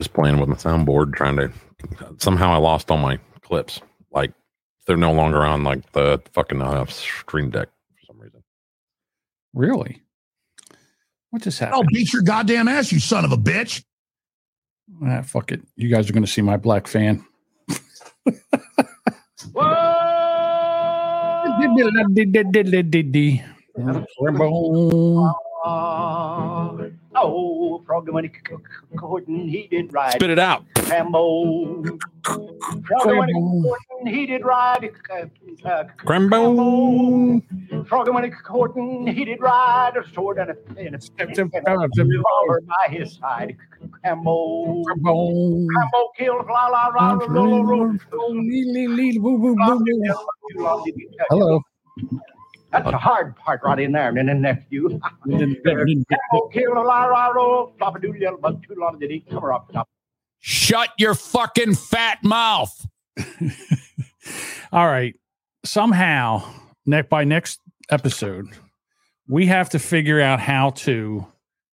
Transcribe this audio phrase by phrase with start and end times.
[0.00, 1.50] Just playing with my soundboard, trying to.
[2.18, 3.80] Somehow I lost all my clips.
[4.10, 4.32] Like
[4.86, 8.42] they're no longer on like the fucking uh, stream deck for some reason.
[9.54, 10.02] Really?
[11.30, 11.76] What just happened?
[11.76, 13.84] I'll beat your goddamn ass, you son of a bitch.
[15.04, 15.60] Ah, fuck it.
[15.76, 17.24] You guys are going to see my black fan.
[27.14, 27.55] Oh,
[27.86, 28.30] frog when he
[28.98, 30.12] couldn't, he did ride.
[30.14, 30.64] Spit it out.
[30.74, 31.98] Crambo.
[32.22, 34.90] Frog when he couldn't, he did ride.
[35.10, 37.86] uh, uh, Crambo.
[37.86, 42.04] Frog when he couldn't, he did ride a sword and a, and a, and a
[42.04, 43.56] revolver by his side.
[44.04, 44.82] Crambo.
[44.84, 47.96] Crambo Crambo killed la la la la la la.
[51.30, 51.62] Hello.
[52.72, 55.00] That's the hard part right in there, and then nephew.
[60.40, 62.86] Shut your fucking fat mouth.
[64.72, 65.14] All right.
[65.64, 66.42] Somehow,
[66.84, 68.46] next by next episode,
[69.28, 71.26] we have to figure out how to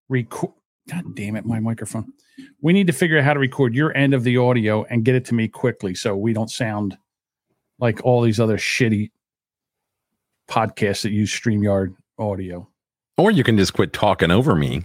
[0.08, 0.52] record.
[0.88, 2.12] God damn it, my microphone.
[2.62, 5.14] We need to figure out how to record your end of the audio and get
[5.14, 6.96] it to me quickly so we don't sound
[7.78, 9.10] like all these other shitty
[10.50, 12.68] podcasts that use StreamYard audio.
[13.16, 14.82] Or you can just quit talking over me.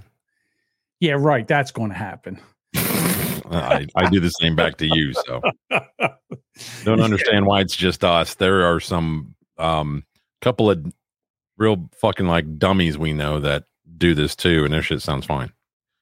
[1.00, 1.48] Yeah, right.
[1.48, 2.40] That's going to happen.
[2.76, 5.14] I, I do the same back to you.
[5.26, 5.42] So
[6.84, 8.36] don't understand why it's just us.
[8.36, 10.04] There are some um
[10.42, 10.94] couple of
[11.58, 13.66] real fucking like dummies we know that
[13.98, 15.52] do this too, and their shit sounds fine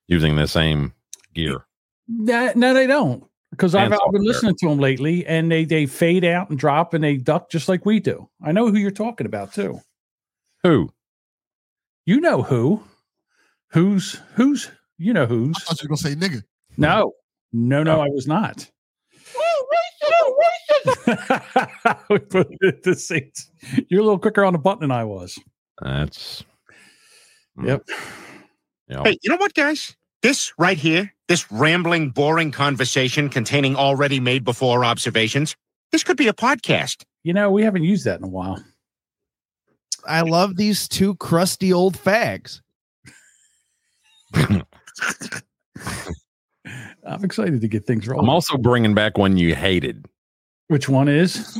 [0.07, 0.93] using the same
[1.33, 1.65] gear.
[2.07, 3.23] No, no, they don't.
[3.53, 6.93] Because I've, I've been listening to them lately, and they they fade out and drop,
[6.93, 8.27] and they duck just like we do.
[8.43, 9.79] I know who you're talking about too.
[10.63, 10.89] Who?
[12.05, 12.83] You know who?
[13.69, 14.71] Who's who's?
[14.97, 15.55] You know who's?
[15.57, 16.43] I thought you were gonna say nigga.
[16.77, 17.13] No,
[17.51, 18.01] no, no, oh.
[18.01, 18.69] I was not.
[21.05, 23.51] Oh, we put it at the seats.
[23.89, 25.37] You're a little quicker on the button than I was.
[25.81, 26.43] That's
[27.55, 27.67] hmm.
[27.67, 27.83] Yep.
[28.87, 29.03] yeah.
[29.03, 29.95] Hey, you know what, guys?
[30.23, 35.53] This right here, this rambling, boring conversation containing already made before observations,
[35.91, 37.03] this could be a podcast.
[37.23, 38.63] You know, we haven't used that in a while.
[40.07, 42.61] I love these two crusty old fags.
[44.33, 44.63] I'm
[47.21, 48.23] excited to get things rolling.
[48.23, 50.05] I'm also bringing back one you hated.
[50.69, 51.35] Which one is?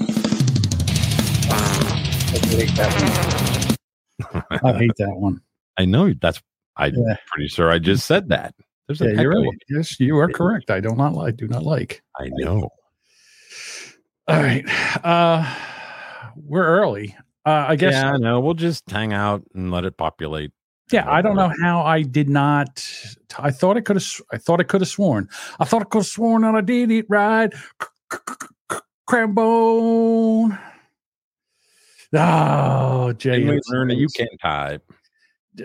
[4.31, 5.41] I hate that one.
[5.77, 6.41] I know that's.
[6.77, 7.15] I'm Yeah.
[7.27, 8.53] pretty sure I just said that.
[8.87, 9.57] There's a Yeah, you're right.
[9.69, 10.69] Yes, you are correct.
[10.71, 11.37] I do not like.
[11.37, 12.01] Do not like.
[12.19, 12.69] I know.
[14.27, 14.65] All right.
[15.05, 15.45] Uh
[16.35, 17.15] we're early.
[17.45, 18.39] Uh I guess yeah, I know.
[18.39, 20.51] We'll just hang out and let it populate.
[20.91, 22.85] Yeah, I don't know how I did not
[23.39, 25.29] I thought I could have I thought I could have sworn.
[25.59, 27.53] I thought I could have sworn on a did it right.
[29.09, 30.59] Crambone.
[32.15, 33.59] Oh, And JM.
[33.69, 34.83] learn that you can't type.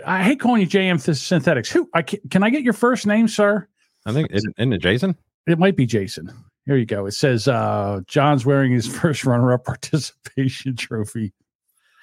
[0.06, 1.71] I hate calling you JM Th- Synthetics.
[1.71, 3.66] Who I can, can I get your first name, sir?
[4.06, 5.16] I think isn't, isn't it Jason?
[5.47, 6.31] It might be Jason.
[6.66, 7.06] Here you go.
[7.06, 11.32] It says uh John's wearing his first runner-up participation trophy.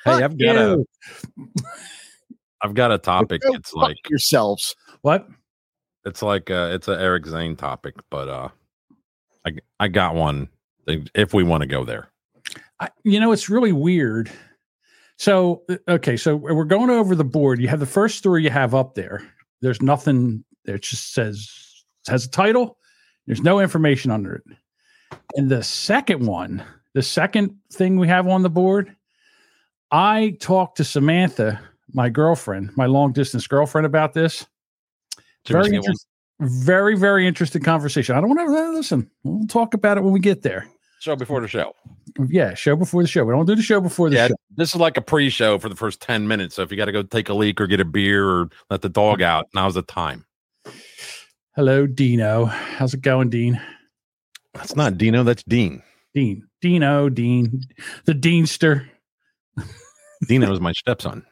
[0.04, 0.86] Hey, I've got a
[1.38, 1.48] you.
[2.62, 3.42] I've got a topic.
[3.42, 4.76] Go It's fuck like yourselves.
[5.02, 5.28] What?
[6.06, 8.50] it's like uh it's a Eric Zane topic, but uh
[9.46, 10.50] I I got one
[10.88, 12.10] if we want to go there.
[12.80, 14.32] I, you know, it's really weird.
[15.18, 17.62] So, uh, okay, so we're going over the board.
[17.62, 19.22] You have the first story you have up there.
[19.62, 20.76] There's nothing there.
[20.76, 21.50] It just says
[22.08, 22.78] it has a title.
[23.26, 24.44] There's no information under it.
[25.36, 28.96] And the second one, the second thing we have on the board,
[29.92, 31.60] I talked to Samantha,
[31.94, 34.46] my girlfriend, my long distance girlfriend, about this.
[35.46, 36.08] Did you ever Very, interest,
[36.40, 38.16] very, very interesting conversation.
[38.16, 39.10] I don't want to listen.
[39.24, 40.68] We'll talk about it when we get there.
[41.00, 41.74] Show before the show.
[42.30, 43.26] Yeah, show before the show.
[43.26, 44.36] We don't do the show before the Yeah, show.
[44.56, 46.56] this is like a pre-show for the first 10 minutes.
[46.56, 48.82] So if you got to go take a leak or get a beer or let
[48.82, 50.26] the dog out, now's the time.
[51.56, 52.46] Hello, Dino.
[52.46, 53.62] How's it going, Dean?
[54.54, 55.84] That's not Dino, that's Dean.
[56.14, 56.48] Dean.
[56.62, 57.62] Dino, Dean.
[58.06, 58.88] The Deanster.
[60.28, 61.26] Dino is my stepson.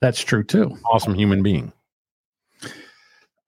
[0.00, 0.76] That's true too.
[0.88, 1.72] Awesome human being.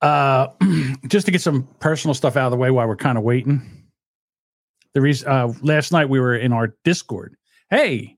[0.02, 0.48] Uh
[1.08, 3.79] just to get some personal stuff out of the way while we're kind of waiting.
[4.94, 7.36] The reason uh last night we were in our Discord.
[7.70, 8.16] Hey,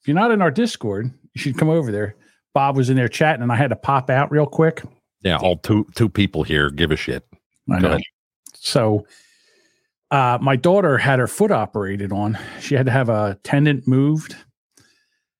[0.00, 2.16] if you're not in our Discord, you should come over there.
[2.54, 4.82] Bob was in there chatting and I had to pop out real quick.
[5.22, 7.26] Yeah, all two two people here give a shit.
[7.70, 7.98] I know.
[8.54, 9.06] So
[10.10, 12.38] uh my daughter had her foot operated on.
[12.60, 14.36] She had to have a tendon moved.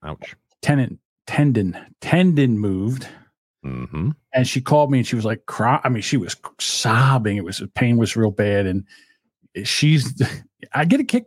[0.05, 0.35] Ouch.
[0.63, 3.09] Tendon tendon tendon moved.
[3.65, 4.11] Mm-hmm.
[4.35, 7.45] and she called me and she was like cry i mean she was sobbing it
[7.45, 8.85] was the pain was real bad and
[9.63, 10.21] she's
[10.75, 11.25] i get a kick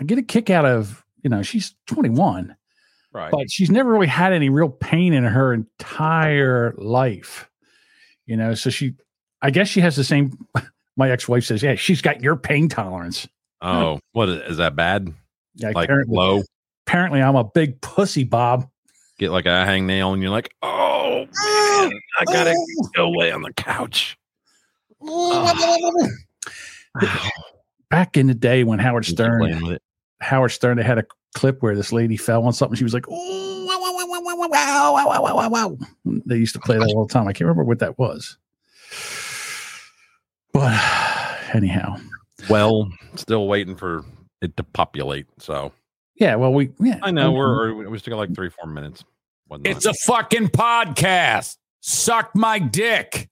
[0.00, 2.56] i get a kick out of you know she's 21
[3.12, 3.30] Right.
[3.30, 7.48] but she's never really had any real pain in her entire life
[8.26, 8.94] you know so she
[9.40, 10.36] i guess she has the same
[10.96, 13.28] my ex-wife says yeah she's got your pain tolerance
[13.62, 15.14] oh, what is, is that bad?
[15.54, 16.42] yeah, Like apparently, low?
[16.86, 18.68] apparently i'm a big pussy bob
[19.16, 22.88] Get like a hangnail, and you're like, oh man, I gotta oh.
[22.96, 24.18] go lay on the couch.
[25.00, 26.02] Oh.
[27.00, 27.30] Ah.
[27.90, 29.78] back in the day when Howard Stern,
[30.20, 31.04] Howard Stern, they had a
[31.34, 32.76] clip where this lady fell on something.
[32.76, 35.78] She was like, "Oh, wow, wow, wow, wow, wow, wow, wow."
[36.26, 37.28] They used to play that all the time.
[37.28, 38.38] I can't remember what that was,
[40.52, 40.80] but
[41.54, 41.96] anyhow.
[42.48, 44.04] Well, still waiting for
[44.42, 45.26] it to populate.
[45.38, 45.72] So.
[46.16, 46.36] Yeah.
[46.36, 46.70] Well, we.
[46.78, 46.98] Yeah.
[47.02, 47.90] I know we're mm-hmm.
[47.90, 49.04] we still got like three, four minutes.
[49.64, 51.56] It's a fucking podcast.
[51.80, 53.28] Suck my dick.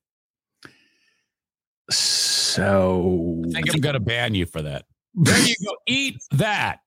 [1.91, 4.85] So I think I'm gonna ban you for that.
[5.15, 5.77] There you go.
[5.87, 6.81] Eat that.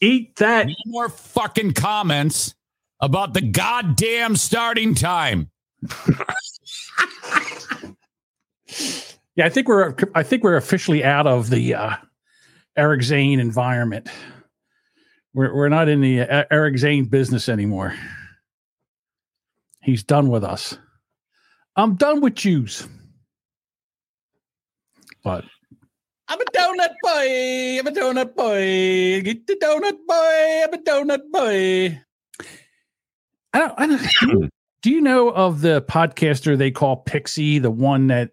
[0.00, 0.66] eat that.
[0.68, 2.54] No more fucking comments
[3.00, 5.50] about the goddamn starting time.
[9.36, 11.96] Yeah, I think we're, I think we're officially out of the uh,
[12.76, 14.08] Eric Zane environment.
[15.32, 17.94] We're, we're not in the uh, Eric Zane business anymore.
[19.82, 20.78] He's done with us.
[21.76, 22.86] I'm done with Jews.
[25.24, 25.44] But
[26.28, 27.80] I'm a donut boy.
[27.80, 29.22] I'm a donut boy.
[29.22, 30.62] Get the donut boy.
[30.64, 32.00] I'm a donut boy.
[33.52, 33.74] I don't.
[33.76, 34.00] I don't.
[34.20, 34.48] Do you,
[34.82, 38.30] do you know of the podcaster they call Pixie, the one that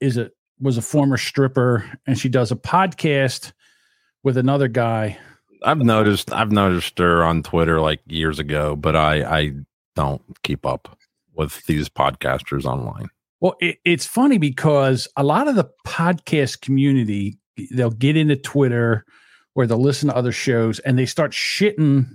[0.00, 0.30] is a
[0.60, 3.52] was a former stripper, and she does a podcast
[4.22, 5.18] with another guy.
[5.62, 9.52] I've noticed I've noticed her on Twitter like years ago, but I I
[9.94, 10.98] don't keep up
[11.34, 13.08] with these podcasters online.
[13.40, 17.38] Well, it, it's funny because a lot of the podcast community
[17.70, 19.04] they'll get into Twitter
[19.54, 22.06] or they'll listen to other shows and they start shitting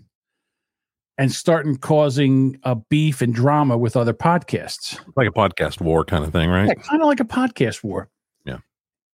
[1.17, 4.99] and starting causing a beef and drama with other podcasts.
[5.15, 6.67] Like a podcast war kind of thing, right?
[6.67, 8.09] Yeah, kind of like a podcast war.
[8.45, 8.57] Yeah.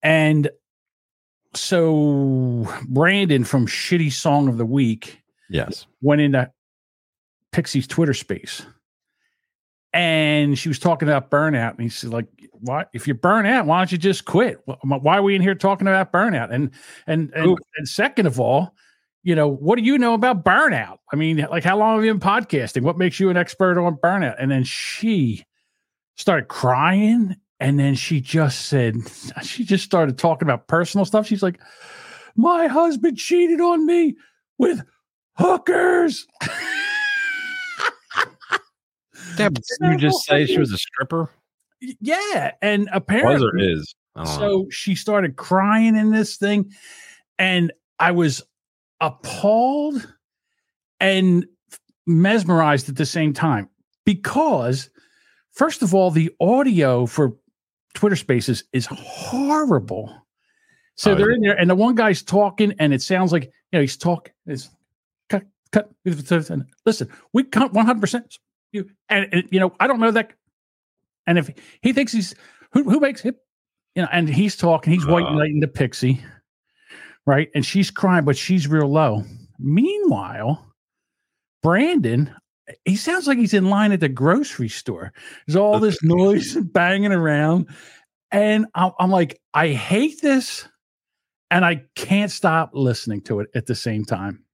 [0.03, 0.51] And
[1.55, 5.87] so Brandon from Shitty Song of the Week Yes.
[6.01, 6.51] went into
[7.53, 8.67] Pixie's Twitter space.
[9.93, 11.73] And she was talking about burnout.
[11.73, 14.61] And he said, like, why if you burn out, why don't you just quit?
[14.83, 16.53] Why are we in here talking about burnout?
[16.53, 16.71] And
[17.07, 18.75] and and, and second of all,
[19.23, 20.99] you know, what do you know about burnout?
[21.13, 22.83] I mean, like how long have you been podcasting?
[22.83, 24.37] What makes you an expert on burnout?
[24.39, 25.45] And then she
[26.17, 27.37] started crying.
[27.59, 28.97] And then she just said,
[29.43, 31.27] she just started talking about personal stuff.
[31.27, 31.61] She's like,
[32.37, 34.17] my husband cheated on me
[34.59, 34.83] with
[35.39, 36.27] hookers.
[39.39, 41.31] Yeah, but didn't you just say she was a stripper?
[42.01, 43.95] yeah, and Was apparently, or is?
[44.15, 44.31] Don't know.
[44.39, 46.73] so she started crying in this thing,
[47.39, 48.43] and I was
[49.01, 50.07] appalled
[51.01, 51.47] and
[52.07, 53.69] mesmerized at the same time
[54.05, 54.89] because,
[55.53, 57.37] first of all, the audio for
[57.95, 60.15] Twitter Spaces is horrible.
[60.95, 61.37] So Oh, they're yeah.
[61.37, 64.33] in there, and the one guy's talking, and it sounds like you know he's talking.
[64.47, 64.71] It's
[65.29, 65.91] cut, cut.
[66.87, 68.39] Listen, we cut one hundred percent.
[68.77, 70.33] You and, and you know I don't know that.
[71.27, 71.51] And if
[71.83, 72.35] he thinks he's
[72.73, 73.35] who who makes him,
[73.95, 75.35] you know, and he's talking, he's white Uh.
[75.35, 76.23] knighting the pixie,
[77.27, 77.49] right?
[77.55, 79.25] And she's crying, but she's real low.
[79.59, 80.65] Meanwhile,
[81.63, 82.33] Brandon,
[82.85, 85.13] he sounds like he's in line at the grocery store.
[85.47, 87.69] There's all this noise and banging around,
[88.31, 90.69] and I'm, I'm like, I hate this,
[91.51, 94.45] and I can't stop listening to it at the same time.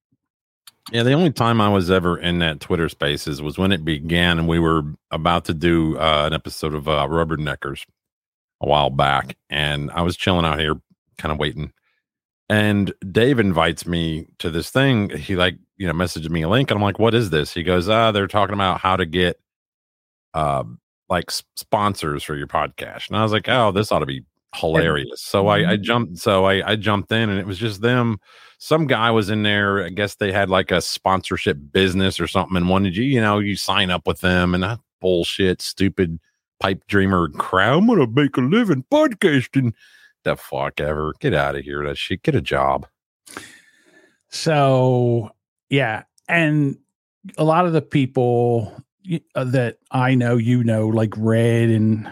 [0.90, 4.38] Yeah, the only time I was ever in that Twitter Spaces was when it began,
[4.38, 7.84] and we were about to do uh, an episode of uh, Rubberneckers
[8.60, 10.80] a while back, and I was chilling out here,
[11.18, 11.72] kind of waiting.
[12.48, 15.10] And Dave invites me to this thing.
[15.10, 17.62] He like you know messages me a link, and I'm like, "What is this?" He
[17.62, 19.40] goes, "Ah, they're talking about how to get
[20.34, 20.64] uh
[21.08, 24.24] like sponsors for your podcast." And I was like, "Oh, this ought to be
[24.54, 26.18] hilarious." So I, I jumped.
[26.18, 28.18] So I, I jumped in, and it was just them
[28.62, 29.84] some guy was in there.
[29.84, 33.40] I guess they had like a sponsorship business or something and wanted you, you know,
[33.40, 36.20] you sign up with them and that bullshit, stupid
[36.60, 37.78] pipe dreamer crowd.
[37.78, 39.72] I'm gonna make a living podcasting.
[40.22, 41.12] The fuck ever.
[41.18, 41.84] Get out of here.
[41.84, 42.22] That shit.
[42.22, 42.86] Get a job.
[44.28, 45.32] So,
[45.68, 46.04] yeah.
[46.28, 46.78] And
[47.36, 48.80] a lot of the people
[49.34, 52.08] uh, that I know, you know, like Red and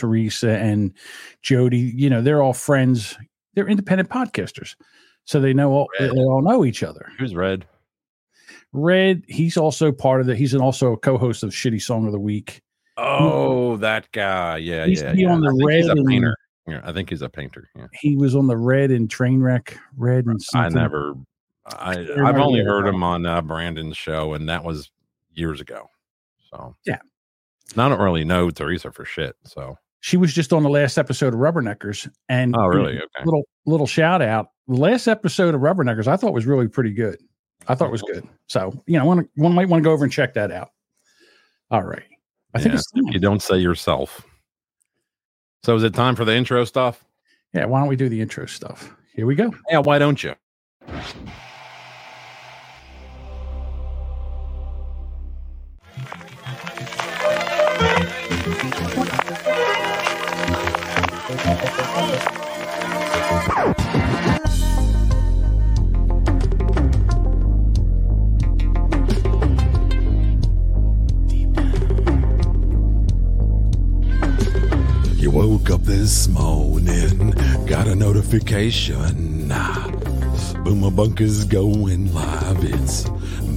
[0.00, 0.92] Teresa and
[1.42, 3.16] Jody, you know, they're all friends.
[3.54, 4.74] They're independent podcasters.
[5.24, 7.10] So they know all, they all know each other.
[7.18, 7.66] Who's red?
[8.72, 12.12] Red, he's also part of the, he's also a co host of Shitty Song of
[12.12, 12.62] the Week.
[12.96, 14.58] Oh, that guy.
[14.58, 15.12] Yeah, He yeah.
[15.12, 15.32] to yeah.
[15.32, 16.36] on the I red and- painter.
[16.66, 17.68] Yeah, I think he's a painter.
[17.74, 17.86] Yeah.
[17.94, 19.76] He was on the Red and Trainwreck.
[19.96, 21.14] Red and I never.
[21.66, 21.92] I
[22.24, 24.90] I've only heard him on uh, Brandon's show, and that was
[25.32, 25.88] years ago.
[26.50, 26.98] So Yeah.
[27.72, 29.34] And I don't really know Teresa for shit.
[29.44, 32.96] So She was just on the last episode of Rubberneckers, and oh really?
[32.96, 33.24] Okay.
[33.24, 34.50] little little shout out.
[34.66, 37.18] The last episode of Rubberneckers I thought was really pretty good.
[37.68, 38.20] I thought it was mm-hmm.
[38.20, 38.28] good.
[38.46, 40.70] So you know, one one might want to go over and check that out.
[41.70, 42.04] All right,
[42.54, 43.04] I think it's time.
[43.08, 44.26] you don't say yourself.
[45.62, 47.04] So is it time for the intro stuff?
[47.52, 47.66] yeah.
[47.66, 48.94] Why don't we do the intro stuff?
[49.14, 49.52] Here we go.
[49.68, 50.34] Yeah, why don't you?
[75.70, 77.30] Woke up this morning,
[77.66, 79.48] got a notification.
[80.64, 82.64] Boomer Bunker's going live.
[82.64, 83.08] It's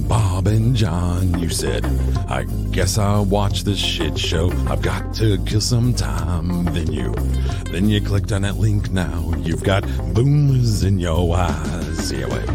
[0.08, 1.36] Bob and John.
[1.40, 1.84] You said,
[2.28, 4.50] I guess I'll watch this shit show.
[4.68, 6.64] I've got to kill some time.
[6.66, 7.12] Then you,
[7.72, 8.92] then you clicked on that link.
[8.92, 9.82] Now you've got
[10.14, 12.12] boomers in your eyes.
[12.12, 12.48] Yeah, wait.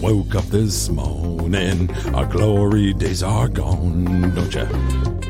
[0.00, 4.34] Woke up this morning, our glory days are gone.
[4.34, 4.64] Don't ya?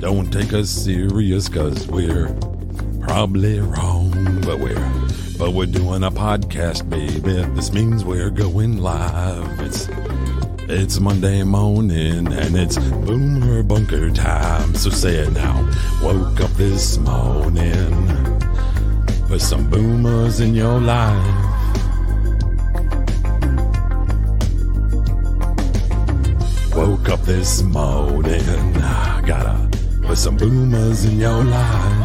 [0.00, 2.34] Don't take us serious, cause we're
[3.06, 4.10] probably wrong,
[4.44, 4.92] but we're
[5.38, 7.42] but we're doing a podcast, baby.
[7.54, 9.60] This means we're going live.
[9.60, 9.88] It's
[10.68, 14.74] it's Monday morning and it's boomer bunker time.
[14.74, 15.62] So say it now.
[16.02, 18.08] Woke up this morning.
[19.28, 21.42] Put some boomers in your life.
[26.74, 28.72] Woke up this morning.
[29.24, 29.68] Gotta
[30.02, 31.95] put some boomers in your life.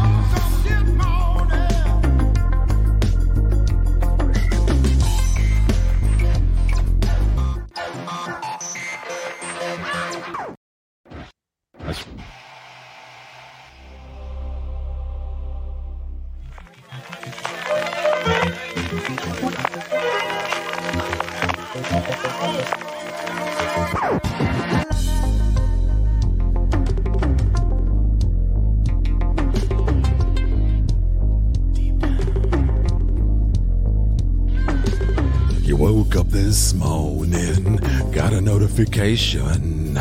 [36.74, 37.76] Morning,
[38.12, 39.94] got a notification.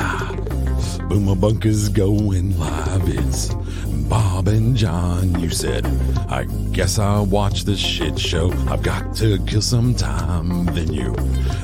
[1.09, 3.03] Boomer Bunker's going live.
[3.05, 3.53] It's
[4.09, 5.39] Bob and John.
[5.39, 5.85] You said,
[6.29, 8.51] I guess I'll watch this shit show.
[8.69, 10.65] I've got to kill some time.
[10.65, 11.13] Then you,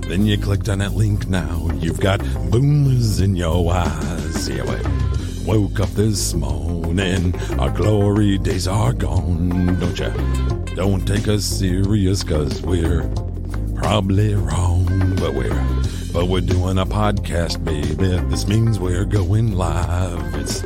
[0.08, 1.28] then you clicked on that link.
[1.28, 2.20] Now you've got
[2.52, 4.50] boomers in your eyes.
[4.50, 4.86] Yeah, wait.
[5.46, 9.80] Woke up this morning, our glory days are gone.
[9.80, 10.10] Don't ya?
[10.76, 13.10] Don't take us serious, cause we're
[13.76, 14.77] probably wrong,
[15.20, 15.78] but we're
[16.14, 18.18] but we're doing a podcast, baby.
[18.30, 20.36] This means we're going live.
[20.36, 20.64] It's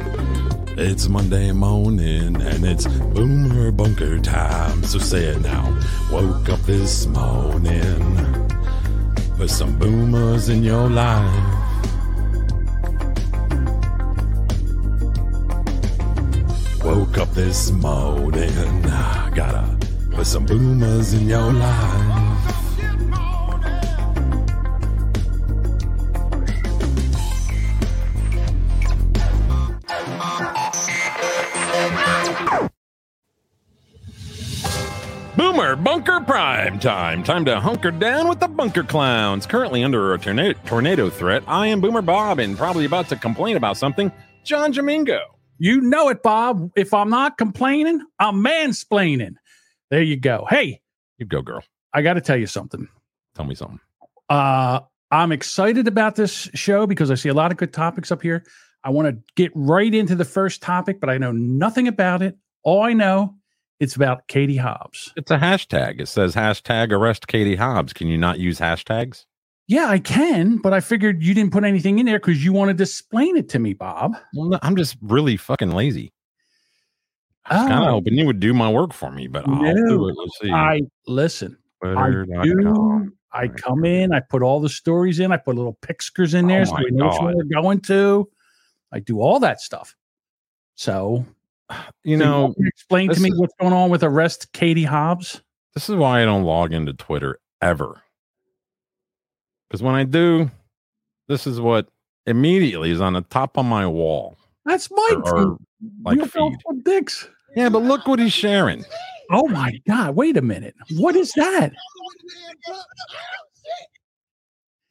[0.77, 4.83] it's Monday morning and it's boomer bunker time.
[4.83, 5.77] So say it now.
[6.11, 8.47] Woke up this morning.
[9.37, 11.57] Put some boomers in your life.
[16.83, 18.81] Woke up this morning.
[19.35, 19.77] Gotta
[20.11, 22.00] put some boomers in your life.
[36.21, 37.23] Prime Time.
[37.23, 39.45] Time to hunker down with the Bunker Clowns.
[39.45, 43.57] Currently under a tornado, tornado threat, I am Boomer Bob and probably about to complain
[43.57, 44.11] about something.
[44.43, 45.19] John Jamingo.
[45.57, 46.71] You know it, Bob.
[46.75, 49.35] If I'm not complaining, I'm mansplaining.
[49.89, 50.47] There you go.
[50.49, 50.81] Hey,
[51.17, 51.63] You go, girl.
[51.93, 52.87] I got to tell you something.
[53.35, 53.79] Tell me something.
[54.29, 54.79] Uh,
[55.11, 58.43] I'm excited about this show because I see a lot of good topics up here.
[58.83, 62.37] I want to get right into the first topic, but I know nothing about it.
[62.63, 63.35] All I know,
[63.81, 65.11] it's about Katie Hobbs.
[65.17, 65.99] It's a hashtag.
[65.99, 67.91] It says hashtag arrest Katie Hobbs.
[67.91, 69.25] Can you not use hashtags?
[69.67, 72.77] Yeah, I can, but I figured you didn't put anything in there because you wanted
[72.77, 74.15] to explain it to me, Bob.
[74.33, 76.13] Well, no, I'm just really fucking lazy.
[77.45, 77.91] I was kind of Oh.
[77.93, 80.15] hoping you would do my work for me, but I'll do it.
[80.17, 80.51] Let's see.
[80.51, 81.57] I listen.
[81.83, 82.43] I Twitter.com.
[82.43, 83.11] do.
[83.33, 84.13] I come in.
[84.13, 85.31] I put all the stories in.
[85.31, 87.79] I put little pictures in oh there Oh so we know which one we're going
[87.81, 88.29] to.
[88.91, 89.95] I do all that stuff.
[90.75, 91.25] So
[92.03, 95.41] You so know, me explain to me is- what's going on with arrest Katie Hobbs.
[95.75, 98.01] This is why I don't log into Twitter ever.
[99.69, 100.49] Because when I do,
[101.27, 101.87] this is what
[102.25, 104.35] immediately is on the top of my wall.
[104.65, 105.57] That's my or, or
[106.03, 106.39] like Real feed.
[106.39, 107.29] Belfort dicks.
[107.55, 108.83] Yeah, but look what he's sharing.
[109.29, 110.15] Oh my god!
[110.15, 110.75] Wait a minute.
[110.97, 111.71] What is that?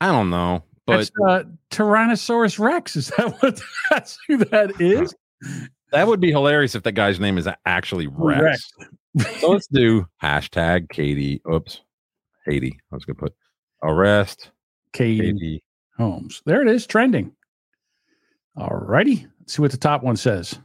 [0.01, 2.97] I don't know, but That's uh, Tyrannosaurus Rex.
[2.97, 3.61] Is that what?
[3.91, 5.15] That's who that is.
[5.93, 8.71] That would be hilarious if that guy's name is actually Rex.
[9.41, 11.41] so let's do hashtag Katie.
[11.53, 11.81] Oops,
[12.47, 12.79] Haiti.
[12.93, 13.35] I was gonna put
[13.83, 14.51] arrest
[14.93, 15.63] Katie Katie.
[15.97, 16.43] Holmes.
[16.47, 17.33] There it is, trending.
[18.57, 19.27] All righty.
[19.41, 20.59] Let's see what the top one says.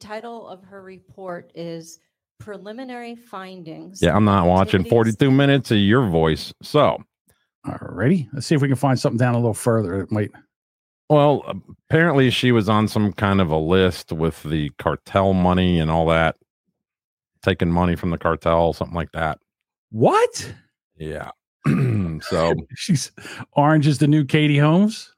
[0.00, 1.98] Title of her report is
[2.38, 4.00] Preliminary Findings.
[4.00, 6.52] Yeah, I'm not watching 42 minutes of your voice.
[6.62, 7.02] So,
[7.66, 8.28] All righty.
[8.32, 10.00] Let's see if we can find something down a little further.
[10.02, 10.30] It might.
[11.08, 15.90] Well, apparently she was on some kind of a list with the cartel money and
[15.90, 16.36] all that,
[17.42, 19.38] taking money from the cartel, something like that.
[19.90, 20.52] What?
[20.96, 21.30] Yeah.
[22.20, 23.10] so, She's
[23.52, 25.14] orange is the new Katie Holmes.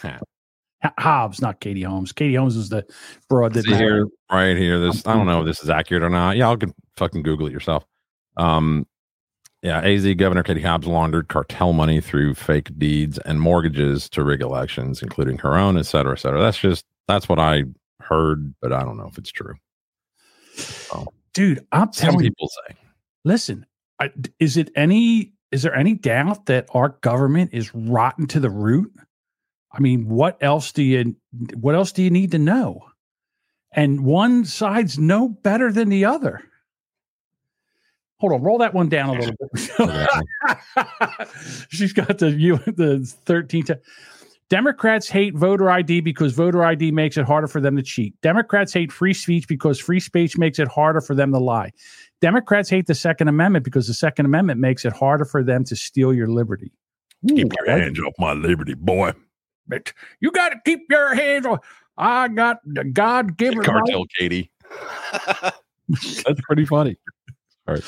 [0.00, 0.18] Huh.
[0.98, 2.12] Hobbs, not Katie Holmes.
[2.12, 2.84] Katie Holmes is the
[3.28, 6.36] broad that here, right here, this, I don't know if this is accurate or not.
[6.36, 7.84] Y'all can fucking Google it yourself.
[8.36, 8.86] Um,
[9.62, 14.40] yeah, AZ Governor Katie Hobbs laundered cartel money through fake deeds and mortgages to rig
[14.40, 16.40] elections, including her own, et cetera, et cetera.
[16.40, 17.64] That's just, that's what I
[18.00, 19.54] heard, but I don't know if it's true.
[21.34, 21.66] dude.
[21.72, 22.30] I'm Some telling you.
[22.30, 22.76] people say.
[23.24, 23.66] Listen,
[24.00, 24.10] I,
[24.40, 25.32] is it any?
[25.52, 28.92] Is there any doubt that our government is rotten to the root?
[29.72, 31.14] I mean, what else do you?
[31.54, 32.80] What else do you need to know?
[33.72, 36.42] And one side's no better than the other.
[38.18, 40.08] Hold on, roll that one down a little bit.
[41.68, 43.80] She's got the you the 13 to
[44.48, 48.18] Democrats hate voter ID because voter ID makes it harder for them to cheat.
[48.22, 51.72] Democrats hate free speech because free speech makes it harder for them to lie.
[52.20, 55.76] Democrats hate the Second Amendment because the Second Amendment makes it harder for them to
[55.76, 56.72] steal your liberty.
[57.28, 59.12] Keep your hands off my liberty, boy.
[59.66, 61.58] But you got to keep your hands on.
[61.98, 63.66] I got the God given right.
[63.66, 64.50] Cartel Katie.
[65.88, 66.96] that's pretty funny.
[67.68, 67.84] All right.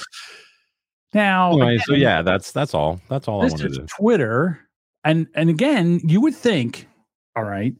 [1.14, 3.00] Now, Anyway, so yeah, that's that's all.
[3.08, 3.86] That's all I this wanted is to.
[3.86, 4.60] Twitter,
[5.04, 6.86] and and again, you would think,
[7.34, 7.74] all right,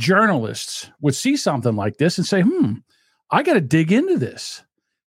[0.00, 2.74] journalists would see something like this and say, "Hmm,
[3.30, 4.62] I got to dig into this.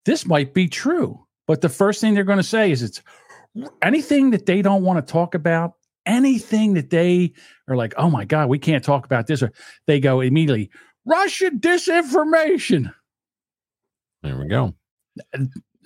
[0.06, 3.02] This might be true." But the first thing they're going to say is, "It's
[3.82, 5.74] anything that they don't want to talk about."
[6.06, 7.34] Anything that they
[7.68, 9.52] are like, oh my God, we can't talk about this, or
[9.88, 10.70] they go immediately,
[11.06, 12.94] Russian disinformation.
[14.24, 14.74] There we go.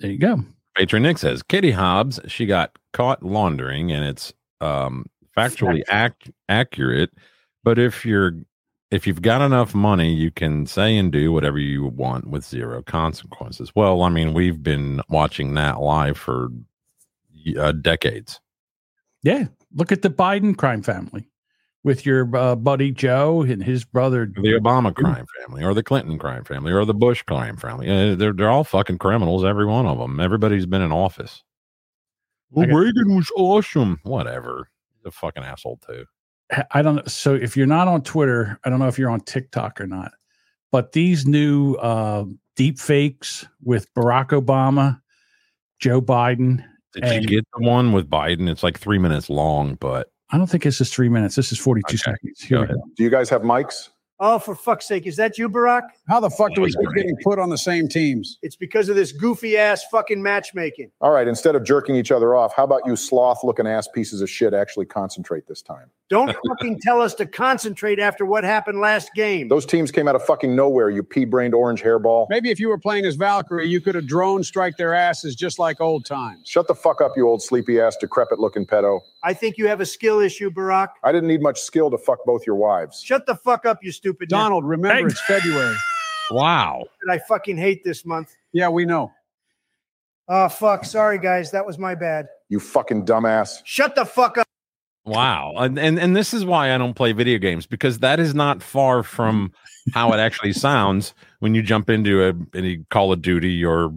[0.02, 0.44] There you go.
[0.76, 7.10] Patron Nick says Katie Hobbs, she got caught laundering and it's um factually ac- accurate.
[7.62, 8.32] But if you're
[8.90, 12.82] if you've got enough money, you can say and do whatever you want with zero
[12.82, 13.72] consequences.
[13.76, 16.48] Well, I mean, we've been watching that live for
[17.58, 18.40] uh, decades.
[19.22, 19.46] Yeah.
[19.74, 21.28] Look at the Biden crime family
[21.84, 24.26] with your uh, buddy Joe and his brother.
[24.26, 27.88] The Obama crime family, or the Clinton crime family, or the Bush crime family.
[27.90, 30.20] Uh, they're they're all fucking criminals, every one of them.
[30.20, 31.42] Everybody's been in office.
[32.50, 34.00] Well, got- Reagan was awesome.
[34.02, 34.68] Whatever.
[34.94, 36.04] He's a fucking asshole too.
[36.70, 37.02] I don't know.
[37.06, 40.12] So if you're not on Twitter, I don't know if you're on TikTok or not,
[40.70, 42.24] but these new uh,
[42.56, 45.00] deep fakes with Barack Obama,
[45.78, 46.62] Joe Biden.
[46.92, 48.50] Did and you get the one with Biden?
[48.50, 51.36] It's like three minutes long, but I don't think this is three minutes.
[51.36, 51.96] This is 42 Okay.
[51.98, 52.40] seconds.
[52.40, 52.74] Here go we go.
[52.96, 53.90] Do you guys have mics?
[54.24, 55.82] Oh, for fuck's sake, is that you, Barack?
[56.06, 58.38] How the fuck do we was keep getting put on the same teams?
[58.40, 60.92] It's because of this goofy ass fucking matchmaking.
[61.00, 64.20] All right, instead of jerking each other off, how about you sloth looking ass pieces
[64.20, 65.90] of shit actually concentrate this time?
[66.08, 69.48] Don't fucking tell us to concentrate after what happened last game.
[69.48, 72.28] Those teams came out of fucking nowhere, you pea brained orange hairball.
[72.30, 75.58] Maybe if you were playing as Valkyrie, you could have drone strike their asses just
[75.58, 76.42] like old times.
[76.46, 79.00] Shut the fuck up, you old sleepy ass, decrepit looking pedo.
[79.24, 80.90] I think you have a skill issue, Barack.
[81.02, 83.00] I didn't need much skill to fuck both your wives.
[83.00, 84.11] Shut the fuck up, you stupid.
[84.20, 84.28] Nip.
[84.28, 85.04] Donald, remember Hey.
[85.06, 85.76] it's February.
[86.30, 86.84] Wow.
[87.04, 88.34] that I fucking hate this month.
[88.52, 89.12] Yeah, we know.
[90.28, 92.26] Oh fuck, sorry guys, that was my bad.
[92.48, 93.60] You fucking dumbass.
[93.64, 94.46] Shut the fuck up.
[95.04, 95.52] Wow.
[95.56, 98.62] And, and and this is why I don't play video games because that is not
[98.62, 99.52] far from
[99.92, 103.92] how it actually sounds when you jump into a any Call of Duty or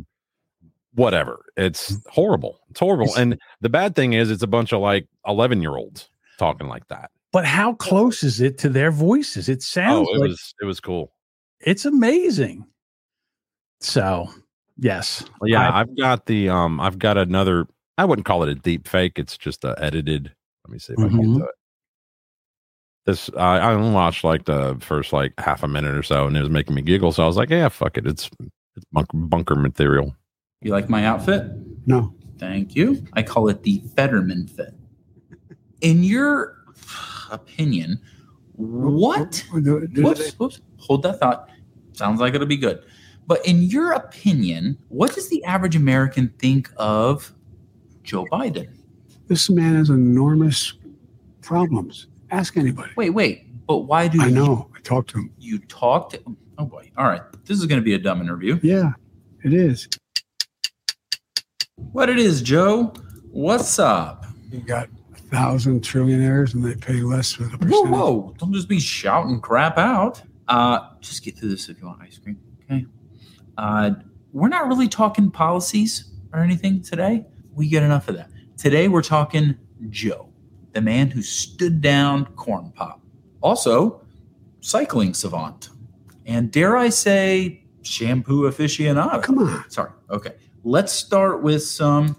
[0.96, 1.46] whatever.
[1.56, 2.60] It's horrible.
[2.72, 3.14] It's horrible.
[3.16, 6.88] And the bad thing is it's a bunch of like 11 year olds talking like
[6.88, 7.12] that.
[7.36, 9.50] But how close is it to their voices?
[9.50, 10.08] It sounds.
[10.08, 11.12] Oh, sounds it like was it was cool.
[11.60, 12.66] it's amazing.
[13.82, 14.30] So,
[14.78, 15.22] yes.
[15.42, 17.68] Well, yeah, I- I've got the um I've got another
[17.98, 20.32] I wouldn't call it a deep fake, it's just a edited.
[20.66, 21.56] Let me see if I can do it.
[23.06, 26.40] This I I watched like the first like half a minute or so and it
[26.40, 27.12] was making me giggle.
[27.12, 28.08] So I was like, yeah, fuck it.
[28.08, 28.30] It's
[28.78, 30.16] it's bunker, bunker material.
[30.62, 31.52] You like my outfit?
[31.86, 32.16] No.
[32.38, 33.06] Thank you.
[33.12, 34.74] I call it the Fetterman fit.
[35.82, 36.56] In your
[37.32, 38.00] opinion,
[38.56, 39.44] What?
[39.52, 40.62] Whoops, whoops.
[40.80, 41.50] Hold that thought.
[41.94, 42.84] Sounds like it'll be good.
[43.28, 47.34] But in your opinion, what does the average American think of
[48.04, 48.68] Joe Biden?
[49.28, 50.74] This man has enormous
[51.42, 52.08] problems.
[52.32, 52.92] Ask anybody.
[52.96, 53.66] Wait, wait.
[53.68, 54.70] But why do I you- know.
[54.76, 55.32] I talked to him.
[55.40, 56.16] You talked.
[56.58, 56.92] Oh boy.
[56.98, 57.22] All right.
[57.46, 58.60] This is going to be a dumb interview.
[58.62, 58.92] Yeah,
[59.44, 59.88] it is.
[61.92, 62.94] What it is, Joe?
[63.32, 64.26] What's up?
[64.52, 67.92] You got a thousand trillionaires and they pay less for the Whoa, percentage.
[67.92, 68.36] whoa!
[68.38, 70.22] Don't just be shouting crap out.
[70.48, 72.40] Uh, just get through this if you want ice cream.
[72.64, 72.86] Okay.
[73.58, 73.92] Uh,
[74.34, 77.26] we're not really talking policies or anything today.
[77.54, 78.30] We get enough of that.
[78.58, 79.56] Today we're talking
[79.90, 80.30] Joe,
[80.74, 83.02] the man who stood down corn pop.
[83.42, 84.02] Also,
[84.62, 85.70] cycling savant,
[86.26, 89.22] and dare I say, shampoo aficionado.
[89.22, 89.70] Come on.
[89.70, 89.92] Sorry.
[90.10, 90.34] Okay.
[90.64, 92.16] Let's start with some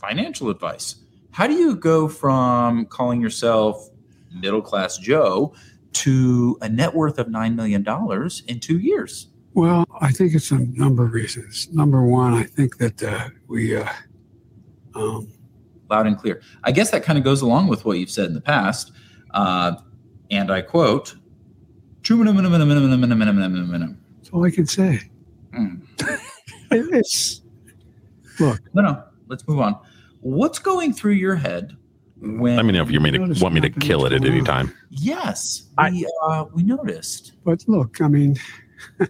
[0.00, 0.96] financial advice.
[1.34, 3.90] How do you go from calling yourself
[4.32, 5.52] middle class Joe
[5.94, 7.84] to a net worth of $9 million
[8.46, 9.30] in two years?
[9.52, 11.68] Well, I think it's a number of reasons.
[11.72, 13.88] Number one, I think that uh, we, uh,
[14.94, 15.28] um,
[15.90, 16.40] Loud and clear.
[16.62, 18.92] I guess that kind of goes along with what you've said in the past.
[19.32, 19.74] Uh,
[20.30, 21.16] and I quote,
[22.02, 25.00] "True minimum, minimum, minimum, minimum, minimum, minimum, minimum." that's all I can say.
[25.52, 25.74] Hmm.
[26.70, 27.42] it's
[28.38, 28.60] look.
[28.72, 29.04] No, no.
[29.28, 29.78] Let's move on.
[30.24, 31.76] What's going through your head
[32.16, 32.56] when?
[32.56, 34.74] Let me know if you mean to, want me to kill it at any time.
[34.88, 37.32] Yes, we uh, we noticed.
[37.44, 38.36] But look, I mean,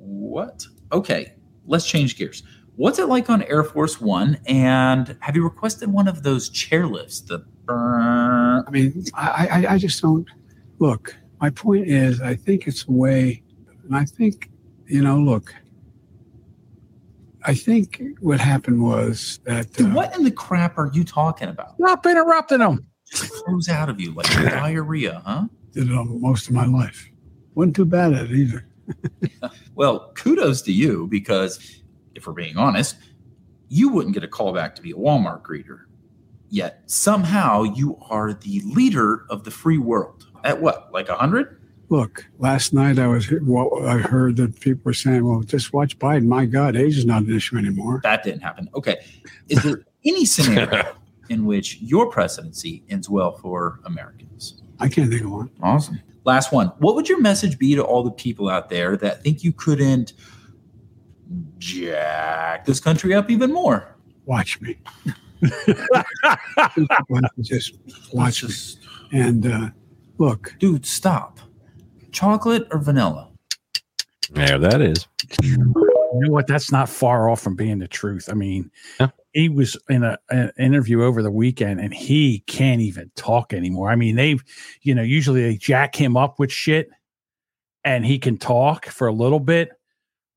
[0.00, 0.66] What?
[0.92, 1.34] Okay,
[1.66, 2.42] let's change gears.
[2.76, 4.38] What's it like on Air Force One?
[4.46, 7.26] And have you requested one of those chairlifts?
[7.26, 10.26] The I mean, I, I, I just don't
[10.78, 11.14] look.
[11.40, 13.42] My point is, I think it's a way,
[13.84, 14.50] and I think,
[14.86, 15.54] you know, look.
[17.46, 21.48] I think what happened was that Dude, uh, what in the crap are you talking
[21.48, 21.76] about?
[21.76, 22.86] Stop interrupting them.
[23.12, 25.46] Flows out of you like diarrhea, huh?
[25.70, 27.08] did it all most of my life.
[27.54, 28.66] wasn't too bad at it either.
[29.76, 31.82] Well, kudos to you because
[32.14, 32.96] if we're being honest,
[33.68, 35.80] you wouldn't get a call back to be a Walmart greeter.
[36.48, 40.26] Yet somehow you are the leader of the free world.
[40.44, 41.60] At what, like a hundred?
[41.88, 45.98] Look, last night I was well, I heard that people were saying, "Well, just watch
[45.98, 46.26] Biden.
[46.26, 48.68] My God, age is not an issue anymore." That didn't happen.
[48.74, 48.96] Okay.
[49.48, 50.94] Is there any scenario
[51.28, 54.62] in which your presidency ends well for Americans?
[54.80, 55.50] I can't think of one.
[55.62, 56.00] Awesome.
[56.24, 56.72] Last one.
[56.78, 60.12] What would your message be to all the people out there that think you couldn't
[61.58, 63.94] jack this country up even more?
[64.24, 64.76] Watch me.
[67.40, 67.78] just
[68.12, 68.50] watch me.
[69.12, 69.68] And uh,
[70.18, 71.38] look, dude, stop.
[72.16, 73.28] Chocolate or vanilla?
[74.30, 75.06] There that is.
[75.42, 76.46] You know what?
[76.46, 78.30] That's not far off from being the truth.
[78.30, 78.70] I mean,
[79.34, 83.90] he was in a, an interview over the weekend and he can't even talk anymore.
[83.90, 84.42] I mean, they've,
[84.80, 86.88] you know, usually they jack him up with shit
[87.84, 89.72] and he can talk for a little bit,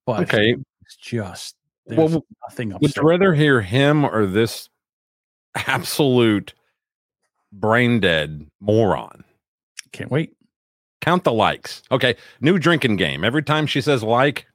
[0.06, 0.58] but Okay.
[0.82, 1.56] it's just
[1.88, 4.68] there's Well, nothing Would you rather hear him or this
[5.56, 6.54] absolute
[7.54, 9.24] brain dead moron?
[9.94, 10.36] Can't wait.
[11.02, 11.82] Count the likes.
[11.92, 12.16] Okay.
[12.42, 13.24] New drinking game.
[13.24, 14.46] Every time she says like,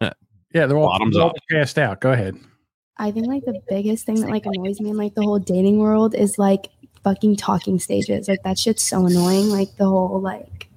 [0.00, 1.36] Yeah, they're all, Bottoms they're all up.
[1.50, 2.00] cast out.
[2.00, 2.36] Go ahead.
[2.98, 5.78] I think like the biggest thing that like annoys me in like the whole dating
[5.78, 6.68] world is like
[7.04, 8.26] fucking talking stages.
[8.26, 9.50] Like that shit's so annoying.
[9.50, 10.68] Like the whole like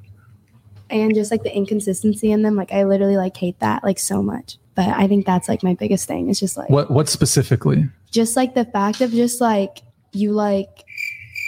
[0.90, 2.56] and just like the inconsistency in them.
[2.56, 4.58] Like I literally like hate that like so much.
[4.76, 6.30] But I think that's like my biggest thing.
[6.30, 7.88] It's just like What what specifically?
[8.12, 9.80] just like the fact of just like
[10.12, 10.84] you like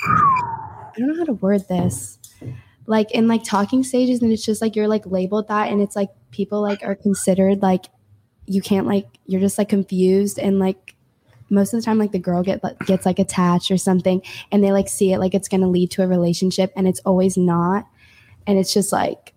[0.08, 2.18] I don't know how to word this.
[2.92, 5.96] Like in like talking stages and it's just like you're like labeled that and it's
[5.96, 7.86] like people like are considered like
[8.48, 10.94] you can't like you're just like confused and like
[11.50, 14.62] most of the time like the girl get like, gets like attached or something and
[14.62, 17.38] they like see it like it's going to lead to a relationship and it's always
[17.38, 17.88] not
[18.46, 19.34] and it's just like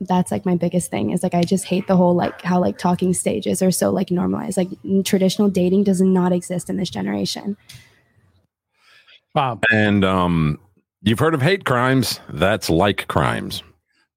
[0.00, 2.78] that's like my biggest thing is like I just hate the whole like how like
[2.78, 4.70] talking stages are so like normalized like
[5.04, 7.56] traditional dating does not exist in this generation
[9.34, 9.62] Bob.
[9.70, 10.58] and um,
[11.02, 12.20] you've heard of hate crimes.
[12.28, 13.62] That's like crimes.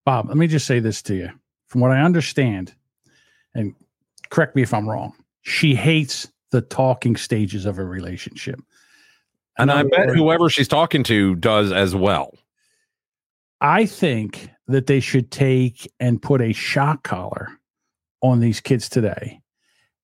[0.06, 1.30] Bob, let me just say this to you.
[1.68, 2.74] From what I understand,
[3.54, 3.74] and
[4.30, 8.60] correct me if I'm wrong, she hates the talking stages of a relationship.
[9.58, 12.34] And I bet words- whoever she's talking to does as well.
[13.62, 17.50] I think that they should take and put a shock collar
[18.22, 19.42] on these kids today.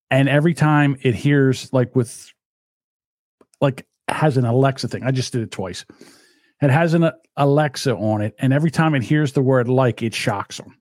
[0.09, 2.33] And every time it hears, like with,
[3.59, 5.03] like, has an Alexa thing.
[5.03, 5.85] I just did it twice.
[6.61, 8.35] It has an Alexa on it.
[8.39, 10.77] And every time it hears the word like, it shocks them.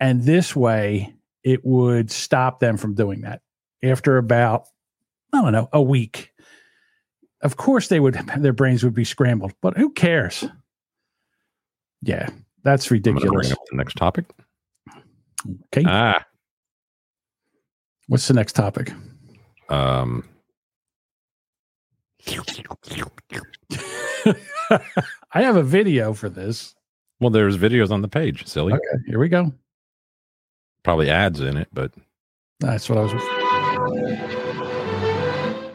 [0.00, 1.14] And this way,
[1.44, 3.40] it would stop them from doing that.
[3.82, 4.66] After about,
[5.32, 6.32] I don't know, a week.
[7.42, 10.44] Of course, they would, their brains would be scrambled, but who cares?
[12.02, 12.28] Yeah,
[12.62, 13.30] that's ridiculous.
[13.48, 14.26] bring up the next topic.
[15.66, 15.84] Okay.
[15.86, 16.24] Ah,
[18.08, 18.92] What's the next topic?
[19.68, 20.24] um,
[25.32, 26.74] I have a video for this.
[27.20, 28.46] well, there's videos on the page.
[28.46, 28.72] Silly.
[28.72, 29.52] Okay, here we go.
[30.82, 31.92] Probably ads in it, but
[32.60, 33.12] That's what I was.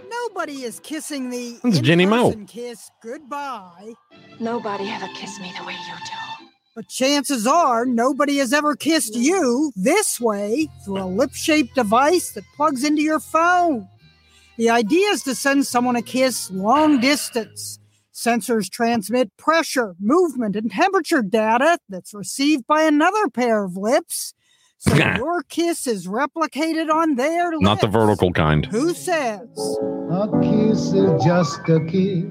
[0.09, 2.33] Nobody is kissing the It's Jenny Mo.
[2.47, 3.93] kiss goodbye.
[4.39, 6.45] Nobody ever kissed me the way you do.
[6.75, 12.31] But chances are nobody has ever kissed you this way through a lip shaped device
[12.31, 13.87] that plugs into your phone.
[14.57, 17.77] The idea is to send someone a kiss long distance.
[18.21, 24.33] Sensors transmit pressure, movement, and temperature data that's received by another pair of lips.
[24.77, 27.63] So your kiss is replicated on their lips.
[27.63, 28.65] not the vertical kind.
[28.67, 29.39] Who says?
[30.11, 32.25] A kiss is just a kiss.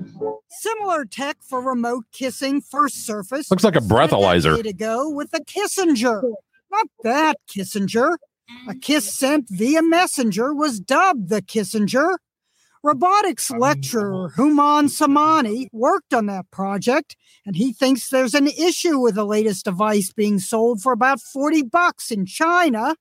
[0.48, 4.62] Similar tech for remote kissing first surfaced Looks like a breathalyzer.
[4.62, 6.22] To go with the Kissinger.
[6.70, 8.16] Not that Kissinger.
[8.68, 12.18] A kiss sent via messenger was dubbed the Kissenger.
[12.83, 17.14] Robotics lecturer Hooman Samani worked on that project,
[17.45, 21.64] and he thinks there's an issue with the latest device being sold for about 40
[21.64, 22.97] bucks in China.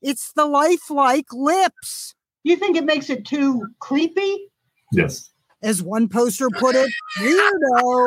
[0.00, 2.14] It's the lifelike lips.
[2.44, 4.50] You think it makes it too creepy?
[4.92, 5.30] Yes.
[5.62, 8.06] As one poster put it, weirdo.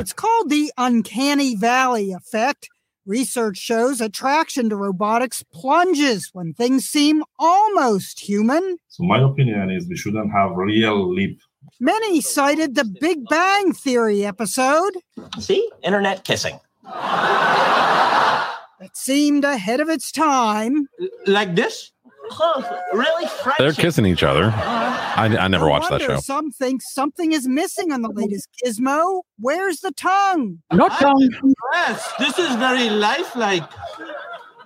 [0.00, 2.68] It's called the uncanny valley effect.
[3.08, 8.76] Research shows attraction to robotics plunges when things seem almost human.
[8.88, 11.38] So my opinion is we shouldn't have real lip.
[11.80, 14.92] Many cited the Big Bang Theory episode
[15.38, 15.70] See?
[15.82, 16.60] Internet kissing.
[16.84, 18.50] that
[18.92, 20.86] seemed ahead of its time.
[21.26, 21.92] Like this?
[22.32, 23.26] Oh, really?
[23.42, 23.58] French?
[23.58, 24.52] They're kissing each other.
[24.54, 26.18] I, I never No watched that show.
[26.20, 29.22] Some think something is missing on the latest gizmo.
[29.38, 30.58] Where's the tongue?
[30.72, 31.54] No tongue.
[31.72, 33.64] Yes, this is very lifelike.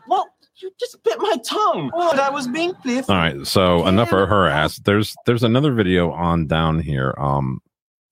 [0.08, 1.90] Well, you just bit my tongue.
[1.94, 3.14] Oh, I was being playful.
[3.14, 4.78] All right, so enough for her ass.
[4.84, 7.60] There's there's another video on down here um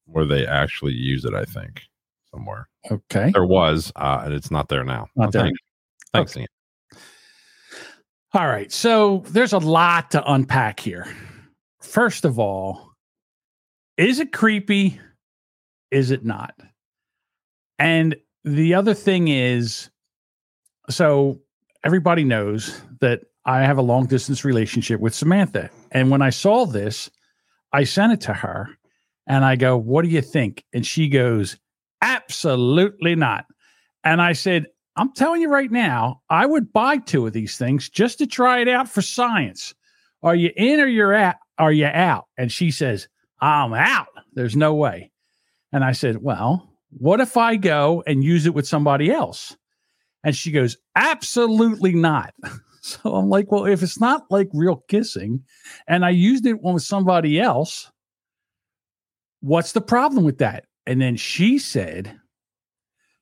[0.06, 1.82] where they actually use it, I think,
[2.32, 2.68] somewhere.
[2.90, 3.30] Okay.
[3.32, 5.06] There was, uh, and it's not there now.
[5.14, 5.42] Not Oh, there.
[5.42, 5.60] Thanks,
[6.12, 6.46] thanks Ian.
[8.32, 8.70] All right.
[8.70, 11.06] So there's a lot to unpack here.
[11.80, 12.92] First of all,
[13.96, 15.00] is it creepy?
[15.90, 16.54] Is it not?
[17.78, 19.90] And the other thing is
[20.88, 21.40] so
[21.84, 25.70] everybody knows that I have a long distance relationship with Samantha.
[25.90, 27.10] And when I saw this,
[27.72, 28.68] I sent it to her
[29.26, 30.64] and I go, What do you think?
[30.72, 31.58] And she goes,
[32.02, 33.46] Absolutely not.
[34.04, 34.66] And I said,
[35.00, 38.60] I'm telling you right now, I would buy two of these things just to try
[38.60, 39.74] it out for science.
[40.22, 41.36] Are you in or you're out?
[41.56, 42.26] Are you out?
[42.36, 43.08] And she says,
[43.40, 44.08] I'm out.
[44.34, 45.10] There's no way.
[45.72, 49.56] And I said, Well, what if I go and use it with somebody else?
[50.22, 52.34] And she goes, Absolutely not.
[52.82, 55.44] So I'm like, Well, if it's not like real kissing
[55.86, 57.90] and I used it with somebody else,
[59.40, 60.64] what's the problem with that?
[60.86, 62.18] And then she said,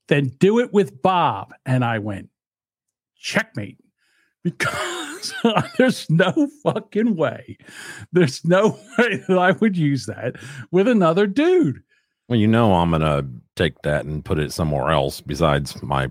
[0.08, 1.54] Then do it with Bob.
[1.64, 2.30] And I went,
[3.16, 3.78] Checkmate.
[4.44, 5.34] Because
[5.78, 7.58] there's no fucking way.
[8.12, 10.36] There's no way that I would use that
[10.70, 11.82] with another dude.
[12.28, 16.10] Well, you know, I'm gonna take that and put it somewhere else besides my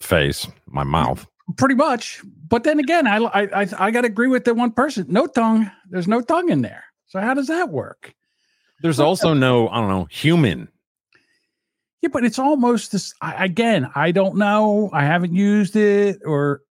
[0.00, 1.26] face, my mouth.
[1.56, 2.22] Pretty much.
[2.48, 5.06] But then again, I I I, I got to agree with the one person.
[5.08, 5.70] No tongue.
[5.90, 6.84] There's no tongue in there.
[7.06, 8.14] So how does that work?
[8.82, 10.68] There's also no, I don't know, human.
[12.02, 13.14] Yeah, but it's almost this.
[13.20, 14.90] I, again, I don't know.
[14.92, 16.62] I haven't used it, or,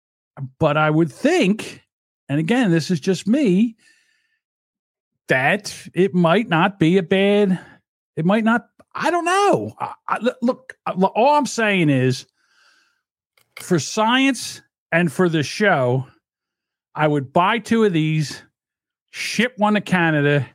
[0.60, 1.82] but I would think,
[2.30, 3.76] and again, this is just me,
[5.28, 7.60] that it might not be a bad.
[8.16, 8.68] It might not.
[8.94, 9.74] I don't know.
[9.80, 12.26] I, I, look- all I'm saying is,
[13.60, 14.62] for science
[14.92, 16.06] and for the show,
[16.94, 18.42] I would buy two of these,
[19.12, 20.48] ship one to Canada,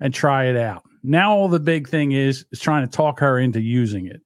[0.00, 0.82] and try it out.
[1.04, 4.22] Now all the big thing is is trying to talk her into using it,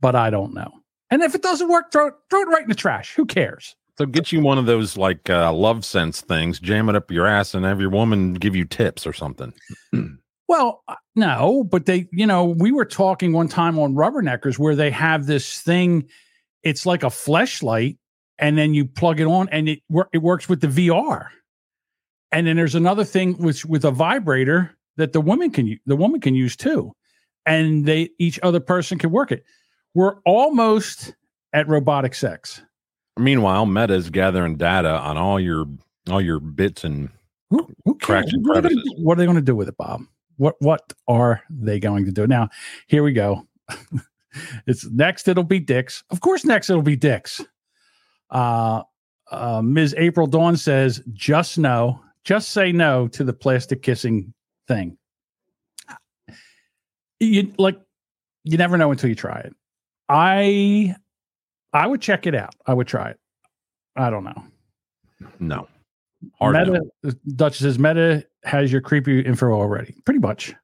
[0.00, 0.70] but I don't know.
[1.10, 3.14] And if it doesn't work, throw it, throw it right in the trash.
[3.14, 3.74] Who cares?
[3.96, 7.54] So get you one of those like uh, Lovense things, jam it up your ass,
[7.54, 9.54] and have your woman give you tips or something.
[10.50, 14.74] Well, uh, no, but they, you know, we were talking one time on Rubberneckers where
[14.74, 16.08] they have this thing.
[16.64, 17.98] It's like a fleshlight,
[18.36, 19.78] and then you plug it on, and it
[20.12, 21.28] it works with the VR.
[22.32, 26.20] And then there's another thing which with a vibrator that the woman can the woman
[26.20, 26.94] can use too,
[27.46, 29.44] and they each other person can work it.
[29.94, 31.14] We're almost
[31.52, 32.62] at robotic sex.
[33.18, 35.66] Meanwhile, Meta's gathering data on all your
[36.08, 37.08] all your bits and
[38.00, 38.94] cracks and What are, they crevices.
[38.96, 40.02] do- what are they going to do with it, Bob?
[40.36, 42.26] What what are they going to do?
[42.26, 42.48] Now,
[42.86, 43.46] here we go.
[44.66, 45.28] it's next.
[45.28, 46.02] It'll be Dick's.
[46.10, 47.44] Of course, next it'll be Dick's.
[48.30, 48.82] Uh,
[49.30, 49.94] uh, Ms.
[49.98, 54.32] April Dawn says, "Just no, just say no to the plastic kissing
[54.68, 54.96] thing."
[57.20, 57.78] You like,
[58.44, 59.54] you never know until you try it.
[60.08, 60.94] I,
[61.72, 62.54] I would check it out.
[62.66, 63.20] I would try it.
[63.94, 64.42] I don't know.
[65.38, 65.68] No.
[66.38, 69.94] Hard Meta, Dutch says Meta has your creepy info already.
[70.04, 70.54] Pretty much.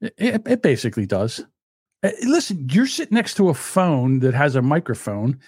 [0.00, 1.44] It, it, it basically does.
[2.02, 5.38] Uh, Listen, you're sitting next to a phone that has a microphone,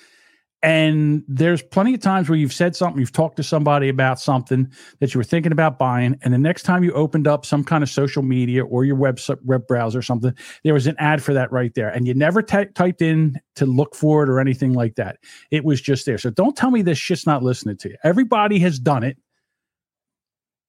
[0.63, 4.71] and there's plenty of times where you've said something, you've talked to somebody about something
[5.01, 7.83] that you were thinking about buying, and the next time you opened up some kind
[7.83, 10.33] of social media or your web web browser or something,
[10.65, 13.67] there was an ad for that right there, and you never ty- typed in to
[13.67, 15.19] look for it or anything like that.
[15.51, 16.19] It was just there.
[16.19, 17.97] So don't tell me this shit's not listening to you.
[18.05, 19.17] Everybody has done it.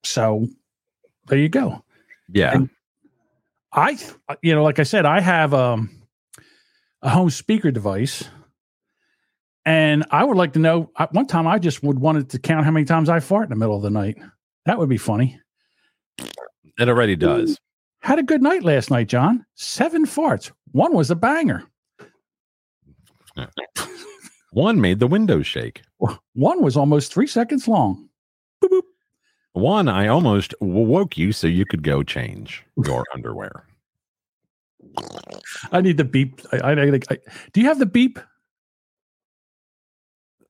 [0.04, 0.48] So
[1.28, 1.84] there you go.
[2.30, 2.54] Yeah.
[2.54, 2.70] And
[3.72, 3.98] I,
[4.42, 5.90] you know, like I said, I have um,
[7.02, 8.24] a home speaker device,
[9.66, 10.90] and I would like to know.
[11.12, 13.56] One time, I just would wanted to count how many times I fart in the
[13.56, 14.18] middle of the night.
[14.66, 15.40] That would be funny.
[16.18, 17.60] It already does.
[18.02, 19.46] Had a good night last night, John.
[19.56, 20.52] Seven farts.
[20.72, 21.64] One was a banger.
[24.52, 25.82] One made the windows shake.
[26.34, 28.08] One was almost three seconds long.
[29.54, 33.66] One, I almost woke you so you could go change your underwear.
[35.72, 36.42] I need the beep.
[36.52, 37.18] I, I, I, I-
[37.52, 38.20] do you have the beep?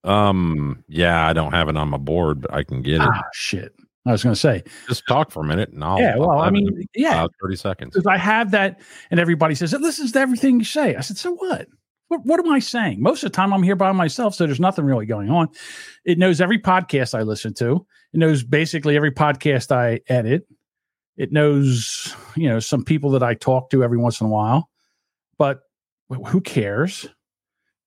[0.03, 3.01] Um, yeah, I don't have it on my board, but I can get it.
[3.01, 3.73] Ah, shit.
[4.05, 5.99] I was going to say, Just talk for a minute and I'll.
[5.99, 7.25] Yeah, well, I'll I mean, yeah.
[7.41, 7.93] thirty seconds.
[7.93, 11.33] because I have that, and everybody says, "Listen to everything you say." I said, "So
[11.35, 11.67] what?
[12.09, 14.59] What, what am I saying?" Most of the time, I'm here by myself, so there's
[14.59, 15.47] nothing really going on.
[16.03, 17.85] It knows every podcast I listen to.
[18.13, 20.47] It knows basically every podcast I edit.
[21.15, 24.69] It knows, you know, some people that I talk to every once in a while,
[25.37, 25.61] but
[26.27, 27.07] who cares?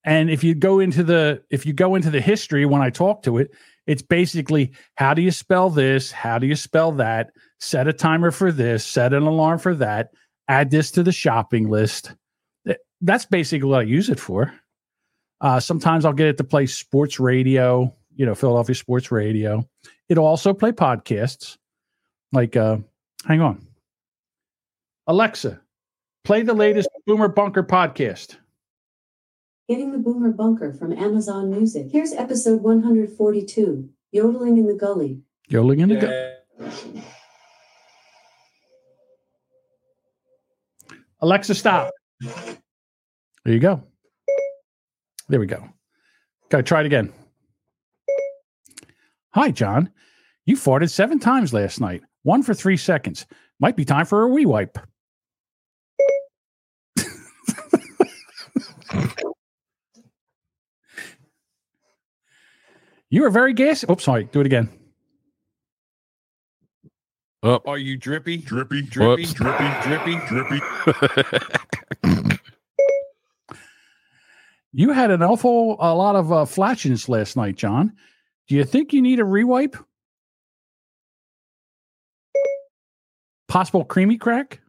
[0.07, 3.25] And if you go into the if you go into the history when I talk
[3.25, 3.51] to it,
[3.87, 6.13] it's basically how do you spell this?
[6.13, 7.33] How do you spell that?
[7.59, 10.11] Set a timer for this, set an alarm for that,
[10.49, 12.15] add this to the shopping list.
[13.01, 14.55] That's basically what I use it for.
[15.41, 19.69] Uh, sometimes I'll get it to play sports radio, you know, Philadelphia sports radio.
[20.09, 21.59] It'll also play podcasts.
[22.33, 22.79] Like, uh,
[23.27, 23.67] hang on.
[25.07, 25.61] Alexa,
[26.25, 28.37] play the latest Boomer Bunker podcast.
[29.69, 31.89] Getting the Boomer Bunker from Amazon Music.
[31.91, 35.23] Here's episode 142 Yodeling in the Gully.
[35.49, 37.03] Yodeling in the Gu-
[41.21, 41.93] Alexa, stop.
[42.21, 43.83] There you go.
[45.29, 45.69] There we go.
[46.49, 47.13] Got to try it again.
[49.31, 49.91] Hi, John.
[50.45, 53.27] You farted seven times last night, one for three seconds.
[53.59, 54.79] Might be time for a wee wipe.
[63.11, 63.87] You are very gassy.
[63.91, 64.25] Oops, sorry.
[64.25, 64.69] Do it again.
[67.43, 67.67] Up.
[67.69, 68.39] Are you drippy?
[68.39, 70.61] Drippy, drippy, drippy, drippy, drippy.
[74.73, 77.95] You had an awful a lot of uh, flatulence last night, John.
[78.47, 79.83] Do you think you need a rewipe?
[83.49, 84.61] Possible creamy crack?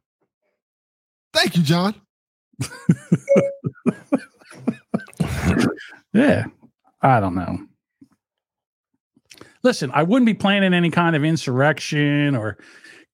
[1.33, 1.95] Thank you, John.
[6.13, 6.45] Yeah,
[7.01, 7.66] I don't know.
[9.67, 12.57] Listen, I wouldn't be planning any kind of insurrection or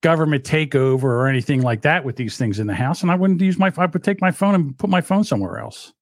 [0.01, 3.41] government takeover or anything like that with these things in the house, and I wouldn't
[3.41, 3.73] use my.
[3.75, 5.93] I would take my phone and put my phone somewhere else.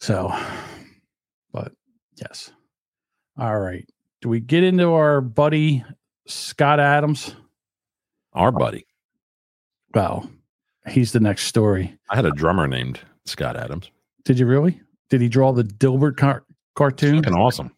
[0.00, 0.34] So,
[1.52, 1.72] but
[2.16, 2.50] yes.
[3.38, 3.86] All right.
[4.22, 5.84] Do we get into our buddy
[6.26, 7.34] Scott Adams?
[8.32, 8.86] Our buddy.
[9.94, 10.30] Well,
[10.88, 11.98] he's the next story.
[12.08, 13.90] I had a drummer named Scott Adams.
[14.24, 14.80] Did you really?
[15.10, 17.16] Did he draw the Dilbert car- cartoon?
[17.16, 17.70] Fucking awesome.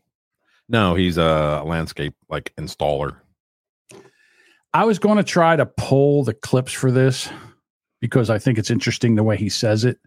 [0.68, 3.16] No, he's a landscape like installer.
[4.72, 7.28] I was going to try to pull the clips for this
[8.00, 9.98] because I think it's interesting the way he says it.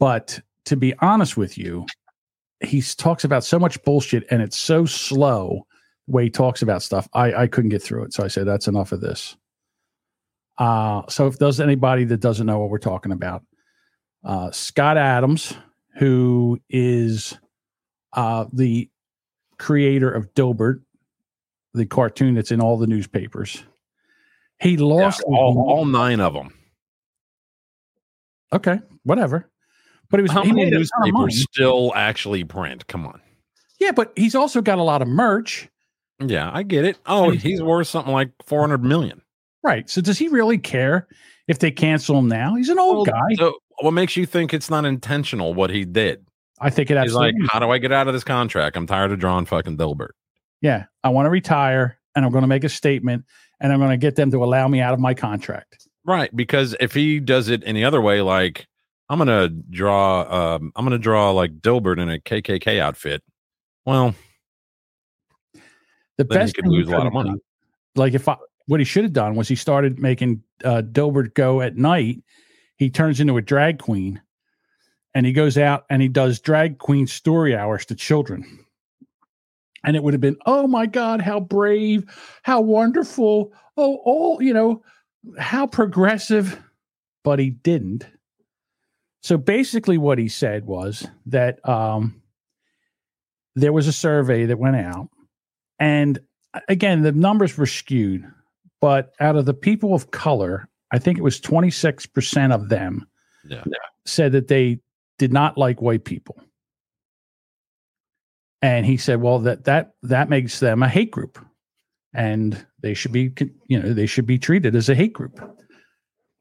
[0.00, 1.86] But to be honest with you,
[2.60, 5.66] he talks about so much bullshit and it's so slow
[6.06, 7.08] the way he talks about stuff.
[7.12, 8.14] I, I couldn't get through it.
[8.14, 9.36] So I said, that's enough of this.
[10.58, 13.44] Uh, so if there's anybody that doesn't know what we're talking about,
[14.24, 15.54] uh, Scott Adams,
[15.96, 17.38] who is
[18.12, 18.88] uh, the
[19.62, 20.82] creator of Dilbert,
[21.72, 23.62] the cartoon that's in all the newspapers.
[24.58, 26.52] He lost all, all nine of them.
[28.52, 29.48] Okay, whatever.
[30.10, 31.26] But he was How he many made a ton of money.
[31.26, 32.86] newspapers still actually print?
[32.88, 33.20] Come on.
[33.78, 35.68] Yeah, but he's also got a lot of merch.
[36.20, 36.98] Yeah, I get it.
[37.06, 39.22] Oh, he's worth something like four hundred million.
[39.62, 39.88] Right.
[39.88, 41.08] So does he really care
[41.48, 42.54] if they cancel him now?
[42.56, 43.34] He's an old guy.
[43.36, 46.24] So what makes you think it's not intentional what he did?
[46.60, 48.76] I think it He's like, how do I get out of this contract?
[48.76, 50.10] I'm tired of drawing fucking Dilbert.
[50.60, 53.24] yeah, I want to retire, and I'm going to make a statement,
[53.60, 55.88] and I'm going to get them to allow me out of my contract.
[56.04, 58.66] Right, because if he does it any other way, like
[59.08, 63.22] I'm gonna draw, um, I'm gonna draw like Dilbert in a KKK outfit.
[63.86, 64.14] Well,
[66.18, 67.30] The best could lose a lot of money.
[67.30, 67.40] done-
[67.94, 68.36] Like if I,
[68.66, 72.22] what he should have done was he started making uh, Dilbert go at night.
[72.76, 74.20] He turns into a drag queen,
[75.14, 78.64] and he goes out and he does drag queen story hours to children.
[79.84, 82.04] And it would have been, oh my God, how brave,
[82.42, 84.82] how wonderful, oh, all you know,
[85.38, 86.62] how progressive.
[87.24, 88.06] But he didn't.
[89.22, 92.20] So basically, what he said was that um,
[93.54, 95.08] there was a survey that went out,
[95.78, 96.18] and
[96.68, 98.24] again, the numbers were skewed,
[98.80, 103.06] but out of the people of color, I think it was 26% of them
[103.44, 103.62] yeah.
[104.04, 104.80] said that they
[105.22, 106.36] did not like white people.
[108.60, 111.38] And he said, well, that that that makes them a hate group.
[112.12, 113.32] And they should be
[113.68, 115.40] you know, they should be treated as a hate group.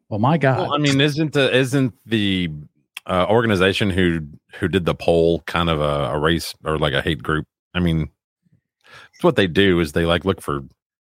[0.10, 0.62] Well, my God.
[0.62, 2.50] Well, I mean, isn't the isn't the
[3.06, 4.22] uh, organization who
[4.56, 7.46] who did the poll kind of a, a race or like a hate group?
[7.76, 8.10] I mean,
[9.14, 10.62] it's what they do is they like look for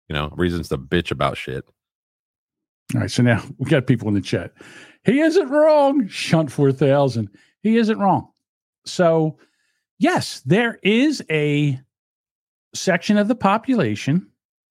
[0.10, 1.64] you know reasons to bitch about shit.
[2.96, 4.54] All right, so now we got people in the chat.
[5.04, 6.08] He isn't wrong.
[6.08, 7.30] Shunt four thousand.
[7.68, 8.30] He isn't wrong.
[8.86, 9.38] So,
[9.99, 11.80] yes, there is a
[12.74, 14.28] section of the population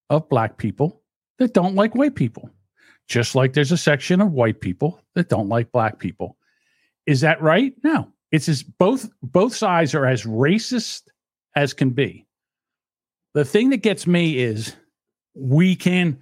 [0.09, 1.03] of black people
[1.38, 2.51] that don't like white people,
[3.07, 6.38] just like there's a section of white people that don't like black people.
[7.05, 7.74] Is that right?
[7.84, 8.11] No.
[8.32, 11.03] It's as both both sides are as racist
[11.55, 12.26] as can be.
[13.34, 14.74] The thing that gets me is
[15.34, 16.18] we can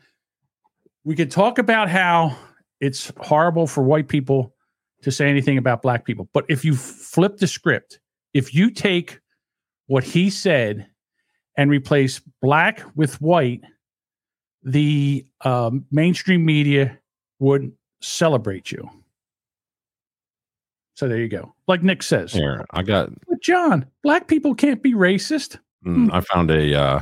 [1.04, 2.36] we could talk about how
[2.80, 4.53] it's horrible for white people
[5.04, 6.28] to say anything about black people.
[6.32, 8.00] But if you flip the script,
[8.32, 9.20] if you take
[9.86, 10.86] what he said
[11.56, 13.60] and replace black with white,
[14.62, 16.98] the um, mainstream media
[17.38, 18.88] would celebrate you.
[20.94, 21.54] So there you go.
[21.68, 22.32] Like Nick says.
[22.32, 23.10] Here, I got.
[23.28, 25.58] But John, black people can't be racist.
[25.84, 27.00] mm, I found a uh,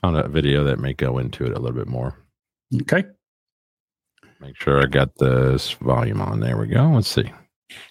[0.00, 2.16] found a video that may go into it a little bit more.
[2.82, 3.04] Okay.
[4.44, 6.40] Make sure I got this volume on.
[6.40, 6.90] There we go.
[6.94, 7.32] Let's see.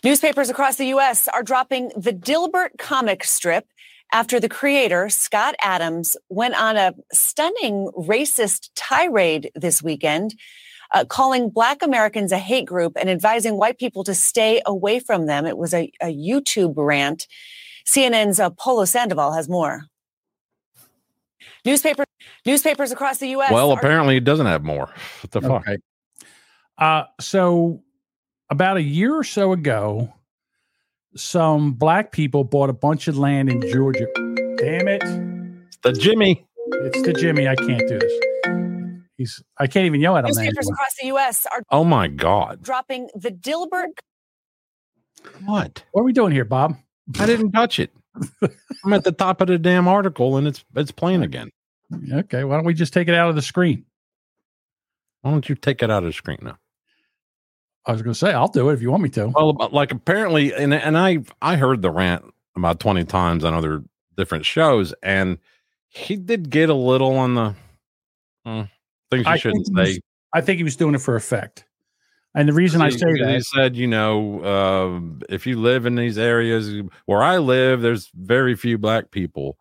[0.03, 1.27] Newspapers across the U.S.
[1.27, 3.65] are dropping the Dilbert comic strip
[4.11, 10.35] after the creator, Scott Adams, went on a stunning racist tirade this weekend,
[10.93, 15.25] uh, calling Black Americans a hate group and advising white people to stay away from
[15.25, 15.47] them.
[15.47, 17.27] It was a, a YouTube rant.
[17.87, 19.85] CNN's uh, Polo Sandoval has more.
[21.65, 22.05] Newspaper,
[22.45, 23.51] newspapers across the U.S.
[23.51, 24.93] Well, are- apparently it doesn't have more.
[25.21, 25.65] What the fuck?
[26.79, 26.85] Okay.
[26.85, 27.81] Uh, so
[28.49, 30.13] about a year or so ago,
[31.15, 34.07] some black people bought a bunch of land in Georgia.
[34.57, 35.03] Damn it.
[35.67, 36.45] It's The Jimmy.
[36.57, 37.47] It's the Jimmy.
[37.47, 38.13] I can't do this.
[39.17, 40.29] He's I can't even yell at him.
[40.29, 41.45] newspapers across the U.S.
[41.51, 42.63] are Oh my god.
[42.63, 43.99] dropping the Dilbert
[45.45, 45.83] What?
[45.91, 46.75] What are we doing here, Bob?
[47.19, 47.91] I didn't touch it.
[48.85, 51.51] I'm at the top of the damn article and it's it's playing again.
[52.11, 53.85] Okay, why don't we just take it out of the screen?
[55.21, 56.57] Why don't you take it out of the screen now?
[57.85, 59.27] I was going to say I'll do it if you want me to.
[59.27, 62.23] Well, like apparently, and and I I heard the rant
[62.55, 63.83] about twenty times on other
[64.17, 65.37] different shows, and
[65.89, 67.55] he did get a little on the
[68.45, 68.61] hmm,
[69.11, 70.01] things you I shouldn't think he was- say.
[70.35, 71.65] I think he was doing it for effect.
[72.35, 75.93] And the reason I He- say he said, you know, uh, if you live in
[75.95, 76.71] these areas
[77.05, 79.59] where I live, there's very few black people,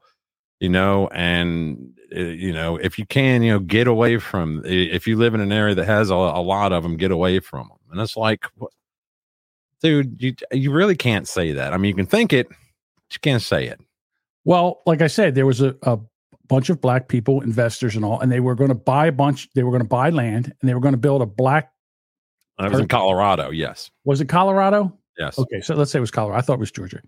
[0.61, 4.63] you know, and uh, you know, if you can, you know, get away from.
[4.65, 7.41] If you live in an area that has a, a lot of them, get away
[7.41, 7.77] from them.
[7.93, 8.73] And it's like, what,
[9.83, 11.73] dude, you you really can't say that.
[11.73, 12.57] I mean, you can think it, but
[13.13, 13.81] you can't say it.
[14.45, 15.99] well, like I said, there was a, a
[16.49, 19.49] bunch of black people, investors and all, and they were going to buy a bunch.
[19.55, 21.71] They were going to buy land, and they were going to build a black.
[22.59, 23.51] I was in Colorado.
[23.51, 24.97] Yes, Was it Colorado?
[25.19, 25.39] yes.
[25.39, 26.39] Okay, so let's say it was Colorado.
[26.39, 27.01] I thought it was Georgia.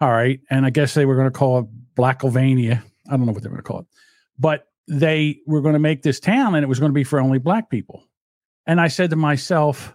[0.00, 2.82] All right, and I guess they were going to call it Blackovania.
[3.08, 3.86] I don't know what they were going to call it,
[4.38, 7.20] but they were going to make this town, and it was going to be for
[7.20, 8.04] only black people.
[8.66, 9.94] And I said to myself,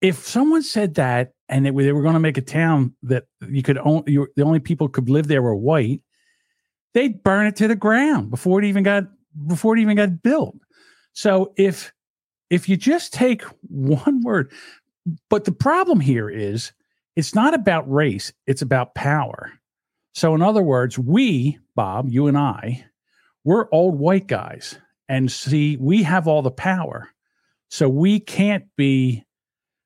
[0.00, 3.78] if someone said that, and they were, going to make a town that you could
[3.78, 6.00] only you, the only people could live there were white,
[6.94, 9.04] they'd burn it to the ground before it even got
[9.46, 10.56] before it even got built.
[11.12, 11.92] So if
[12.50, 14.50] if you just take one word,
[15.28, 16.72] but the problem here is
[17.16, 19.52] it's not about race, it's about power.
[20.14, 22.84] So, in other words, we, Bob, you and I,
[23.42, 24.78] we're old white guys.
[25.08, 27.10] And see, we have all the power.
[27.74, 29.24] So we can't be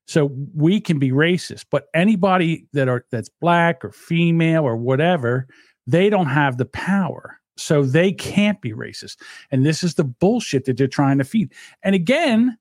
[0.06, 5.46] so we can be racist, but anybody that are that's black or female or whatever,
[5.86, 7.40] they don't have the power.
[7.56, 9.16] So they can't be racist.
[9.50, 11.50] And this is the bullshit that they're trying to feed.
[11.82, 12.58] And again,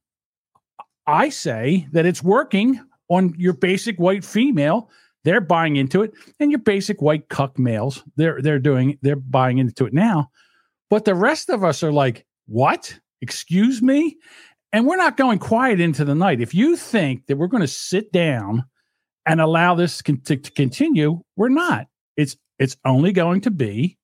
[1.08, 4.90] I say that it's working on your basic white female.
[5.26, 9.58] They're buying into it, and your basic white cuck males, they're they're doing they're buying
[9.58, 10.32] into it now.
[10.90, 12.98] But the rest of us are like, what?
[13.22, 14.18] Excuse me?
[14.74, 16.42] And we're not going quiet into the night.
[16.42, 18.66] If you think that we're going to sit down
[19.26, 21.88] and allow this con- to, to continue, we're not.
[22.16, 23.98] It's it's only going to be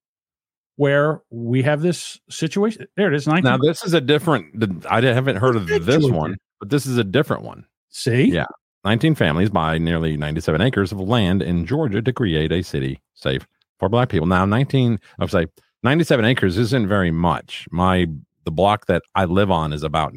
[0.76, 2.88] where we have this situation.
[2.96, 3.26] There it is.
[3.26, 4.86] 19- Now this is a different.
[4.90, 7.66] I haven't heard of this one, but this is a different one.
[7.90, 8.46] See, yeah,
[8.86, 13.46] 19 families buy nearly 97 acres of land in Georgia to create a city safe
[13.80, 14.28] for Black people.
[14.28, 15.48] Now, 19, I'm sorry,
[15.84, 17.68] 97 acres isn't very much.
[17.72, 18.08] My
[18.46, 20.14] the block that I live on is about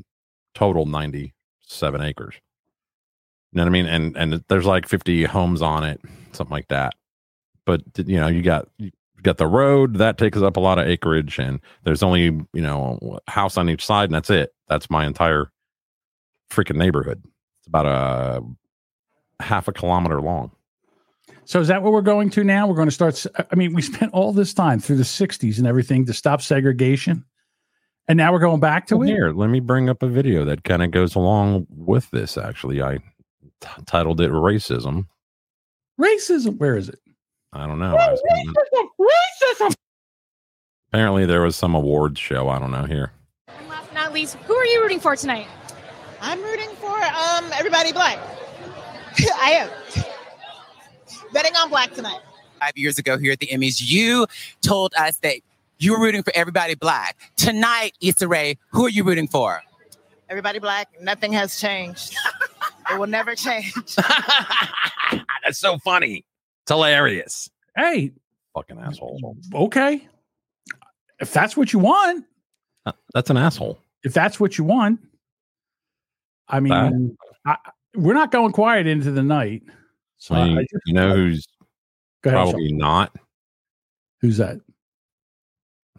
[0.57, 2.35] total 97 acres.
[3.53, 3.87] You know what I mean?
[3.87, 6.01] And and there's like 50 homes on it,
[6.33, 6.95] something like that.
[7.65, 8.91] But you know, you got you
[9.23, 13.21] got the road that takes up a lot of acreage, and there's only you know
[13.29, 14.55] house on each side, and that's it.
[14.69, 15.51] That's my entire
[16.51, 17.23] freaking neighborhood.
[17.61, 18.43] It's about a
[19.43, 20.53] half a kilometer long.
[21.45, 22.67] So is that what we're going to now?
[22.67, 23.25] We're going to start.
[23.39, 27.25] I mean, we spent all this time through the '60s and everything to stop segregation,
[28.09, 29.13] and now we're going back to Well, it.
[29.13, 32.37] here, let me bring up a video that kind of goes along with this.
[32.39, 32.99] Actually, I
[33.61, 35.07] t- titled it "Racism."
[36.01, 36.59] Racism.
[36.59, 36.99] Where is it?
[37.53, 37.97] I don't know.
[37.97, 38.23] I was-
[39.01, 39.75] Racism.
[40.93, 42.49] apparently, there was some awards show.
[42.49, 43.13] I don't know here.
[43.49, 45.47] And Last but not least, who are you rooting for tonight?
[46.21, 48.19] I'm rooting for um everybody black.
[49.41, 49.71] I am
[51.33, 52.21] betting on black tonight.
[52.61, 54.27] five years ago here at the Emmys, you
[54.63, 55.37] told us that
[55.79, 57.17] you were rooting for everybody black.
[57.37, 59.63] Tonight, Issa Rae, who are you rooting for?
[60.29, 60.89] Everybody black.
[61.01, 62.17] Nothing has changed.
[62.91, 63.73] it will never change.
[65.45, 66.25] That's so funny.
[66.63, 67.49] It's hilarious.
[67.77, 68.13] Hey,
[68.55, 69.37] fucking asshole.
[69.55, 70.09] Okay,
[71.21, 72.25] if that's what you want,
[72.85, 73.79] Uh, That's an asshole.
[74.03, 75.01] if that's what you want,
[76.49, 77.57] I mean, I,
[77.95, 79.63] we're not going quiet into the night.
[80.19, 81.47] So I I, mean, I just- you know who's
[82.25, 83.15] ahead, probably not
[84.21, 84.59] who's that?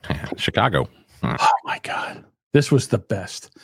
[0.37, 0.87] Chicago.
[1.23, 1.35] Oh
[1.65, 3.57] my god, this was the best.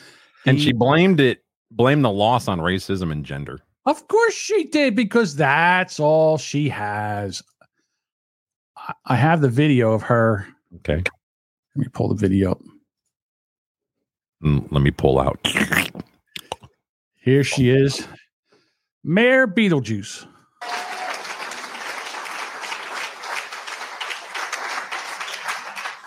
[0.46, 3.60] And she blamed it, blamed the loss on racism and gender.
[3.86, 7.42] Of course she did because that's all she has.
[9.06, 10.46] I, have the video of her.
[10.76, 10.96] Okay.
[10.96, 11.04] Let
[11.76, 12.60] me pull the video up.
[14.42, 15.38] Mm, Let me pull out.
[17.16, 18.06] Here she is,
[19.02, 20.26] Mayor Beetlejuice.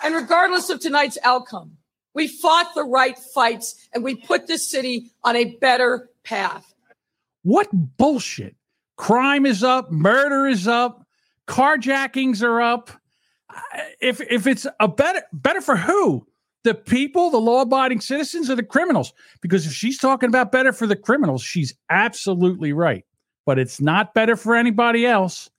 [0.08, 1.72] And regardless of tonight's outcome,
[2.14, 6.72] we fought the right fights and we put this city on a better path.
[7.42, 8.56] What bullshit?
[8.96, 11.06] Crime is up, murder is up,
[11.46, 12.90] carjackings are up.
[14.00, 16.26] If if it's a better better for who?
[16.64, 19.12] The people, the law-abiding citizens, or the criminals?
[19.42, 23.04] Because if she's talking about better for the criminals, she's absolutely right.
[23.44, 25.50] But it's not better for anybody else.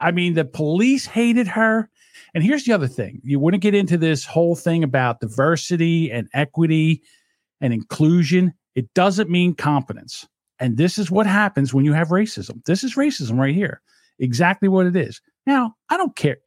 [0.00, 1.90] I mean, the police hated her.
[2.34, 6.10] And here's the other thing: you want to get into this whole thing about diversity
[6.10, 7.02] and equity
[7.60, 8.54] and inclusion.
[8.74, 10.26] It doesn't mean competence.
[10.60, 12.64] And this is what happens when you have racism.
[12.64, 13.80] This is racism right here.
[14.18, 15.20] Exactly what it is.
[15.46, 16.38] Now, I don't care.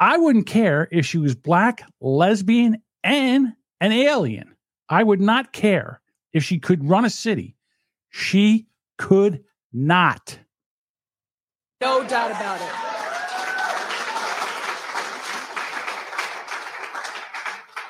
[0.00, 4.54] I wouldn't care if she was black, lesbian, and an alien.
[4.88, 6.00] I would not care
[6.32, 7.56] if she could run a city.
[8.10, 8.66] She
[8.98, 10.38] could not.
[11.80, 12.91] No doubt about it.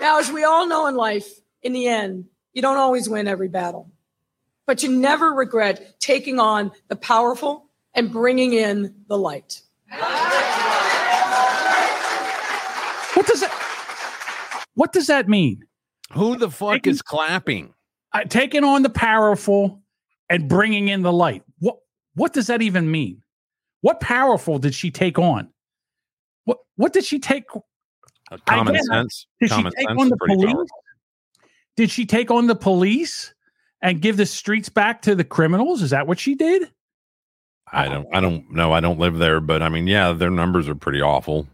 [0.02, 1.28] Now, as we all know in life,
[1.62, 3.88] in the end, you don't always win every battle,
[4.66, 9.62] but you never regret taking on the powerful and bringing in the light.
[13.14, 15.66] What does that What does that mean?
[16.14, 17.72] Who the fuck is clapping?
[18.12, 19.82] Uh, taking on the powerful
[20.28, 21.44] and bringing in the light.
[21.60, 21.76] What
[22.14, 23.22] what does that even mean?
[23.82, 25.50] What powerful did she take on?
[26.44, 27.44] What what did she take
[28.32, 29.26] Uh, common I sense.
[29.40, 30.44] Did common she take sense on the police?
[30.44, 30.66] powerful.
[31.76, 33.34] Did she take on the police
[33.82, 35.82] and give the streets back to the criminals?
[35.82, 36.70] Is that what she did?
[37.72, 38.06] I don't.
[38.12, 38.72] I don't know.
[38.72, 41.46] I don't live there, but I mean, yeah, their numbers are pretty awful.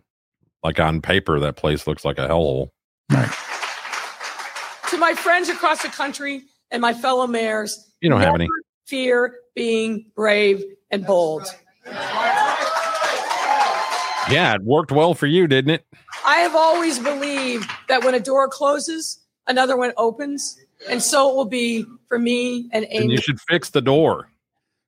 [0.64, 2.70] Like on paper, that place looks like a hellhole.
[4.90, 8.48] To my friends across the country and my fellow mayors, You don't have any.
[8.86, 11.46] fear being brave and bold.
[14.30, 15.86] Yeah, it worked well for you, didn't it?
[16.24, 20.58] I have always believed that when a door closes, another one opens.
[20.88, 23.04] And so it will be for me and Amy.
[23.04, 24.30] And you should fix the door.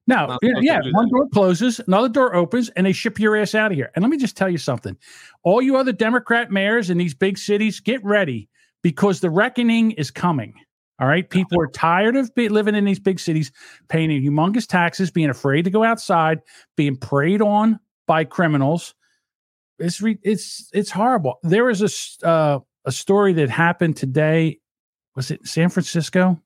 [0.07, 2.93] No, Not yeah, supposed to yeah, do one door closes, another door opens, and they
[2.93, 3.93] ship your ass out of here.
[3.95, 4.97] And let me just tell you something:
[5.45, 8.49] all you other Democrat mayors in these big cities, get ready
[8.83, 10.55] because the reckoning is coming.
[11.01, 13.53] All right, people are tired of be, living in these big cities,
[13.89, 16.41] paying humongous taxes, being afraid to go outside,
[16.77, 18.95] being preyed on by criminals.
[19.81, 21.39] It's re, it's it's horrible.
[21.43, 21.83] There was
[22.23, 24.59] a uh, a story that happened today.
[25.17, 26.41] Was it San Francisco?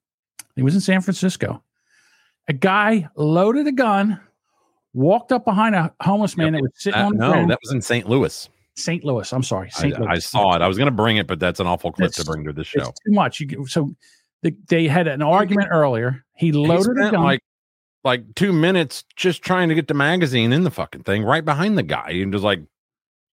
[0.57, 1.63] It was in San Francisco
[2.49, 4.21] a guy loaded a gun,
[4.93, 7.51] walked up behind a homeless man that was sitting That- on the no, ground.
[7.51, 8.09] that was in St.
[8.09, 8.49] Louis.
[8.77, 9.05] St.
[9.05, 9.33] Louis.
[9.33, 9.99] I'm sorry, I, St.
[9.99, 10.09] Louis.
[10.11, 10.61] I saw it.
[10.63, 12.71] I was going to bring it, but that's an awful clip to bring to this
[12.75, 12.91] It's show.
[12.91, 13.41] too much.
[13.41, 13.95] You so
[14.43, 16.25] the, they had an argument earlier.
[16.37, 17.23] He He loaded a gun.
[17.23, 17.41] like
[18.03, 21.79] like two minutes just trying to get the magazine in the fucking thing right behind
[21.79, 22.61] the guy, and just like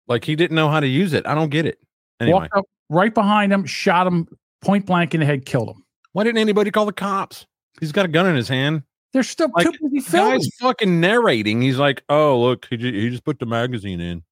[0.08, 1.26] like he didn't know how to use it.
[1.26, 1.78] I don't get it.
[2.20, 4.26] Anyway, walked up right behind him, shot him
[4.62, 5.84] point blank in the head, killed him.
[6.12, 7.46] why didn't anybody call the cops?
[7.80, 8.82] He's got a gun in his hand.
[9.12, 10.38] They're still Like, too busy filming.
[10.38, 11.60] guy's fucking narrating.
[11.62, 14.22] He's like, "Oh, look, he, he just put the magazine in."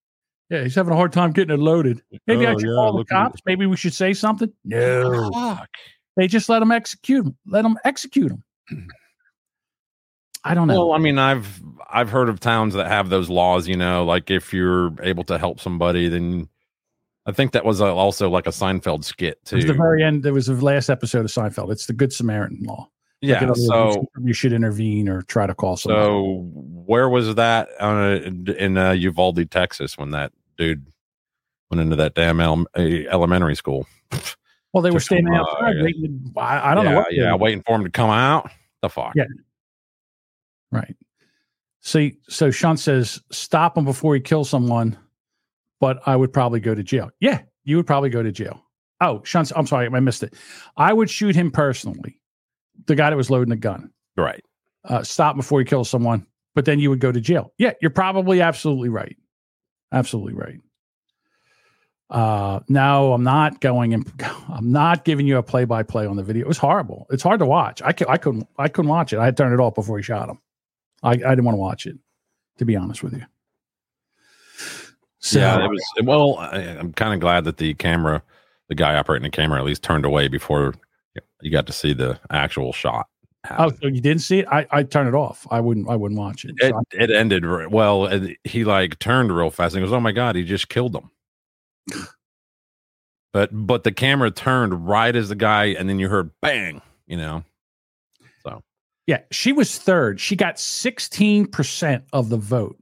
[0.50, 2.02] Yeah, he's having a hard time getting it loaded.
[2.26, 3.40] Maybe I Oh, should yeah, call the cops.
[3.46, 4.52] Maybe we should say something.
[4.64, 5.68] No, Fuck.
[6.16, 7.36] they just let him execute him.
[7.46, 8.44] Let him execute him.
[10.44, 10.86] I don't know.
[10.86, 13.66] Well, I mean, I've I've heard of towns that have those laws.
[13.66, 16.48] You know, like if you're able to help somebody, then
[17.26, 19.68] I think that was also like a Seinfeld skit It was too.
[19.68, 20.22] the very end.
[20.22, 21.72] There was the last episode of Seinfeld.
[21.72, 22.88] It's the Good Samaritan law.
[23.20, 26.04] Yeah, words, so- you should intervene or try to call somebody.
[26.04, 28.20] So where was that uh,
[28.52, 30.86] in uh, Uvalde, Texas, when that dude
[31.70, 33.86] went into that damn ele- uh, elementary school?
[34.74, 35.82] well, they were standing uh, outside yeah.
[35.84, 36.32] waiting.
[36.36, 37.14] I, I don't yeah, know what.
[37.14, 38.50] Yeah, waiting for him to come out.
[38.82, 39.12] The fuck.
[39.14, 39.24] Yeah.
[40.74, 40.96] Right.
[41.80, 44.96] See, so Sean says, stop him before he kills someone,
[45.80, 47.10] but I would probably go to jail.
[47.20, 48.62] Yeah, you would probably go to jail.
[49.00, 50.34] Oh, Sean, I'm sorry, I missed it.
[50.76, 52.20] I would shoot him personally,
[52.86, 53.90] the guy that was loading the gun.
[54.16, 54.42] Right.
[54.84, 57.52] Uh, stop before he kills someone, but then you would go to jail.
[57.58, 59.16] Yeah, you're probably absolutely right.
[59.92, 60.60] Absolutely right.
[62.10, 64.10] Uh, no, I'm not going and
[64.48, 66.44] I'm not giving you a play by play on the video.
[66.44, 67.06] It was horrible.
[67.10, 67.82] It's hard to watch.
[67.82, 69.18] I, I couldn't I couldn't watch it.
[69.18, 70.38] I had turned it off before he shot him.
[71.04, 71.96] I, I didn't want to watch it,
[72.58, 73.24] to be honest with you.
[75.20, 75.82] So, yeah, it was.
[76.02, 78.22] Well, I, I'm kind of glad that the camera,
[78.68, 80.74] the guy operating the camera, at least turned away before
[81.40, 83.06] you got to see the actual shot.
[83.58, 84.46] Oh, so you didn't see it?
[84.50, 85.46] I I turned it off.
[85.50, 86.54] I wouldn't I wouldn't watch it.
[86.58, 88.06] It, So I- it ended re- well.
[88.06, 91.10] and He like turned real fast and goes, "Oh my god, he just killed him."
[93.32, 96.80] But but the camera turned right as the guy, and then you heard bang.
[97.06, 97.44] You know,
[99.06, 100.18] Yeah, she was third.
[100.20, 102.78] She got 16% of the vote.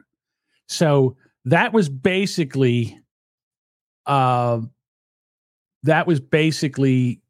[0.69, 2.99] So that was basically
[4.07, 4.61] uh
[5.85, 7.21] that was basically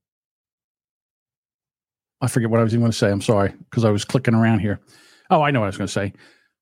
[2.21, 3.11] I forget what I was even going to say.
[3.11, 4.81] I'm sorry because I was clicking around here.
[5.31, 6.13] Oh, I know what I was going to say.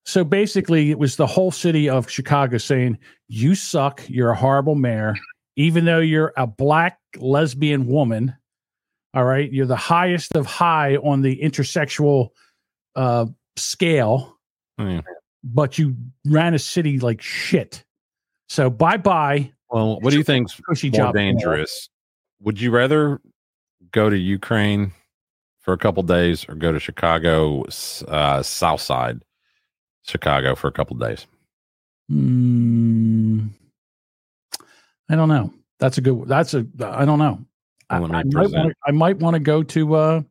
[0.05, 4.03] So basically, it was the whole city of Chicago saying, You suck.
[4.07, 5.15] You're a horrible mayor.
[5.57, 8.33] Even though you're a black lesbian woman,
[9.13, 12.29] all right, you're the highest of high on the intersexual
[12.95, 14.37] uh, scale,
[14.77, 15.01] yeah.
[15.43, 15.95] but you
[16.25, 17.83] ran a city like shit.
[18.47, 19.51] So bye bye.
[19.69, 21.89] Well, what do you think's Cushy more dangerous?
[22.41, 23.21] Would you rather
[23.91, 24.91] go to Ukraine
[25.59, 27.65] for a couple days or go to Chicago,
[28.07, 29.23] uh, South Side,
[30.03, 31.27] Chicago for a couple days?
[32.09, 33.47] Hmm.
[35.09, 35.53] I don't know.
[35.79, 36.27] That's a good.
[36.27, 36.65] That's a.
[36.81, 37.39] I don't know.
[37.91, 39.93] I, Well, I might wanna, I might want to go to.
[39.95, 40.21] uh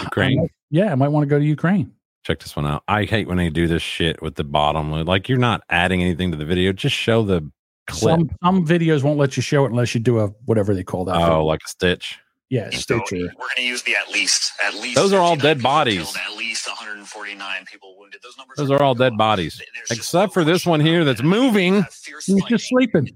[0.00, 0.48] Ukraine.
[0.70, 1.92] Yeah, I might want to go to Ukraine.
[2.24, 2.82] Check this one out.
[2.88, 4.90] I hate when they do this shit with the bottom.
[5.04, 6.72] Like you're not adding anything to the video.
[6.72, 7.48] Just show the
[7.86, 8.18] clip.
[8.18, 11.04] Some some videos won't let you show it unless you do a whatever they call
[11.04, 11.16] that.
[11.16, 12.18] oh, like a stitch.
[12.48, 13.16] yeah, Stitcher.
[13.16, 14.52] We're going to use the at least.
[14.62, 14.96] At least.
[14.96, 16.02] Those are all dead bodies.
[16.12, 18.20] killed, At least 149 people wounded.
[18.22, 21.84] Those numbers Those are all dead bodies, except for this one here that's moving.
[22.24, 23.10] He's just sleeping.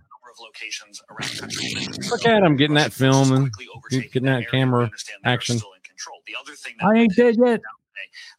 [2.11, 3.53] Look at him getting that film and
[3.91, 4.91] getting that camera
[5.25, 5.61] action.
[6.83, 7.61] I ain't dead yet.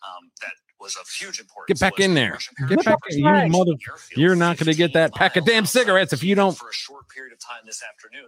[0.01, 1.79] Um, that was of huge importance.
[1.79, 2.37] Get back in there.
[2.67, 3.19] Get back in.
[3.19, 3.73] You mother,
[4.15, 6.57] you're not going to get that pack of damn cigarettes if you don't.
[6.57, 8.27] for a short period of time this afternoon.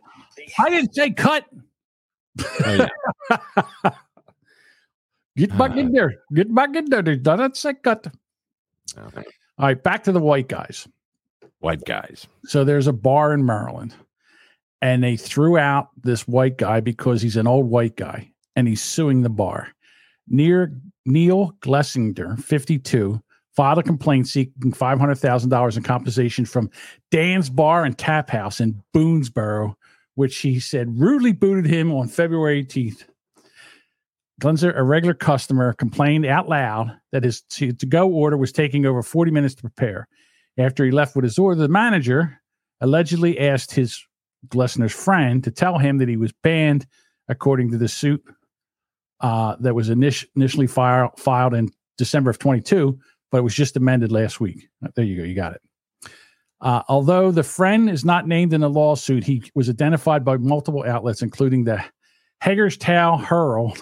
[0.60, 1.46] I didn't say cut.
[2.66, 2.88] Oh,
[3.86, 3.92] yeah.
[5.38, 6.16] Get back in there.
[6.34, 7.02] Get back in there.
[7.02, 8.08] They done say cut.
[8.98, 9.12] All
[9.58, 10.88] right, back to the white guys.
[11.62, 12.28] White guys.
[12.46, 13.96] So there's a bar in Maryland,
[14.82, 18.82] and they threw out this white guy because he's an old white guy, and he's
[18.82, 19.70] suing the bar.
[20.28, 20.74] Near
[21.06, 23.22] Neil Glessinger, 52,
[23.56, 26.70] filed a complaint seeking $500,000 in compensation from
[27.12, 29.76] Dan's Bar and Tap House in Boonsboro,
[30.16, 33.06] which he said rudely booted him on February 18th.
[34.42, 39.04] Glessner, a regular customer, complained out loud that his to go order was taking over
[39.04, 40.08] 40 minutes to prepare.
[40.62, 42.40] After he left with his order, the manager
[42.82, 44.04] allegedly asked his
[44.48, 46.86] Glessner's friend to tell him that he was banned
[47.28, 48.24] according to the suit
[49.22, 52.98] uh, that was init- initially file- filed in December of 22,
[53.32, 54.68] but it was just amended last week.
[54.84, 55.24] Uh, There you go.
[55.24, 55.62] You got it.
[56.60, 60.84] Uh, although the friend is not named in the lawsuit, he was identified by multiple
[60.88, 61.84] outlets, including the
[62.42, 63.82] Hagerstown Herald.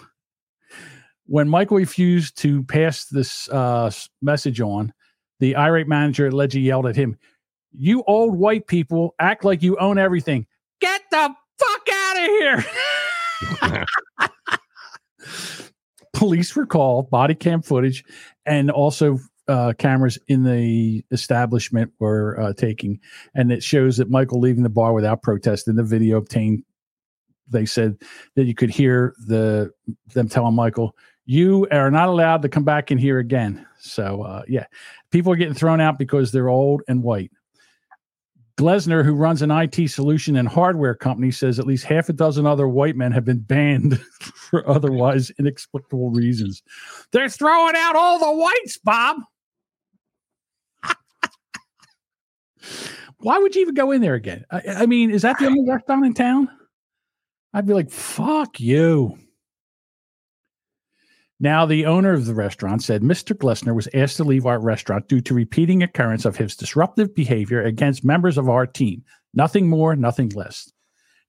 [1.25, 4.93] When Michael refused to pass this uh, message on,
[5.39, 7.17] the irate manager allegedly yelled at him,
[7.71, 10.45] You old white people act like you own everything.
[10.81, 13.85] Get the fuck out of here.
[16.13, 18.03] Police were called, body cam footage,
[18.45, 22.99] and also uh, cameras in the establishment were uh, taking.
[23.33, 25.67] And it shows that Michael leaving the bar without protest.
[25.67, 26.63] In the video obtained,
[27.47, 27.97] they said
[28.35, 29.71] that you could hear the
[30.13, 30.95] them telling Michael,
[31.29, 34.65] "You are not allowed to come back in here again." So uh, yeah,
[35.11, 37.31] people are getting thrown out because they're old and white.
[38.57, 42.47] Glessner, who runs an IT solution and hardware company, says at least half a dozen
[42.47, 43.99] other white men have been banned
[44.49, 46.63] for otherwise inexplicable reasons.
[47.11, 49.17] They're throwing out all the whites, Bob.
[53.19, 54.45] Why would you even go in there again?
[54.49, 56.49] I, I mean, is that the only restaurant in town?
[57.53, 59.15] I'd be like, fuck you.
[61.39, 63.33] Now, the owner of the restaurant said Mr.
[63.33, 67.61] Glessner was asked to leave our restaurant due to repeating occurrence of his disruptive behavior
[67.63, 69.03] against members of our team.
[69.33, 70.69] Nothing more, nothing less.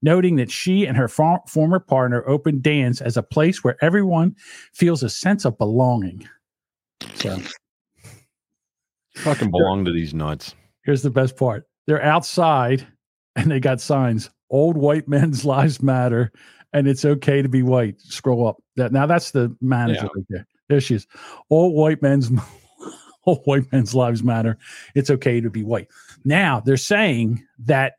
[0.03, 4.35] Noting that she and her for- former partner opened Dan's as a place where everyone
[4.73, 6.29] feels a sense of belonging.
[7.15, 7.39] So
[9.17, 10.55] Fucking belong to these nuts.
[10.85, 12.87] here's the best part they're outside
[13.37, 16.33] and they got signs old white men's lives matter
[16.73, 18.01] and it's okay to be white.
[18.01, 18.63] Scroll up.
[18.77, 20.09] That now that's the manager Yeah.
[20.15, 20.47] right there.
[20.69, 21.07] There she is.
[21.51, 22.31] Old white men's
[23.25, 24.57] all white men's lives matter.
[24.95, 25.89] It's okay to be white.
[26.25, 27.95] Now they're saying that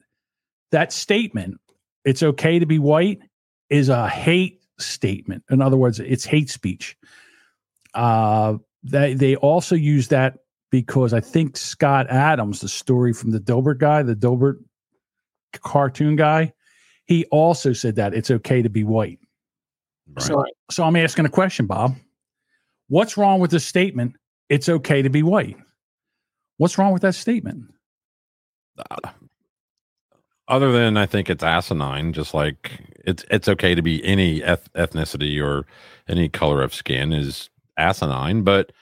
[0.72, 1.60] that statement
[2.06, 3.20] it's okay to be white
[3.70, 5.44] is a hate statement.
[5.50, 6.98] In other words it's hate speech.
[7.94, 10.38] Uh they they also use that
[10.72, 14.64] because I think Scott Adams, the story from the Dilbert guy, the Dilbert
[15.62, 16.54] cartoon guy,
[17.06, 19.20] he also said that it's okay to be white.
[20.20, 21.96] So, so I'm asking a question, Bob.
[22.90, 24.16] What's wrong with the statement?
[24.50, 25.58] It's okay to be white.
[26.58, 27.64] What's wrong with that statement?
[28.90, 29.10] Uh,
[30.48, 32.72] other than I think it's asinine, just like
[33.06, 35.66] it's it's okay to be any eth- ethnicity or
[36.08, 38.74] any color of skin is asinine, but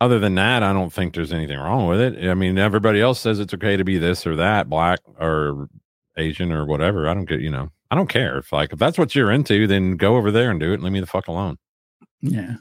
[0.00, 2.28] other than that, I don't think there's anything wrong with it.
[2.28, 5.68] I mean, everybody else says it's okay to be this or that, black or
[6.16, 7.08] Asian or whatever.
[7.08, 8.38] I don't get, you know, I don't care.
[8.38, 10.82] If like if that's what you're into, then go over there and do it and
[10.82, 11.56] leave me the fuck alone.
[12.20, 12.56] Yeah.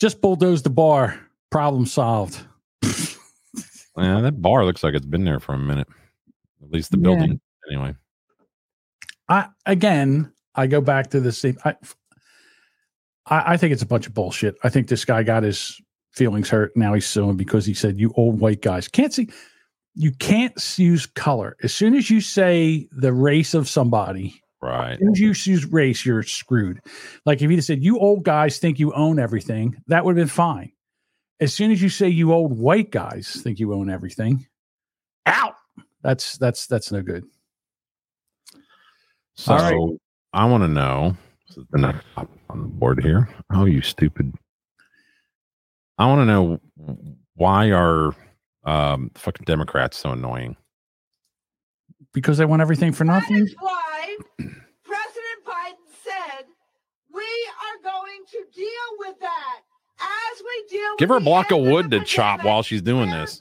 [0.00, 1.18] Just bulldoze the bar.
[1.50, 2.40] Problem solved.
[3.98, 5.88] Yeah, that bar looks like it's been there for a minute.
[6.62, 7.02] At least the Yeah.
[7.02, 7.94] building, anyway.
[9.26, 11.56] I again, I go back to the same.
[11.64, 11.76] I,
[13.24, 14.54] I, I think it's a bunch of bullshit.
[14.62, 15.80] I think this guy got his
[16.12, 16.76] feelings hurt.
[16.76, 19.30] Now he's suing because he said, "You old white guys can't see."
[19.98, 21.56] You can't use color.
[21.62, 24.92] As soon as you say the race of somebody, right?
[24.92, 26.82] As soon as you use race, you're screwed.
[27.24, 30.28] Like if he said, "You old guys think you own everything," that would have been
[30.28, 30.70] fine.
[31.40, 34.46] As soon as you say, "You old white guys think you own everything,"
[35.24, 35.54] out.
[36.02, 37.24] That's that's that's no good.
[39.34, 39.98] So right.
[40.34, 41.16] I want to know
[41.70, 42.28] the next on
[42.60, 43.30] the board here.
[43.50, 44.34] Oh, you stupid!
[45.96, 46.60] I want to know
[47.34, 48.14] why are
[48.66, 50.56] um, fucking Democrats so annoying?
[52.12, 53.36] Because they want everything for nothing.
[53.36, 56.46] That is why President Biden said
[57.12, 59.60] we are going to deal with that
[60.00, 63.40] as we deal Give her a block of wood to chop while she's doing this.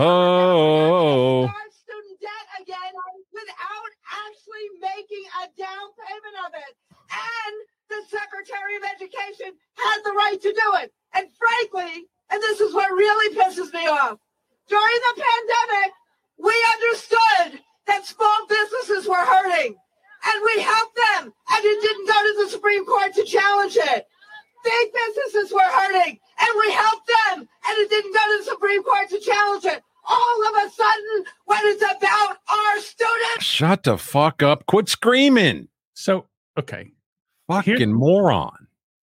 [0.00, 2.92] Oh, student debt again
[3.32, 3.92] without
[4.28, 6.76] actually making a down payment of it.
[7.08, 7.54] And
[7.88, 10.92] the Secretary of Education had the right to do it.
[11.14, 14.18] And frankly, and this is what really pisses me off,
[14.68, 15.92] during the pandemic,
[16.38, 19.74] we understood that small businesses were hurting.
[20.26, 21.32] And we helped them.
[21.52, 24.06] And it didn't go to the Supreme Court to challenge it.
[24.64, 26.18] Big businesses were hurting.
[26.40, 27.38] And we helped them.
[27.40, 29.82] And it didn't go to the Supreme Court to challenge it.
[30.10, 34.64] All of a sudden, when it's about our students, shut the fuck up!
[34.64, 35.68] Quit screaming!
[35.92, 36.24] So
[36.58, 36.92] okay,
[37.46, 38.68] fucking moron.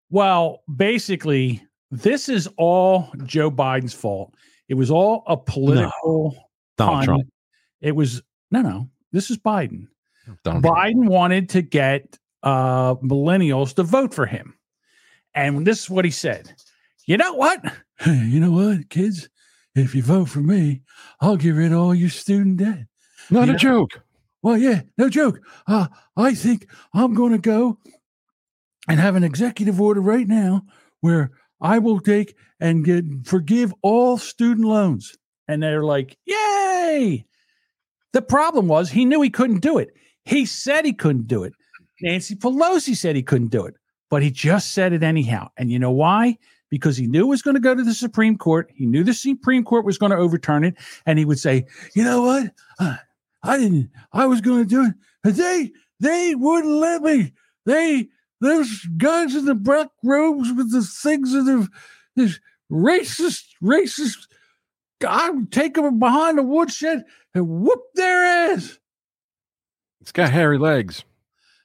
[0.10, 4.34] Well, basically, this is all Joe Biden's fault.
[4.68, 6.36] It was all a political
[6.78, 7.06] Donald pun.
[7.06, 7.24] Trump.
[7.82, 8.90] It was no, no.
[9.12, 9.88] This is Biden.
[10.44, 14.56] Donald Biden wanted to get uh, millennials to vote for him.
[15.34, 16.54] And this is what he said.
[17.06, 17.64] You know what?
[18.08, 19.30] you know what, kids?
[19.76, 20.82] If you vote for me,
[21.20, 22.86] I'll get rid of all your student debt.
[23.30, 24.02] Not You a know- joke.
[24.42, 25.40] Well, yeah, no joke.
[25.68, 27.80] Uh, I think I'm going to go
[28.88, 30.62] and have an executive order right now
[31.02, 31.32] where
[31.62, 35.16] I will take and get forgive all student loans.
[35.48, 37.26] And they're like, yay.
[38.14, 39.94] The problem was he knew he couldn't do it.
[40.24, 41.54] He said he couldn't do it.
[42.02, 43.76] Nancy Pelosi said he couldn't do it,
[44.10, 45.50] but he just said it anyhow.
[45.58, 46.38] And you know why?
[46.70, 48.72] Because he knew it was going to go to the Supreme Court.
[48.74, 50.76] He knew the Supreme Court was going to overturn it.
[51.06, 52.52] And he would say, you know what?
[52.80, 52.98] Uh,
[53.44, 54.94] I didn't, I was going to do it,
[55.24, 57.34] but they, they wouldn't let me.
[57.66, 58.10] They,
[58.46, 61.68] those guys in the black robes with the things that the,
[62.16, 62.40] this
[62.72, 64.28] racist, racist,
[65.08, 68.80] I would take them behind the woodshed and whoop their ass.
[70.02, 71.04] It's got hairy legs.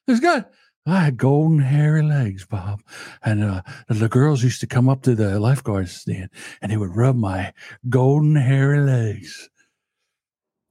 [0.08, 0.50] It's got
[0.86, 2.82] I had golden hairy legs, Bob,
[3.22, 6.96] and uh, the girls used to come up to the lifeguard stand and they would
[6.96, 7.52] rub my
[7.88, 9.50] golden hairy legs.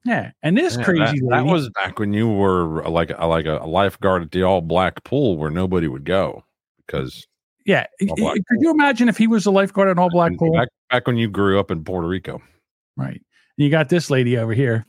[0.09, 3.27] Yeah, and this Yeah, crazy that, that was back when you were uh, like a,
[3.27, 6.43] like a lifeguard at the all black pool where nobody would go
[6.83, 7.27] because
[7.63, 7.85] yeah.
[8.09, 10.51] all black Could you imagine if he was a lifeguard at an all black pool?
[10.51, 12.41] back, back when you grew up in Puerto Rico.
[12.97, 13.21] Right.
[13.21, 13.21] And
[13.57, 14.87] you got this lady over here.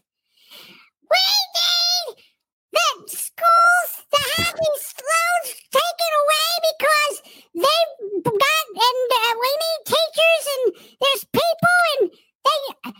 [2.72, 7.14] that schools the having loans taken away because
[7.52, 7.80] they
[8.24, 10.64] got and uh, we need teachers and
[10.98, 12.90] there's people and they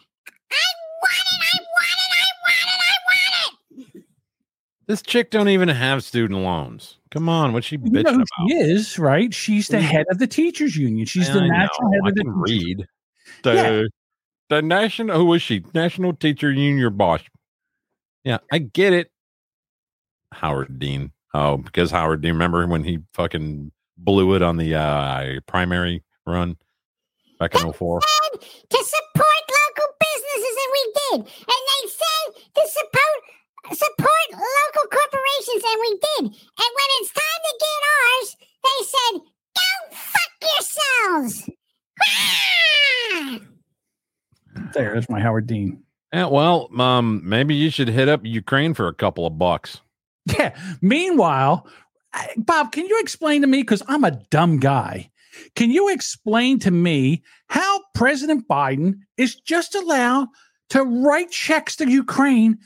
[0.51, 0.67] I
[1.01, 2.10] want it, I want it, I
[2.51, 4.05] want it, I want it.
[4.87, 6.99] This chick don't even have student loans.
[7.11, 8.49] Come on, what's she You bitching know who about?
[8.49, 9.33] she is, right?
[9.33, 11.07] She's the head of the teachers union.
[11.07, 12.65] She's the I national know, head I of the can teachers.
[12.65, 12.87] read.
[13.43, 13.91] The
[14.49, 15.65] the national who is she?
[15.75, 17.21] National Teacher Union boss.
[18.25, 19.11] Yeah, I get it.
[20.33, 21.13] Howard Dean.
[21.35, 22.33] Oh, because Howard Dean.
[22.33, 26.57] Remember when he fucking blew it on the uh primary run
[27.39, 28.01] back in 04?
[28.01, 31.21] to support local businesses, and we did.
[31.21, 32.20] And they said
[32.55, 33.21] to support
[33.73, 36.25] support local corporations, and we did.
[36.25, 38.29] And when it's time to get ours,
[38.65, 39.15] they said,
[39.57, 41.51] "Go fuck yourselves."
[44.75, 45.83] There, that's my Howard Dean.
[46.13, 49.81] Yeah, well, um, maybe you should hit up Ukraine for a couple of bucks.
[50.27, 50.57] Yeah.
[50.81, 51.67] Meanwhile,
[52.37, 53.63] Bob, can you explain to me?
[53.63, 55.11] Because I'm a dumb guy.
[55.55, 60.29] Can you explain to me how President Biden is just allowed
[60.71, 62.59] to write checks to Ukraine?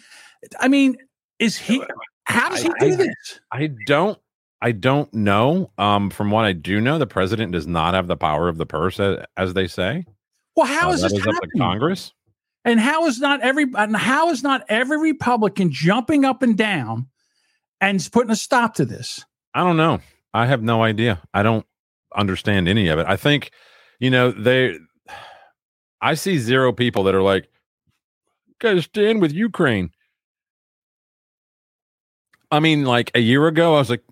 [0.61, 0.97] I mean,
[1.39, 1.83] is he?
[2.25, 3.41] How does he I- do this?
[3.51, 4.19] I don't
[4.63, 5.71] I don't know.
[5.77, 8.65] Um, from what I do know, the president does not have the power of the
[8.65, 10.07] purse, as, as they say.
[10.57, 11.59] Well, how is Uh, this is happening?
[11.59, 12.15] Congress.
[12.65, 17.09] And how is not every and how is not every Republican jumping up and down
[17.79, 19.23] and putting a stop to this?
[19.53, 20.01] I don't know.
[20.33, 21.21] I have no idea.
[21.35, 21.67] I don't
[22.17, 23.05] understand any of it.
[23.07, 23.51] I think,
[24.01, 24.79] you know, they
[26.01, 27.49] I see zero people that are like,
[28.65, 29.91] guys stand with Ukraine.
[32.51, 34.05] I mean, like a year ago, I was like,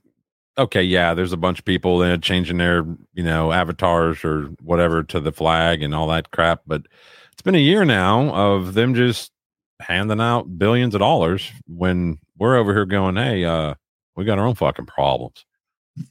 [0.59, 2.84] okay, yeah, there's a bunch of people that are changing their,
[3.14, 6.62] you know, avatars or whatever to the flag and all that crap.
[6.66, 6.82] But
[7.32, 9.32] it's been a year now of them just
[9.80, 13.74] handing out billions of dollars when we're over here going, hey, uh,
[14.16, 15.44] we got our own fucking problems.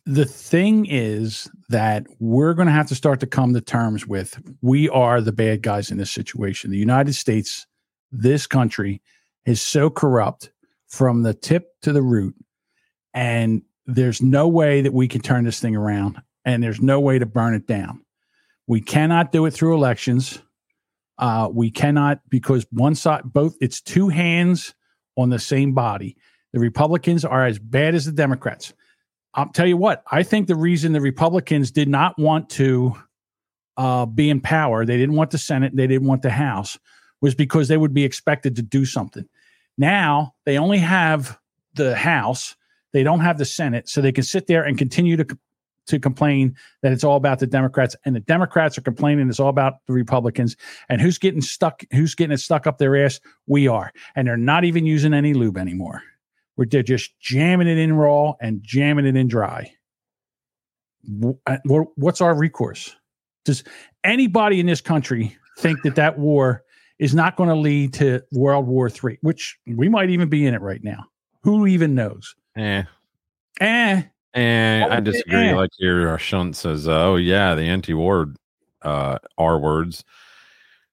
[0.06, 4.40] the thing is that we're going to have to start to come to terms with
[4.62, 6.72] we are the bad guys in this situation.
[6.72, 7.66] The United States,
[8.12, 9.02] this country,
[9.46, 10.52] is so corrupt
[10.88, 12.36] from the tip to the root,
[13.14, 17.20] and there's no way that we can turn this thing around, and there's no way
[17.20, 18.04] to burn it down.
[18.68, 20.42] We cannot do it through elections.
[21.18, 24.74] Uh, we cannot because one side, both it's two hands
[25.18, 26.18] on the same body.
[26.54, 28.74] The Republicans are as bad as the Democrats.
[29.34, 32.96] I'll tell you what, I think the reason the Republicans did not want to
[33.78, 36.78] uh, be in power, they didn't want the Senate, they didn't want the House,
[37.22, 39.28] was because they would be expected to do something.
[39.78, 41.40] Now they only have
[41.76, 42.56] the House,
[42.92, 45.38] they don't have the Senate, so they can sit there and continue to
[45.88, 49.50] to complain that it's all about the Democrats, and the Democrats are complaining it's all
[49.50, 50.56] about the Republicans.
[50.90, 51.84] And who's getting stuck?
[51.92, 53.20] Who's getting it stuck up their ass?
[53.48, 56.04] We are, and they're not even using any lube anymore
[56.56, 59.74] where they're just jamming it in raw and jamming it in dry.
[61.48, 62.96] Uh, wh- What's our recourse?
[63.46, 63.64] Does
[64.04, 66.64] anybody in this country think that that war
[67.02, 70.54] is not going to lead to World War III, which we might even be in
[70.54, 71.04] it right now?
[71.42, 72.36] Who even knows?
[72.56, 72.84] Eh.
[73.60, 74.04] Eh.
[74.36, 75.48] Oh, I disagree.
[75.48, 75.56] yeah.
[75.56, 78.36] Like your uh, Shunt says, oh yeah, the anti-war
[78.84, 80.06] uh, R words.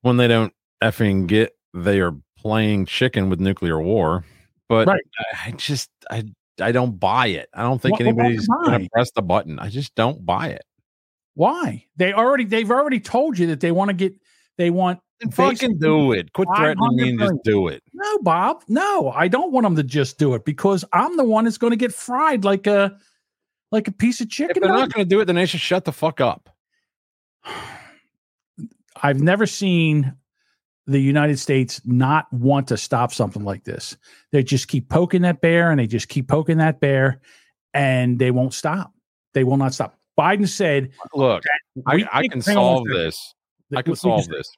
[0.01, 4.25] When they don't effing get, they are playing chicken with nuclear war.
[4.67, 5.03] But Right.
[5.45, 6.25] I just, I,
[6.59, 7.51] I don't buy it.
[7.53, 9.59] I don't think what anybody's the gonna press the button.
[9.59, 10.65] I just don't buy it.
[11.35, 11.85] Why?
[11.97, 14.15] They already they've already told you that they want to get
[14.59, 16.33] they want Then fucking do it.
[16.35, 17.83] Quit threatening me and just do it.
[17.95, 18.63] No, Bob.
[18.69, 21.71] No, I don't want them to just do it because I'm the one that's going
[21.71, 22.99] to get fried like a
[23.73, 24.57] like a piece of chicken.
[24.57, 26.55] If they're not going to do it, then they should shut the fuck up.
[29.03, 30.15] I've never seen
[30.87, 33.97] the United States not want to stop something like this.
[34.33, 37.21] They just keep poking that bear and they just keep poking that bear
[37.75, 38.93] and they won't stop.
[39.35, 39.99] They will not stop.
[40.19, 41.45] Biden said, Look,
[41.87, 43.35] I, I can hang on one solve this.
[43.71, 44.51] Th- I can solve s- this.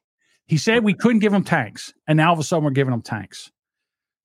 [0.47, 2.91] He said we couldn't give them tanks, and now all of a sudden we're giving
[2.91, 3.51] them tanks.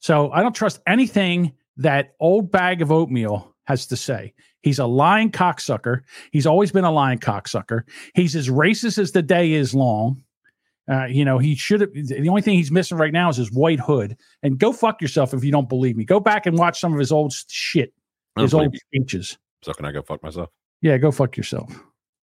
[0.00, 4.34] So I don't trust anything that old bag of oatmeal has to say.
[4.62, 6.02] He's a lying cocksucker.
[6.32, 7.82] He's always been a lying cocksucker.
[8.14, 10.22] He's as racist as the day is long.
[10.90, 11.92] Uh, you know, he should have.
[11.92, 14.16] The only thing he's missing right now is his white hood.
[14.42, 16.04] And go fuck yourself if you don't believe me.
[16.04, 17.92] Go back and watch some of his old shit,
[18.36, 19.38] I don't his old believe speeches.
[19.62, 20.50] So can I go fuck myself?
[20.82, 21.72] Yeah, go fuck yourself.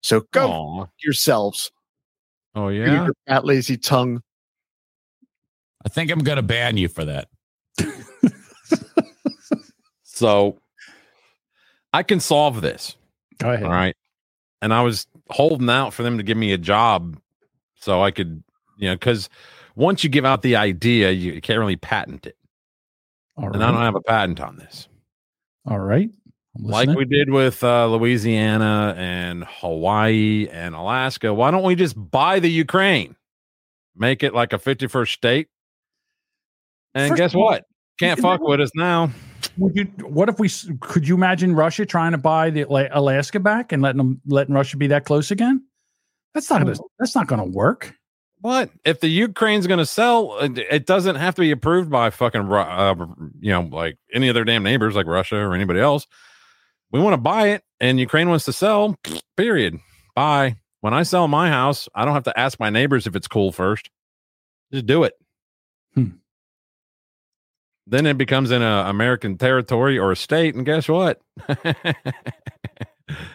[0.01, 0.85] So go Aw.
[1.01, 1.71] yourselves.
[2.55, 3.05] Oh yeah.
[3.05, 4.21] Your fat lazy tongue.
[5.85, 7.27] I think I'm going to ban you for that.
[10.03, 10.59] So
[11.93, 12.95] I can solve this.
[13.39, 13.63] Go ahead.
[13.65, 13.95] All right.
[14.61, 17.17] And I was holding out for them to give me a job
[17.75, 18.43] so I could,
[18.77, 19.29] you know, because
[19.75, 22.37] once you give out the idea, you can't really patent it.
[23.35, 24.87] All And I don't have a patent on this.
[25.65, 26.11] All right.
[26.57, 31.33] I'm Like we did with uh, Louisiana and Hawaii and Alaska.
[31.33, 33.15] Why don't we just buy the Ukraine?
[33.95, 35.47] Make it like a 51st state.
[36.93, 37.65] And First guess of what?
[37.99, 39.11] Can't you- fuck with us now.
[39.57, 39.85] Would you?
[40.05, 40.49] What if we?
[40.81, 44.77] Could you imagine Russia trying to buy the Alaska back and letting them letting Russia
[44.77, 45.63] be that close again?
[46.33, 46.77] That's not gonna.
[46.99, 47.95] That's not gonna work.
[48.41, 50.37] What if the Ukraine's going to sell?
[50.39, 52.95] It it doesn't have to be approved by fucking, uh,
[53.39, 56.07] you know, like any of their damn neighbors, like Russia or anybody else.
[56.91, 58.95] We want to buy it, and Ukraine wants to sell.
[59.37, 59.79] Period.
[60.15, 60.57] Buy.
[60.81, 63.51] When I sell my house, I don't have to ask my neighbors if it's cool
[63.51, 63.89] first.
[64.73, 65.13] Just do it.
[65.93, 66.09] Hmm.
[67.87, 71.21] Then it becomes in a American territory or a state, and guess what?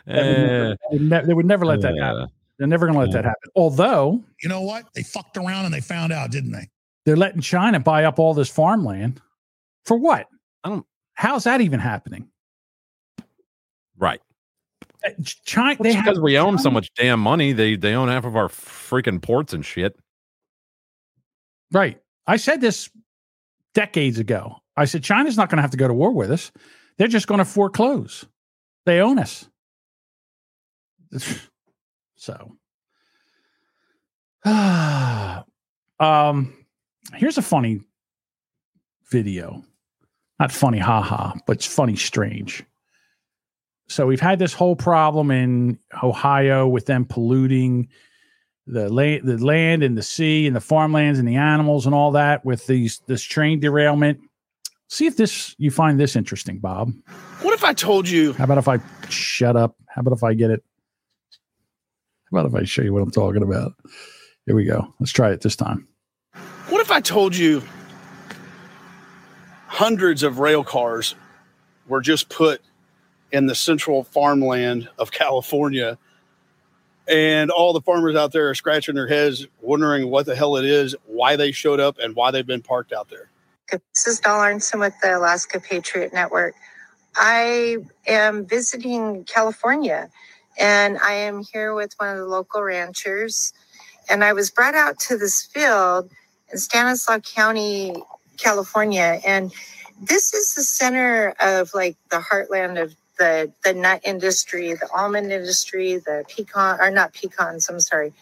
[0.07, 2.29] They would never, Eh, they would ne- they would never let that happen.
[2.59, 3.51] They're never gonna let that happen.
[3.57, 4.87] Although You know what?
[4.95, 6.69] They fucked around and they found out, didn't they?
[7.05, 9.21] they're letting China buy up all this farmland
[9.85, 10.27] for what?
[10.65, 10.87] I don't.
[11.15, 12.27] How's that even happening?
[13.99, 14.21] Right.
[15.05, 15.11] Uh,
[15.45, 15.77] China.
[15.79, 17.53] Well, because we own so much damn money.
[17.53, 19.97] They they own half of our freaking ports and shit.
[21.73, 22.01] right.
[22.27, 22.91] I said this
[23.75, 24.57] decades ago.
[24.77, 26.51] I said China's not going to have to go to war with us.
[26.99, 28.25] They're just going to foreclose.
[28.85, 29.49] They own us.
[32.19, 32.57] So,
[34.45, 35.45] um,
[37.15, 37.83] here's a funny
[39.11, 39.63] video.
[40.41, 42.65] Not funny, haha, but it's funny, strange.
[43.89, 47.89] So we've had this whole problem in Ohio with them polluting
[48.67, 52.11] the land, the land and the sea and the farmlands and the animals and all
[52.13, 54.21] that with these this train derailment.
[54.89, 56.93] See if this you find this interesting, Bob.
[57.43, 58.33] What if I told you?
[58.33, 58.79] How about if I
[59.09, 59.77] shut up?
[59.89, 60.65] How about if I get it?
[62.31, 63.73] How about if I show you what I'm talking about?
[64.47, 64.93] Here we go.
[64.99, 65.87] Let's try it this time.
[66.69, 67.63] What if I told you
[69.67, 71.15] hundreds of rail cars
[71.87, 72.61] were just put
[73.33, 75.99] in the central farmland of California
[77.09, 80.65] and all the farmers out there are scratching their heads wondering what the hell it
[80.65, 83.31] is, why they showed up and why they've been parked out there.
[83.71, 86.55] This is Dawn Arnson with the Alaska Patriot Network.
[87.15, 90.11] I am visiting California
[90.59, 93.53] and I am here with one of the local ranchers.
[94.09, 96.11] And I was brought out to this field
[96.53, 97.95] in Stanislaus County,
[98.37, 99.21] California.
[99.27, 99.53] And
[100.01, 105.33] this is the center of like the heartland of the, the nut industry, the almond
[105.33, 108.13] industry, the pecan, or not pecans, I'm sorry,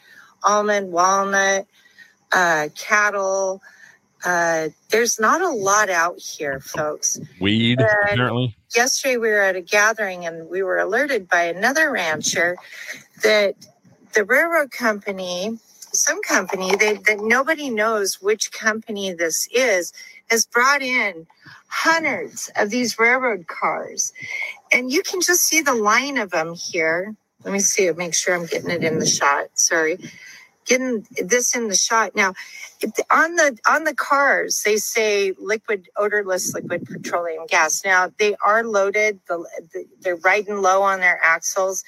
[0.43, 1.67] almond, walnut,
[2.33, 3.61] uh, cattle.
[4.25, 7.21] Uh, there's not a lot out here, folks.
[7.41, 8.57] Weed, And apparently.
[8.75, 12.57] Yesterday, we were at a gathering and we were alerted by another rancher
[13.23, 13.55] that
[14.15, 15.59] the railroad company,
[15.97, 19.93] some company that, that nobody knows which company this is,
[20.31, 21.27] has brought in
[21.69, 24.13] hundreds of these railroad cars.
[24.73, 27.15] And you can just see the line of them here.
[27.45, 29.47] Let me see, make sure I'm getting it in the shot.
[29.55, 29.99] Sorry.
[30.65, 32.17] Getting this in the shot.
[32.17, 32.33] Now,
[33.11, 38.65] on the on the cars they say liquid odorless liquid petroleum gas now they are
[38.65, 39.39] loaded the,
[39.73, 41.85] the, they're riding low on their axles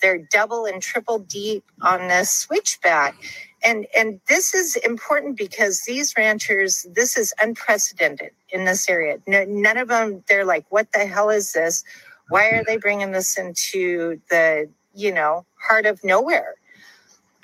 [0.00, 3.14] they're double and triple deep on this switchback
[3.62, 9.18] and and this is important because these ranchers this is unprecedented in this area.
[9.26, 11.84] No, none of them they're like what the hell is this?
[12.28, 16.54] Why are they bringing this into the you know heart of nowhere?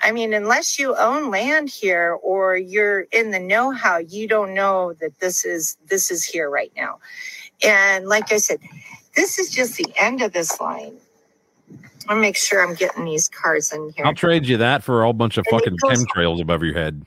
[0.01, 4.93] I mean unless you own land here or you're in the know-how you don't know
[5.01, 6.99] that this is this is here right now.
[7.63, 8.59] And like i said
[9.15, 10.97] this is just the end of this line
[12.09, 15.03] i'll make sure i'm getting these cars in here I'll trade you that for a
[15.05, 17.03] whole bunch of And fucking goes- chemtrails above your head.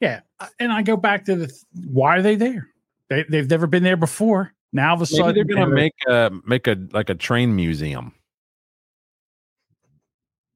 [0.00, 1.58] Yeah, uh, and I go back to the th-
[1.90, 2.68] why are they there?
[3.08, 4.52] They they've never been there before.
[4.72, 7.54] Now all of a Maybe sudden they're gonna make a make a like a train
[7.56, 8.12] museum.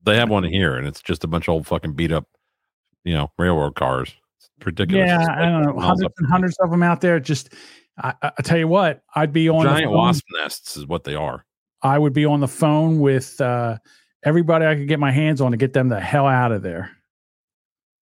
[0.05, 2.27] They have one here, and it's just a bunch of old fucking beat up,
[3.05, 4.15] you know, railroad cars.
[4.39, 5.07] It's ridiculous.
[5.07, 7.21] Yeah, It's I don't know, hundreds and hundreds of them out there.
[7.21, 7.55] Just
[7.97, 11.05] I, I I tell you what, I'd be on the giant wasp nests is what
[11.05, 11.45] they are.
[11.83, 13.79] I would be on the phone with uh,
[14.25, 16.91] everybody I could get my hands on to get them the hell out of there.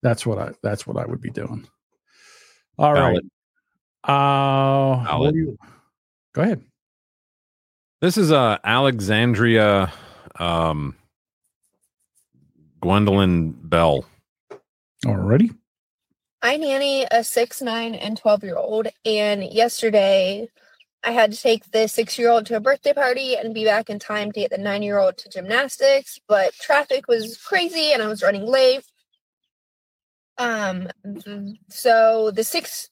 [0.02, 0.50] That's what I.
[0.62, 1.66] That's what I would be doing.
[2.78, 3.20] All right.
[4.04, 5.34] Uh, what Valid.
[5.34, 5.58] do you-
[6.34, 6.62] go ahead.
[8.00, 9.92] This is uh Alexandria
[10.38, 10.94] um
[12.80, 14.04] Gwendolyn Bell.
[15.06, 15.50] Already.
[16.42, 18.88] I nanny a six, nine, and 12 year old.
[19.04, 20.48] And yesterday,
[21.06, 23.88] I had to take the six year old to a birthday party and be back
[23.88, 26.18] in time to get the nine year old to gymnastics.
[26.26, 28.82] But traffic was crazy and I was running late.
[30.36, 30.88] Um,
[31.68, 32.90] so the six,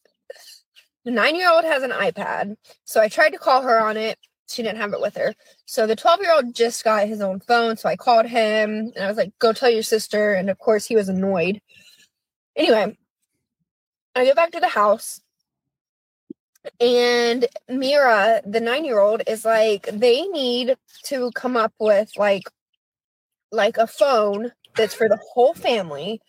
[1.04, 2.54] the nine year old has an iPad.
[2.84, 4.16] So I tried to call her on it.
[4.48, 5.34] She didn't have it with her.
[5.66, 7.76] So the 12 year old just got his own phone.
[7.76, 10.34] So I called him and I was like, go tell your sister.
[10.34, 11.60] And of course, he was annoyed.
[12.54, 12.96] Anyway,
[14.14, 15.20] I go back to the house,
[16.80, 22.44] and Mira, the nine year old, is like, they need to come up with like
[23.52, 26.20] like a phone that's for the whole family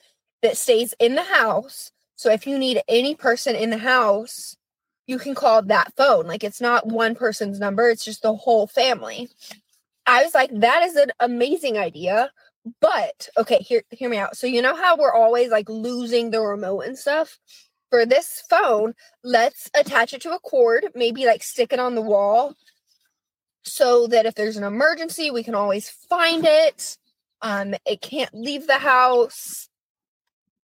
[0.42, 1.92] that stays in the house.
[2.16, 4.56] So if you need any person in the house,
[5.08, 6.28] you can call that phone.
[6.28, 9.30] Like it's not one person's number, it's just the whole family.
[10.06, 12.32] I was like, that is an amazing idea.
[12.82, 14.38] But okay, hear hear me out.
[14.38, 17.38] So you know how we're always like losing the remote and stuff?
[17.92, 22.02] For this phone, let's attach it to a cord, maybe like stick it on the
[22.02, 22.56] wall
[23.66, 26.98] so that if there's an emergency, we can always find it.
[27.42, 29.70] Um, it can't leave the house.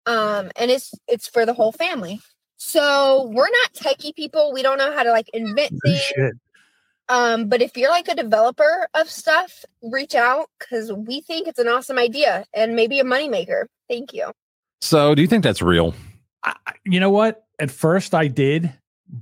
[0.06, 2.20] Um, and it's it's for the whole family.
[2.56, 4.52] So we're not techie people.
[4.52, 6.00] We don't know how to like invent things.
[6.00, 6.34] Shit.
[7.08, 11.58] Um, but if you're like a developer of stuff, reach out because we think it's
[11.58, 13.66] an awesome idea and maybe a moneymaker.
[13.88, 14.32] Thank you.
[14.80, 15.94] So, do you think that's real?
[16.84, 17.46] You know what?
[17.58, 18.72] At first I did,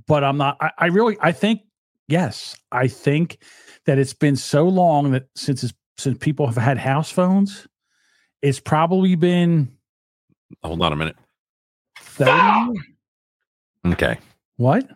[0.07, 0.57] but I'm not.
[0.59, 1.17] I, I really.
[1.21, 1.61] I think
[2.07, 2.55] yes.
[2.71, 3.37] I think
[3.85, 7.67] that it's been so long that since it's, since people have had house phones,
[8.41, 9.71] it's probably been
[10.63, 11.15] Hold on a minute.
[11.99, 12.79] thirty.
[13.85, 14.17] Okay.
[14.57, 14.89] What?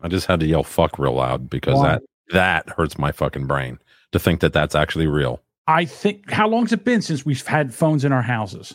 [0.00, 3.78] I just had to yell fuck real loud because that that hurts my fucking brain
[4.12, 5.42] to think that that's actually real.
[5.66, 6.30] I think.
[6.30, 8.74] How long's it been since we've had phones in our houses?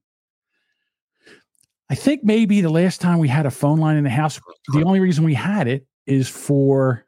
[1.91, 4.41] I think maybe the last time we had a phone line in the house,
[4.73, 7.05] the only reason we had it is for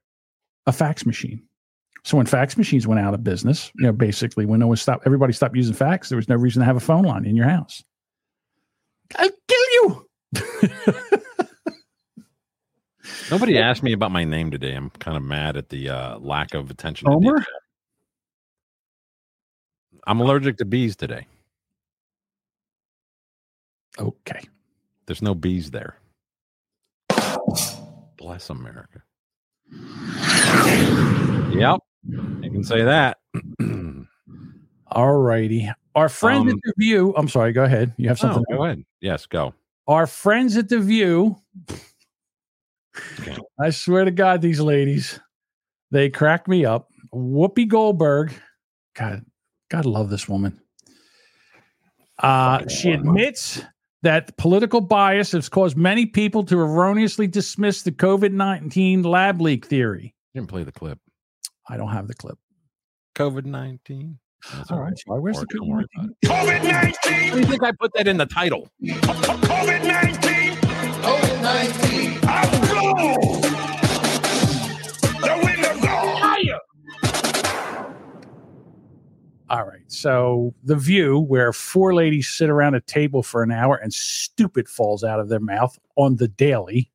[0.66, 1.40] a fax machine.
[2.02, 5.04] So when fax machines went out of business, you know, basically when no one stopped,
[5.06, 6.08] everybody stopped using fax.
[6.08, 7.84] There was no reason to have a phone line in your house.
[9.16, 10.08] I'll kill you.
[13.30, 14.74] Nobody asked me about my name today.
[14.74, 17.08] I'm kind of mad at the uh, lack of attention.
[17.10, 17.44] Homer?
[20.06, 21.26] I'm allergic to bees today.
[23.98, 24.40] Okay.
[25.06, 25.96] There's no bees there.
[28.16, 29.02] Bless America.
[31.54, 31.80] Yep.
[32.08, 33.18] You can say that.
[34.88, 35.70] All righty.
[35.94, 37.14] Our friends at Um, the View.
[37.16, 37.52] I'm sorry.
[37.52, 37.92] Go ahead.
[37.96, 38.42] You have something.
[38.50, 38.84] Oh, go ahead.
[39.00, 39.54] Yes, go.
[39.86, 41.36] Our friends at the View.
[43.58, 45.20] I swear to God, these ladies,
[45.90, 46.88] they crack me up.
[47.14, 48.32] Whoopi Goldberg.
[48.94, 49.24] God,
[49.70, 50.60] God love this woman.
[52.18, 53.62] Uh, she admits
[54.02, 59.66] that political bias has caused many people to erroneously dismiss the COVID 19 lab leak
[59.66, 60.14] theory.
[60.34, 60.98] Didn't play the clip.
[61.68, 62.38] I don't have the clip.
[63.14, 64.18] COVID 19.
[64.70, 64.98] All right.
[64.98, 66.16] Sorry, where's the COVID 19?
[66.24, 67.12] COVID 19?
[67.12, 67.24] it.
[67.24, 68.68] What do you think I put that in the title?
[68.82, 70.56] COVID 19.
[70.56, 72.61] COVID 19.
[79.52, 79.82] All right.
[79.88, 84.66] So the view where four ladies sit around a table for an hour and stupid
[84.66, 86.90] falls out of their mouth on the daily.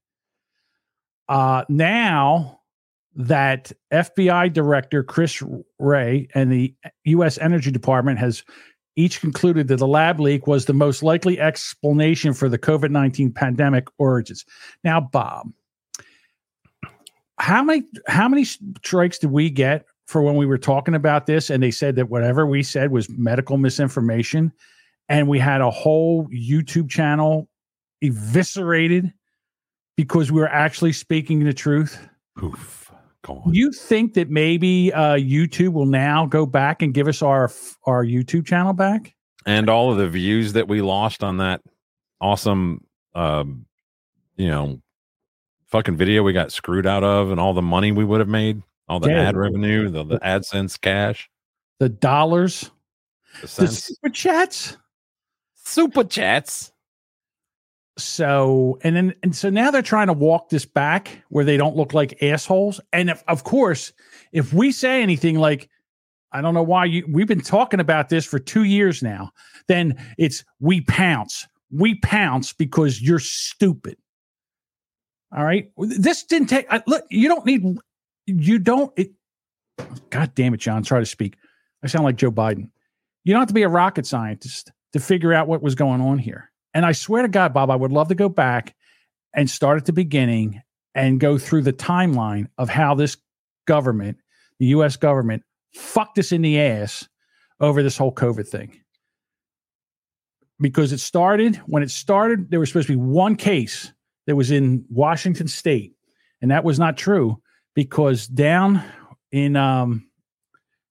[1.30, 2.62] Uh, now
[3.16, 5.44] that FBI Director Chris
[5.80, 6.74] Wray and the
[7.06, 7.38] U.S.
[7.38, 8.44] Energy Department has
[8.96, 13.32] each concluded that the lab leak was the most likely explanation for the COVID 19
[13.32, 14.46] pandemic origins.
[14.84, 15.52] Now, Bob,
[17.40, 21.50] how many how many strikes did we get for when we were talking about this
[21.50, 24.52] and they said that whatever we said was medical misinformation
[25.10, 27.48] and we had a whole YouTube channel
[28.02, 29.14] eviscerated
[29.96, 32.08] because we were actually speaking the truth?
[32.38, 32.92] Poof.
[33.48, 37.52] You think that maybe uh, YouTube will now go back and give us our
[37.86, 39.16] our YouTube channel back?
[39.46, 41.62] And all of the views that we lost on that
[42.22, 42.86] awesome,
[43.16, 43.66] um,
[44.38, 44.82] you know,
[45.68, 48.62] fucking video we got screwed out of, and all the money we would have made,
[48.88, 49.28] all the Yeah.
[49.30, 51.30] ad revenue, the, the AdSense cash,
[51.80, 52.72] The dollars,
[53.42, 54.78] the the super chats.
[55.56, 56.72] super chats.
[57.98, 61.76] So and then and so now they're trying to walk this back where they don't
[61.76, 62.80] look like assholes.
[62.94, 63.92] And if, of course,
[64.32, 65.68] if we say anything like,
[66.32, 69.32] I don't know why you we've been talking about this for two years now,
[69.68, 71.48] then it's we pounce.
[71.72, 73.98] We pounce because you're stupid.
[75.36, 75.72] All right.
[75.78, 77.64] This didn't take I, look, you don't need
[78.26, 79.12] you don't it
[80.10, 80.84] God damn it, John.
[80.84, 81.36] Try to speak.
[81.84, 82.70] I sound like Joe Biden.
[83.24, 86.18] You don't have to be a rocket scientist to figure out what was going on
[86.18, 86.52] here.
[86.74, 88.76] And I swear to God, Bob, I would love to go back
[89.34, 90.62] and start at the beginning
[90.96, 93.18] and go through the timeline of how this
[93.66, 94.18] government,
[94.60, 95.44] the US government,
[95.74, 97.08] fucked us in the ass
[97.60, 98.80] over this whole COVID thing.
[100.60, 103.94] Because it started, when it started, there was supposed to be one case
[104.28, 105.94] that was in Washington state.
[106.42, 107.42] And that was not true
[107.74, 108.84] because down
[109.32, 110.08] in um,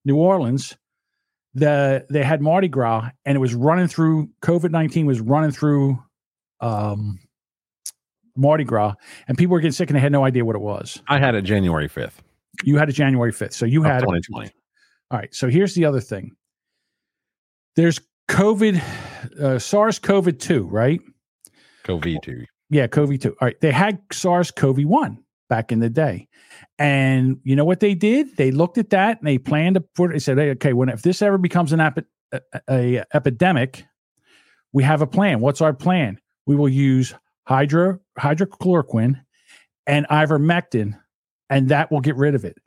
[0.04, 0.76] New Orleans,
[1.54, 6.02] the they had Mardi Gras and it was running through COVID nineteen was running through
[6.60, 7.18] um,
[8.36, 8.94] Mardi Gras
[9.28, 11.00] and people were getting sick and they had no idea what it was.
[11.08, 12.12] I had it January 5th.
[12.64, 14.50] You had it January fifth, so you had 2020.
[15.10, 15.34] All right.
[15.34, 16.32] So here's the other thing.
[17.74, 18.82] There's COVID,
[19.40, 21.00] uh, SARS CoV two, right?
[21.84, 22.44] COVID 2.
[22.68, 23.36] Yeah, CoV two.
[23.40, 26.28] All right, they had SARS CoV one back in the day,
[26.78, 28.36] and you know what they did?
[28.36, 30.10] They looked at that and they planned to put.
[30.10, 32.02] They said, hey, "Okay, when if this ever becomes an epi-
[32.32, 33.84] a, a epidemic,
[34.72, 35.40] we have a plan.
[35.40, 36.18] What's our plan?
[36.46, 37.14] We will use
[37.46, 39.20] hydro hydrochloroquine
[39.86, 40.98] and ivermectin,
[41.48, 42.58] and that will get rid of it."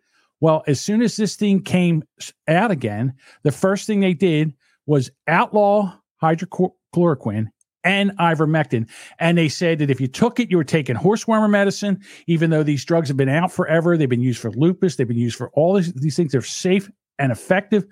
[0.41, 2.03] Well, as soon as this thing came
[2.47, 4.53] out again, the first thing they did
[4.85, 5.93] was outlaw
[6.23, 7.47] hydrochloroquine
[7.83, 8.89] and ivermectin.
[9.19, 12.63] And they said that if you took it, you were taking horseworm medicine, even though
[12.63, 13.97] these drugs have been out forever.
[13.97, 16.31] They've been used for lupus, they've been used for all these, these things.
[16.31, 17.85] They're safe and effective.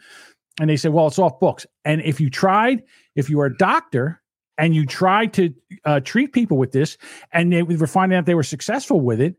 [0.59, 1.65] And they said, well, it's off books.
[1.85, 2.83] And if you tried,
[3.15, 4.21] if you were a doctor
[4.57, 5.53] and you tried to
[5.85, 6.97] uh, treat people with this,
[7.31, 9.35] and they were finding out they were successful with it,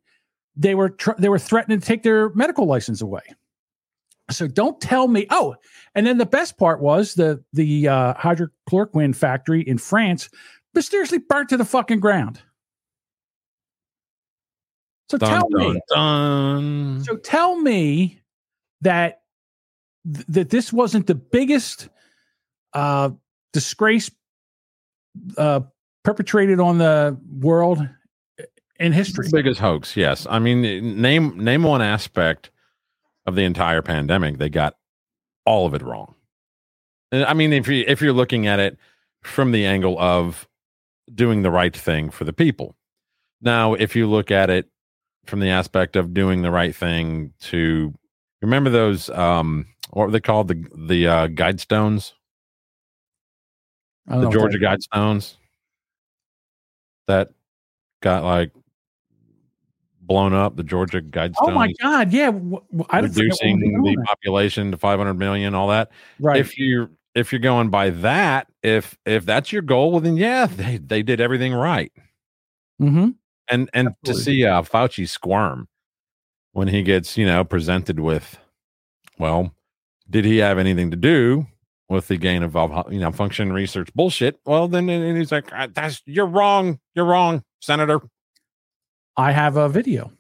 [0.55, 3.23] they were tr- they were threatening to take their medical license away.
[4.31, 5.27] So don't tell me.
[5.31, 5.57] Oh,
[5.95, 10.29] and then the best part was the the uh, hydrochloroquine factory in France
[10.75, 12.41] mysteriously burnt to the fucking ground.
[15.11, 15.81] So Dun, tell dun, me.
[15.89, 17.05] dun.
[17.05, 18.21] So tell me
[18.83, 19.23] that
[20.13, 21.89] th- that this wasn't the biggest
[22.75, 23.11] uh,
[23.55, 24.11] disgrace
[25.39, 25.61] uh,
[26.05, 27.89] perpetrated on the world
[28.79, 29.27] in history.
[29.33, 29.97] biggest hoax.
[29.97, 32.51] Yes, I mean, name name one aspect
[33.29, 34.39] of the entire pandemic.
[34.39, 34.75] They got
[35.45, 36.15] all of it wrong.
[37.13, 38.77] And I mean, if you if you're looking at it
[39.23, 40.49] from the angle of
[41.15, 42.75] doing the right thing for the people,
[43.41, 44.69] now if you look at it
[45.27, 47.95] from the aspect of doing the right thing to
[48.41, 52.15] remember those um what were they called the the uh, guide stones
[54.07, 55.37] the Georgia Guidestones
[57.09, 57.29] that
[58.01, 58.53] got like
[60.09, 60.57] blown up.
[60.57, 61.35] The Georgia Guidestones.
[61.43, 62.13] Oh my God!
[62.13, 62.33] Yeah,
[62.91, 65.93] I reducing the population to 500 million, all that.
[66.19, 66.41] Right.
[66.41, 70.47] If you're if you're going by that, if if that's your goal, well then yeah,
[70.47, 71.93] they they did everything right.
[72.81, 73.11] Mm-hmm.
[73.51, 75.69] And and to see uh, Fauci squirm
[76.53, 78.39] when he gets you know presented with,
[79.19, 79.55] well,
[80.11, 81.47] did he have anything to do
[81.89, 82.55] with the gain of
[82.91, 84.39] you know function research bullshit?
[84.45, 88.01] Well, then and he's like, "Ah, that's you're wrong, you're wrong, Senator.
[89.19, 90.13] I have a video.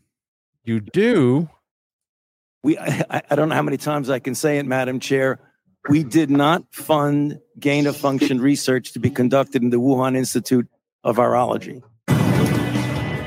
[0.64, 1.48] You do.
[2.64, 5.38] We, I, I don't know how many times I can say it, Madam Chair.
[5.88, 10.66] We did not fund gain of function research to be conducted in the Wuhan Institute
[11.04, 11.80] of Virology.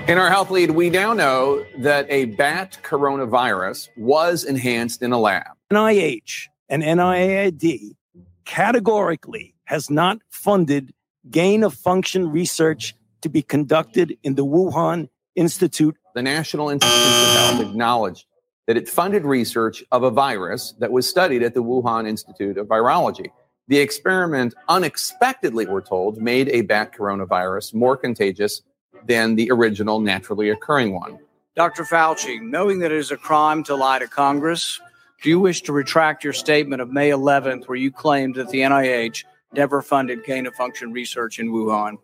[0.09, 5.17] In our health lead, we now know that a bat coronavirus was enhanced in a
[5.17, 5.47] lab.
[5.71, 7.95] NIH and NIAID
[8.43, 10.93] categorically has not funded
[11.29, 15.95] gain of function research to be conducted in the Wuhan Institute.
[16.13, 18.25] The National Institutes of Health acknowledged
[18.67, 22.67] that it funded research of a virus that was studied at the Wuhan Institute of
[22.67, 23.27] Virology.
[23.67, 28.61] The experiment unexpectedly, we're told, made a bat coronavirus more contagious
[29.05, 31.19] than the original naturally occurring one.
[31.55, 31.83] Dr.
[31.83, 34.79] Fauci, knowing that it is a crime to lie to Congress,
[35.21, 38.59] do you wish to retract your statement of May 11th where you claimed that the
[38.59, 41.97] NIH never funded gain of function research in Wuhan?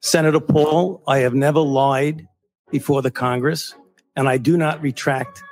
[0.00, 2.26] Senator Paul, I have never lied
[2.70, 3.74] before the Congress,
[4.16, 5.42] and I do not retract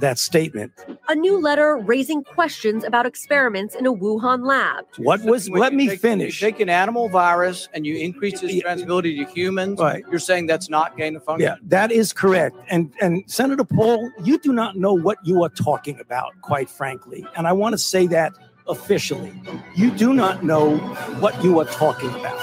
[0.00, 0.72] that statement.
[1.08, 4.86] A new letter raising questions about experiments in a Wuhan lab.
[4.96, 6.42] What was, When let me take- finish.
[6.42, 9.78] You take an animal virus and you increase its transmissibility to humans.
[9.78, 10.02] Right.
[10.10, 11.46] You're saying that's not gain of function?
[11.48, 12.56] Yeah, that is correct.
[12.70, 17.24] And and Senator Paul, you do not know what you are talking about, quite frankly.
[17.36, 18.32] And I want to say that
[18.66, 19.32] officially.
[19.76, 20.76] You do not know
[21.20, 22.40] what you are talking about.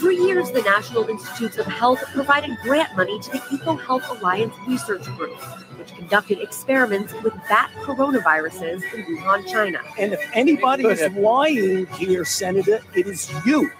[0.00, 5.04] For years, the National Institutes of Health provided grant money to the EcoHealth Alliance Research
[5.16, 5.36] Group,
[5.78, 9.78] which conducted experiments with bat coronaviruses in Wuhan, China.
[9.98, 13.70] And if anybody is lying here, Senator, it is you.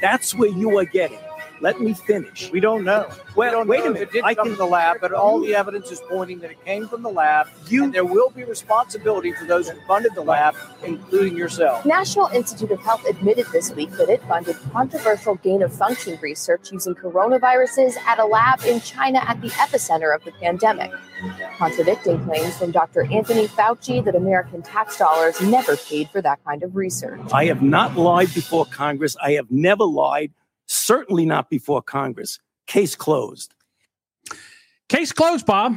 [0.00, 1.18] That's where you are getting.
[1.60, 2.50] Let me finish.
[2.50, 3.08] We don't know.
[3.36, 4.08] Well, we don't wait know a minute.
[4.08, 6.50] It did I come can- from the lab, but all the evidence is pointing that
[6.50, 7.48] it came from the lab.
[7.68, 10.54] You, and there will be responsibility for those who funded the lab,
[10.84, 11.84] including yourself.
[11.84, 16.70] National Institute of Health admitted this week that it funded controversial gain of function research
[16.72, 20.90] using coronaviruses at a lab in China at the epicenter of the pandemic,
[21.56, 23.02] contradicting claims from Dr.
[23.12, 27.20] Anthony Fauci that American tax dollars never paid for that kind of research.
[27.32, 29.16] I have not lied before Congress.
[29.22, 30.32] I have never lied,
[30.68, 32.38] certainly not before Congress.
[32.66, 33.54] Case closed.
[34.88, 35.76] Case closed, Bob.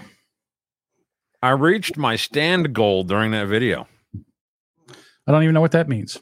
[1.42, 3.88] I reached my stand goal during that video.
[5.28, 6.20] I don't even know what that means.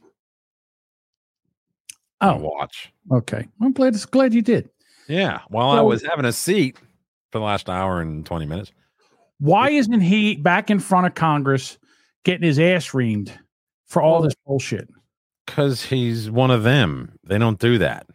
[2.22, 2.92] Oh, watch.
[3.12, 3.96] Okay, I'm glad.
[4.12, 4.70] Glad you did.
[5.08, 5.40] Yeah.
[5.50, 6.78] While I was having a seat
[7.32, 8.72] for the last hour and 20 minutes.
[9.40, 11.78] Why isn't he back in front of Congress
[12.24, 13.32] getting his ass reamed
[13.88, 14.90] for all this bullshit?
[15.46, 17.18] Because he's one of them.
[17.24, 18.06] They don't do that.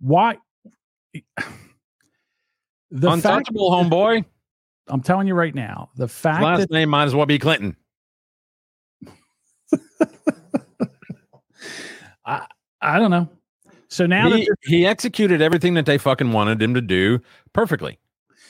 [0.00, 0.38] Why?
[2.90, 4.24] The fact- homeboy.
[4.86, 7.76] I'm telling you right now, the fact Last that name might as well be Clinton.
[12.24, 12.46] I,
[12.80, 13.28] I don't know.
[13.88, 17.20] So now he, that he executed everything that they fucking wanted him to do
[17.52, 17.98] perfectly.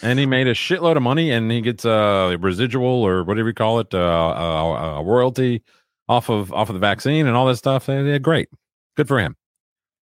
[0.02, 3.54] And he made a shitload of money and he gets a residual or whatever you
[3.54, 5.62] call it, uh, a, a royalty
[6.08, 7.88] off of off of the vaccine and all that stuff.
[7.88, 8.48] Yeah, yeah, great.
[8.96, 9.36] Good for him.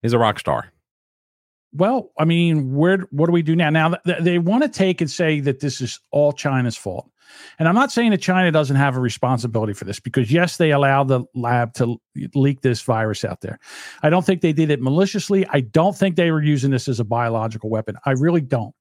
[0.02, 0.70] He's a rock star.
[1.72, 3.70] Well, I mean, where what do we do now?
[3.70, 7.10] Now th- they want to take and say that this is all China's fault.
[7.58, 10.70] And I'm not saying that China doesn't have a responsibility for this because yes, they
[10.70, 11.96] allowed the lab to
[12.34, 13.58] leak this virus out there.
[14.02, 15.46] I don't think they did it maliciously.
[15.48, 17.96] I don't think they were using this as a biological weapon.
[18.04, 18.74] I really don't.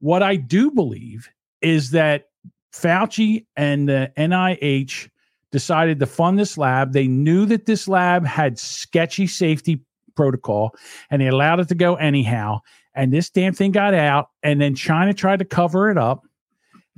[0.00, 1.28] What I do believe
[1.60, 2.26] is that
[2.74, 5.08] Fauci and the NIH
[5.52, 6.92] decided to fund this lab.
[6.92, 9.84] They knew that this lab had sketchy safety
[10.14, 10.74] protocol,
[11.10, 12.60] and they allowed it to go anyhow.
[12.94, 16.26] And this damn thing got out, and then China tried to cover it up,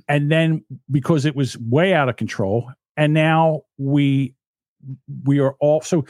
[0.08, 4.34] and then because it was way out of control, and now we
[5.24, 6.04] we are all so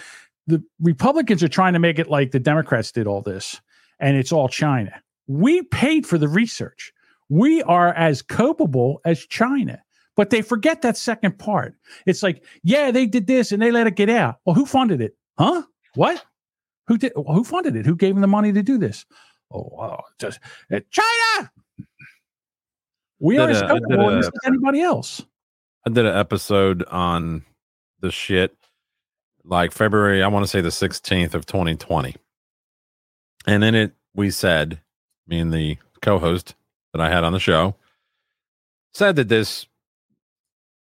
[0.46, 3.60] the Republicans are trying to make it like the Democrats did all this,
[4.00, 4.92] and it's all China.
[5.26, 6.92] We paid for the research.
[7.28, 9.82] We are as culpable as China,
[10.16, 11.74] but they forget that second part.
[12.06, 14.36] It's like, yeah, they did this and they let it get out.
[14.44, 15.16] Well, who funded it?
[15.38, 15.62] Huh?
[15.94, 16.24] What?
[16.88, 17.12] Who did?
[17.14, 17.86] Who funded it?
[17.86, 19.06] Who gave them the money to do this?
[19.52, 20.40] Oh, wow, just
[20.72, 21.50] uh, China.
[23.18, 25.22] We are as culpable as anybody else.
[25.86, 27.44] I did an episode on
[28.00, 28.56] the shit
[29.44, 32.14] like February, I want to say the 16th of 2020.
[33.46, 34.80] And in it, we said,
[35.26, 36.54] me and the co host
[36.92, 37.74] that I had on the show
[38.94, 39.66] said that this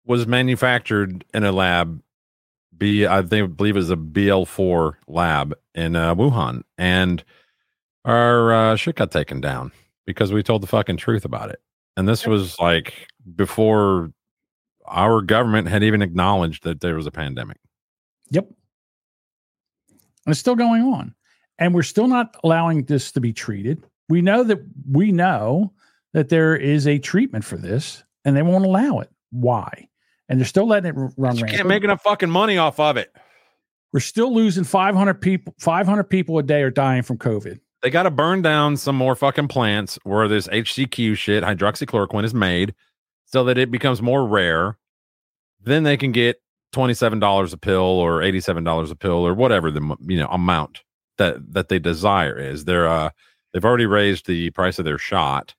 [0.05, 2.01] was manufactured in a lab.
[2.77, 6.63] B, I think, believe it was a BL4 lab in uh, Wuhan.
[6.77, 7.23] And
[8.05, 9.71] our uh, shit got taken down
[10.05, 11.61] because we told the fucking truth about it.
[11.95, 14.11] And this was like before
[14.85, 17.57] our government had even acknowledged that there was a pandemic.
[18.31, 18.47] Yep.
[20.25, 21.13] And it's still going on.
[21.59, 23.85] And we're still not allowing this to be treated.
[24.09, 24.59] We know that
[24.89, 25.71] we know
[26.13, 29.09] that there is a treatment for this and they won't allow it.
[29.31, 29.87] Why?
[30.29, 31.49] And they're still letting it run You rampant.
[31.51, 33.13] can't make enough fucking money off of it.
[33.91, 37.59] We're still losing 500 people 500 people a day are dying from COVID.
[37.81, 42.33] They got to burn down some more fucking plants where this HCQ shit, hydroxychloroquine, is
[42.33, 42.73] made
[43.25, 44.77] so that it becomes more rare.
[45.61, 46.41] Then they can get
[46.73, 50.81] $27 a pill or $87 a pill or whatever the you know amount
[51.17, 52.65] that that they desire is.
[52.65, 53.09] They're uh
[53.53, 55.53] they've already raised the price of their shot.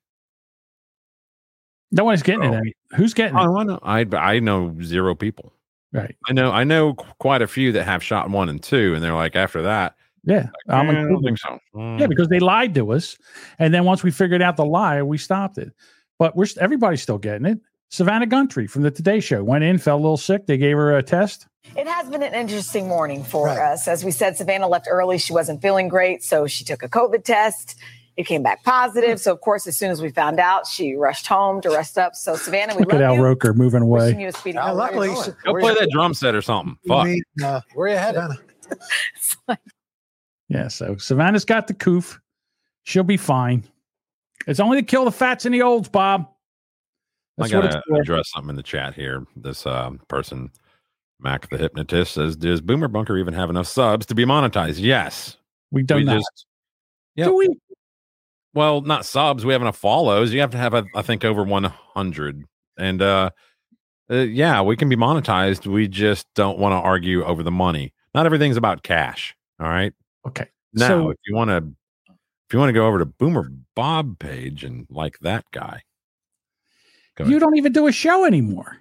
[1.91, 2.53] No one's getting Oh.
[2.53, 2.57] it.
[2.57, 2.73] Any.
[2.95, 3.41] Who's getting it?
[3.41, 5.53] I know I I know zero people.
[5.93, 6.15] Right.
[6.27, 9.13] I know I know quite a few that have shot one and two, and they're
[9.13, 9.95] like after that.
[10.23, 10.47] Yeah.
[10.67, 11.59] I'm "Eh, I don't think so.
[11.75, 11.99] Mm.
[11.99, 13.17] Yeah, because they lied to us.
[13.59, 15.71] And then once we figured out the lie, we stopped it.
[16.17, 17.59] But we're everybody's still getting it.
[17.89, 20.47] Savannah Guthrie from the Today Show went in, felt a little sick.
[20.47, 21.47] They gave her a test.
[21.77, 23.87] It has been an interesting morning for us.
[23.87, 25.17] As we said, Savannah left early.
[25.19, 27.75] She wasn't feeling great, so she took a COVID test.
[28.17, 29.19] It came back positive.
[29.19, 32.15] So, of course, as soon as we found out, she rushed home to rest up.
[32.15, 33.21] So, Savannah, we Look at Al you.
[33.23, 34.15] Roker moving away.
[34.17, 35.33] you a speedy Uh, luckily, recovery.
[35.43, 36.77] Go play that drum set or something.
[36.87, 37.07] Fuck.
[37.43, 38.31] uh, where you headed?
[40.47, 42.19] Yeah, so Savannah's got the coof.
[42.83, 43.63] She'll be fine.
[44.45, 46.29] It's only to kill the fats and the olds, Bob.
[47.39, 49.25] I That's what gotta address something in the chat here.
[49.35, 50.51] This um, person,
[51.19, 55.35] Mac the hypnotist, says, "Does Boomer Bunker even have enough subs to be monetized?" Yes,
[55.71, 56.21] We don't know.
[57.15, 57.25] yeah.
[57.25, 57.49] Do we?
[58.55, 59.45] Well, not subs.
[59.45, 60.33] We have enough follows.
[60.33, 62.43] You have to have, a, I think, over one hundred.
[62.77, 63.29] And uh,
[64.09, 65.67] uh, yeah, we can be monetized.
[65.67, 67.93] We just don't want to argue over the money.
[68.13, 69.35] Not everything's about cash.
[69.59, 69.93] All right.
[70.25, 70.47] Okay.
[70.73, 71.57] Now, So- if you want to,
[72.47, 75.81] if you want to go over to Boomer Bob page and like that guy,
[77.25, 78.77] You don't even do a show anymore.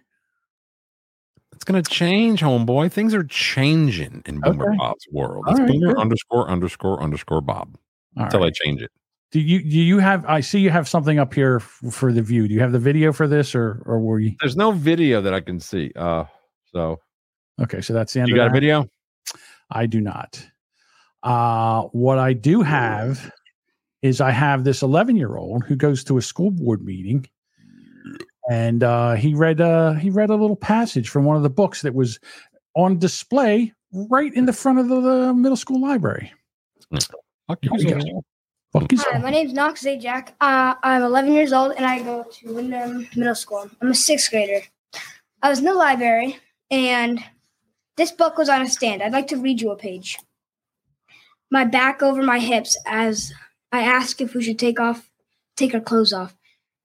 [1.52, 2.92] It's gonna change, homeboy.
[2.92, 4.76] Things are changing in Boomer Okay.
[4.76, 5.44] Bob's world.
[5.46, 5.98] All It's right, Boomer good.
[6.00, 7.76] underscore underscore underscore Bob
[8.18, 8.48] All until right.
[8.48, 8.90] I change it.
[9.34, 10.24] Do you do you have?
[10.26, 12.46] I see you have something up here f- for the view.
[12.46, 14.36] Do you have the video for this, or or were you?
[14.38, 15.90] There's no video that I can see.
[15.96, 16.26] Uh,
[16.66, 17.00] so
[17.60, 18.28] Okay, so that's the end.
[18.28, 18.54] you of got a that.
[18.54, 18.86] video?
[19.72, 20.40] I do not.
[21.24, 23.28] Uh, what I do have
[24.02, 27.26] is I have this 11 year old who goes to a school board meeting,
[28.48, 31.82] and uh, he read uh, he read a little passage from one of the books
[31.82, 32.20] that was
[32.76, 36.32] on display right in the front of the, the middle school library.
[37.48, 37.58] Fuck
[38.76, 40.30] Hi, my name's Knox Zajac.
[40.40, 43.70] Uh, I'm 11 years old and I go to Windham Middle School.
[43.80, 44.62] I'm a sixth grader.
[45.40, 46.38] I was in the library
[46.72, 47.22] and
[47.96, 49.00] this book was on a stand.
[49.00, 50.18] I'd like to read you a page.
[51.52, 53.32] My back over my hips as
[53.70, 55.08] I ask if we should take off,
[55.56, 56.34] take our clothes off.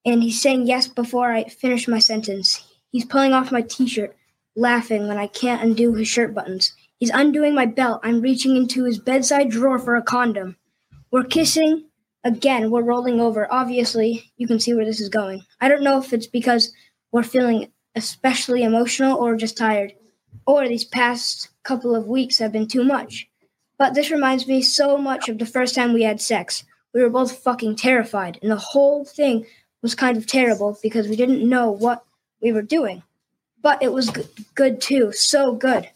[0.06, 2.64] And he's saying yes before I finish my sentence.
[2.92, 4.16] He's pulling off my t shirt,
[4.56, 6.72] laughing when I can't undo his shirt buttons.
[7.00, 8.02] He's undoing my belt.
[8.04, 10.56] I'm reaching into his bedside drawer for a condom.
[11.12, 11.86] We're kissing
[12.24, 12.70] again.
[12.70, 13.52] We're rolling over.
[13.52, 15.44] Obviously, you can see where this is going.
[15.60, 16.72] I don't know if it's because
[17.12, 19.94] we're feeling especially emotional or just tired,
[20.46, 23.28] or these past couple of weeks have been too much.
[23.80, 26.64] But this reminds me so much of the first time we had sex.
[26.94, 29.48] We were both fucking terrified, and the whole thing
[29.82, 32.04] was kind of terrible because we didn't know what
[32.42, 33.02] we were doing.
[33.62, 35.90] But it was good, good too, so good,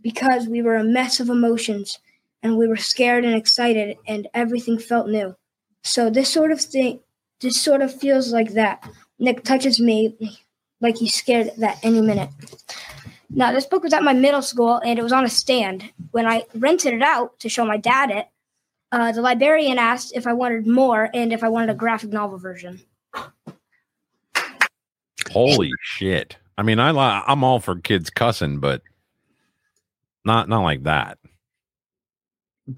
[0.00, 1.98] because we were a mess of emotions
[2.44, 5.34] and we were scared and excited and everything felt new.
[5.82, 7.00] So this sort of thing
[7.40, 8.88] this sort of feels like that.
[9.18, 10.16] Nick touches me
[10.80, 12.30] like he's scared that any minute.
[13.30, 15.90] Now, this book was at my middle school and it was on a stand.
[16.12, 18.28] When I rented it out to show my dad it,
[18.92, 22.38] uh, the librarian asked if I wanted more and if I wanted a graphic novel
[22.38, 22.80] version.
[25.32, 26.36] Holy shit!
[26.56, 26.90] I mean, I
[27.26, 28.82] I'm all for kids cussing, but
[30.24, 31.18] not not like that.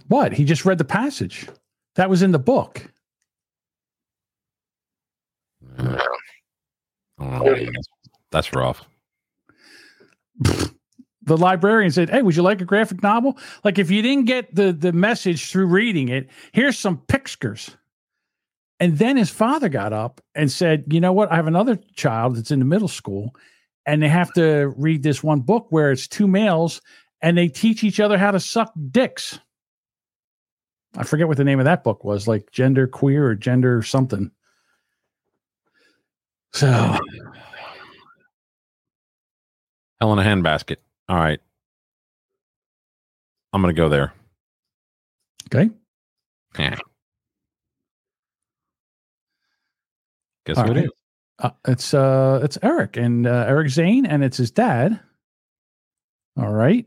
[0.08, 0.32] What?
[0.32, 1.48] He just read the passage.
[1.94, 2.90] That was in the book.
[7.18, 7.88] Oh, that's,
[8.30, 8.84] that's rough.
[11.22, 13.38] The librarian said, "Hey, would you like a graphic novel?
[13.64, 17.76] Like, if you didn't get the the message through reading it, here's some pictures."
[18.78, 21.32] And then his father got up and said, "You know what?
[21.32, 23.34] I have another child that's in the middle school,
[23.86, 26.80] and they have to read this one book where it's two males
[27.22, 29.40] and they teach each other how to suck dicks."
[30.96, 34.30] I forget what the name of that book was, like gender queer or gender something.
[36.52, 36.98] So,
[40.00, 40.76] Hell in a handbasket.
[41.08, 41.40] All right.
[43.52, 44.12] I'm gonna go there.
[45.46, 45.70] Okay.
[46.58, 46.76] Yeah.
[50.44, 50.84] Guess All who it right.
[50.84, 50.90] is?
[51.38, 55.00] Uh, it's uh it's Eric and uh, Eric Zane and it's his dad.
[56.38, 56.86] All right.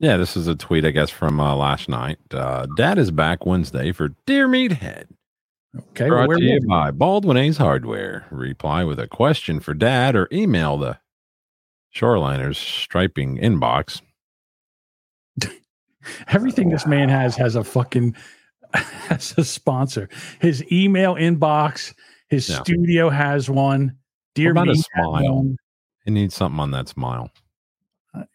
[0.00, 2.18] Yeah, this is a tweet, I guess, from uh, last night.
[2.30, 5.06] Uh, Dad is back Wednesday for Dear Meathead.
[5.90, 6.08] Okay.
[6.08, 8.26] Brought where to you by Baldwin A's Hardware.
[8.30, 10.98] Reply with a question for Dad or email the
[11.94, 14.00] Shoreliner's striping inbox.
[16.28, 18.14] Everything this man has has a fucking
[18.74, 20.08] has a sponsor.
[20.40, 21.94] His email inbox,
[22.28, 22.62] his Yeah.
[22.62, 23.96] studio has one.
[24.34, 25.54] Dear What about me, a smile?
[26.04, 27.30] He needs something on that smile.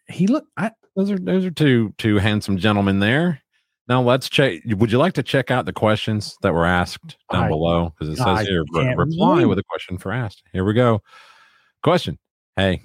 [0.08, 0.44] he look.
[0.56, 3.40] I, those are those are two two handsome gentlemen there.
[3.88, 4.60] Now let's check.
[4.66, 7.94] Would you like to check out the questions that were asked down I- below?
[7.98, 10.42] Because it says here, re- reply with a question for asked.
[10.52, 11.02] Here we go.
[11.82, 12.18] Question.
[12.56, 12.82] Hey,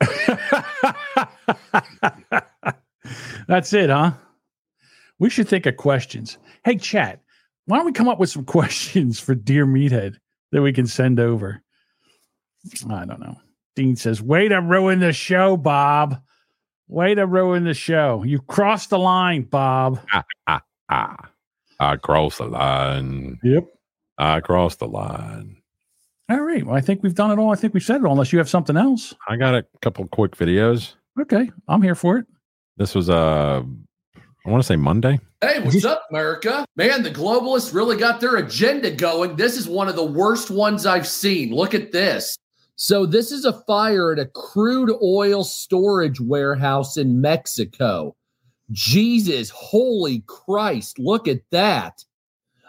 [3.48, 4.12] That's it, huh?
[5.18, 6.38] We should think of questions.
[6.64, 7.20] Hey, chat,
[7.66, 10.16] why don't we come up with some questions for Dear Meathead
[10.50, 11.62] that we can send over?
[12.90, 13.36] I don't know.
[13.74, 16.20] Dean says, Way to ruin the show, Bob.
[16.92, 18.22] Way to ruin the show.
[18.22, 19.98] You crossed the line, Bob.
[20.12, 21.16] ah, ah, ah.
[21.80, 23.40] I crossed the line.
[23.42, 23.64] Yep.
[24.18, 25.56] I crossed the line.
[26.28, 26.62] All right.
[26.66, 27.50] Well, I think we've done it all.
[27.50, 29.14] I think we've said it all, unless you have something else.
[29.26, 30.92] I got a couple quick videos.
[31.18, 31.50] Okay.
[31.66, 32.26] I'm here for it.
[32.76, 33.62] This was uh
[34.44, 35.18] I want to say Monday.
[35.40, 36.66] Hey, what's up, America?
[36.76, 39.36] Man, the globalists really got their agenda going.
[39.36, 41.54] This is one of the worst ones I've seen.
[41.54, 42.36] Look at this.
[42.84, 48.16] So, this is a fire at a crude oil storage warehouse in Mexico.
[48.72, 52.04] Jesus, holy Christ, look at that.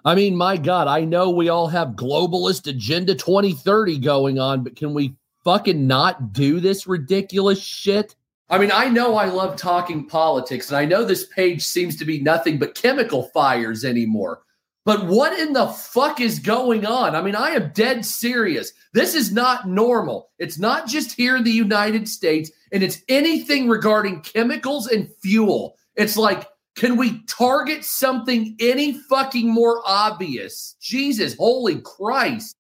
[0.06, 4.76] I mean, my God, I know we all have globalist agenda 2030 going on, but
[4.76, 8.16] can we fucking not do this ridiculous shit?
[8.52, 12.06] I mean, I know I love talking politics, and I know this page seems to
[12.06, 14.44] be nothing but chemical fires anymore.
[14.86, 17.16] But what in the fuck is going on?
[17.16, 18.74] I mean, I am dead serious.
[18.94, 20.30] This is not normal.
[20.40, 25.78] It's not just here in the United States, and it's anything regarding chemicals and fuel.
[25.96, 30.76] It's like, can we target something any fucking more obvious?
[30.82, 32.56] Jesus, holy Christ.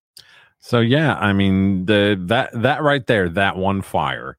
[0.60, 4.38] So yeah, I mean the that that right there, that one fire,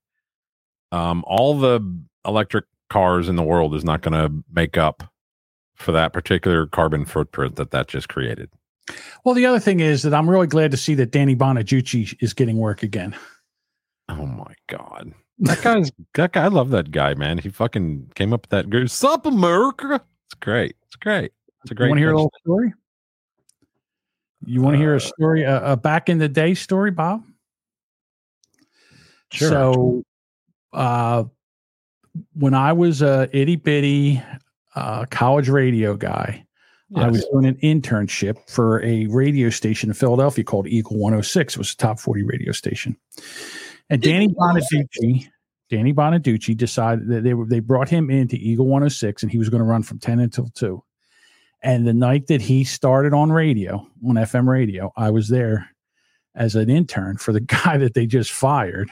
[0.91, 1.81] um, all the
[2.25, 5.03] electric cars in the world is not going to make up
[5.75, 8.51] for that particular carbon footprint that that just created.
[9.25, 12.35] Well, the other thing is that I'm really glad to see that Danny Bonaducci is
[12.35, 13.17] getting work again.
[14.09, 16.45] Oh my god, that guy's that guy.
[16.45, 17.39] I love that guy, man.
[17.39, 20.77] He fucking came up with that good "Sup America." It's great.
[20.87, 21.33] It's great.
[21.63, 21.87] It's a great.
[21.87, 22.75] You want to hear a little story?
[24.47, 27.25] You want to hear a story, a, a back in the day story, Bob?
[29.33, 29.49] Sure.
[29.49, 30.05] So,
[30.75, 31.25] uh,
[32.35, 34.23] when I was a itty bitty
[34.75, 36.45] uh, college radio guy,
[36.97, 41.55] I was doing an internship for a radio station in Philadelphia called Eagle 106.
[41.55, 42.97] It was a top 40 radio station.
[43.91, 45.27] And Danny Bonaducci,
[45.71, 49.49] Danny Bonaducci decided that they were they brought him into Eagle 106 and he was
[49.49, 50.83] going to run from 10 until 2.
[51.63, 55.71] And the night that he started on radio, on FM radio, I was there
[56.35, 58.91] as an intern for the guy that they just fired.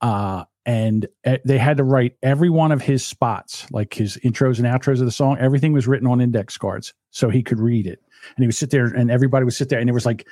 [0.00, 4.58] Uh, and uh, they had to write every one of his spots, like his intros
[4.58, 5.38] and outros of the song.
[5.38, 8.00] Everything was written on index cards so he could read it.
[8.36, 10.26] And he would sit there and everybody would sit there and there was like,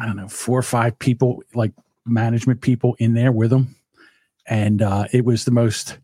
[0.00, 1.72] I don't know, four or five people, like
[2.06, 3.76] management people in there with him.
[4.46, 5.98] And uh, it was the most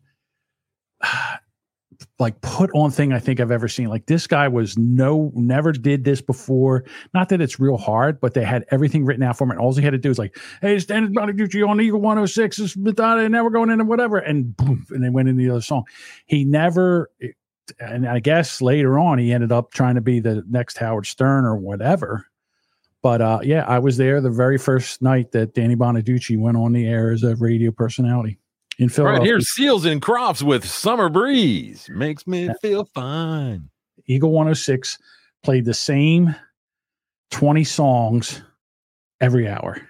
[2.19, 3.89] like put on thing I think I've ever seen.
[3.89, 6.83] Like this guy was no never did this before.
[7.13, 9.73] Not that it's real hard, but they had everything written out for him, and all
[9.73, 13.43] he had to do was like, "Hey, Stan Bonaducci on Eagle 106 is and now
[13.43, 15.83] we're going into whatever," and boom, and they went into the other song.
[16.25, 17.11] He never,
[17.79, 21.45] and I guess later on he ended up trying to be the next Howard Stern
[21.45, 22.25] or whatever.
[23.03, 26.73] But uh, yeah, I was there the very first night that Danny Bonaducci went on
[26.73, 28.39] the air as a radio personality
[28.79, 29.19] in Philadelphia.
[29.19, 33.69] Right here, Seals and Crofts with Summer Breeze makes me feel fine.
[34.07, 34.97] Eagle 106
[35.43, 36.35] played the same
[37.31, 38.41] 20 songs
[39.21, 39.81] every hour.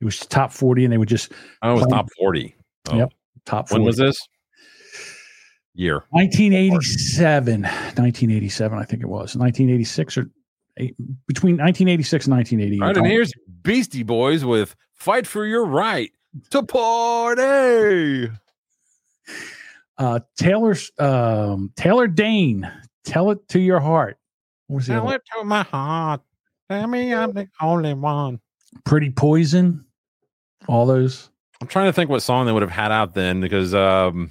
[0.00, 1.32] It was top 40, and they would just.
[1.62, 2.56] Oh, it was top 40.
[2.90, 2.96] Oh.
[2.96, 3.12] Yep.
[3.44, 3.80] Top 40.
[3.80, 4.16] When was this?
[5.74, 6.04] Year.
[6.10, 7.62] 1987.
[7.62, 9.36] 1987, I think it was.
[9.36, 10.30] 1986 or
[10.78, 10.94] eight,
[11.26, 12.82] between 1986 and 1988.
[12.82, 13.32] All right, and here's
[13.62, 16.10] Beastie Boys with Fight for Your Right
[16.50, 18.30] to Party.
[19.98, 22.70] uh, Taylor's um, Taylor Dayne.
[23.04, 24.18] Tell it to your heart.
[24.66, 26.22] What was the Tell it to my heart.
[26.70, 28.40] Tell me I'm the only one.
[28.84, 29.84] Pretty Poison.
[30.68, 31.28] All those.
[31.60, 34.30] I'm trying to think what song they would have had out then because um,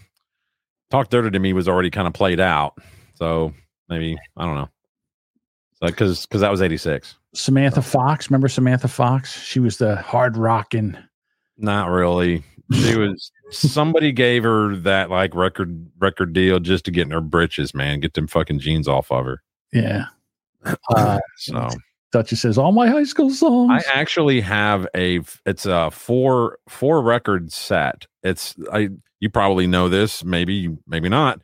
[0.89, 2.77] Talk Dirty to Me was already kind of played out.
[3.15, 3.53] So
[3.89, 4.69] maybe, I don't know.
[5.81, 7.15] Because because that was 86.
[7.33, 8.29] Samantha Fox.
[8.29, 9.41] Remember Samantha Fox?
[9.41, 10.97] She was the hard rocking.
[11.61, 12.43] Not really.
[12.73, 17.21] She was somebody gave her that like record record deal just to get in her
[17.21, 17.99] britches, man.
[17.99, 19.41] Get them fucking jeans off of her.
[19.73, 20.05] Yeah.
[20.95, 21.69] Uh, So
[22.11, 23.71] Duchess says all my high school songs.
[23.71, 28.05] I actually have a it's a four four record set.
[28.23, 28.89] It's I
[29.19, 31.41] you probably know this, maybe maybe not.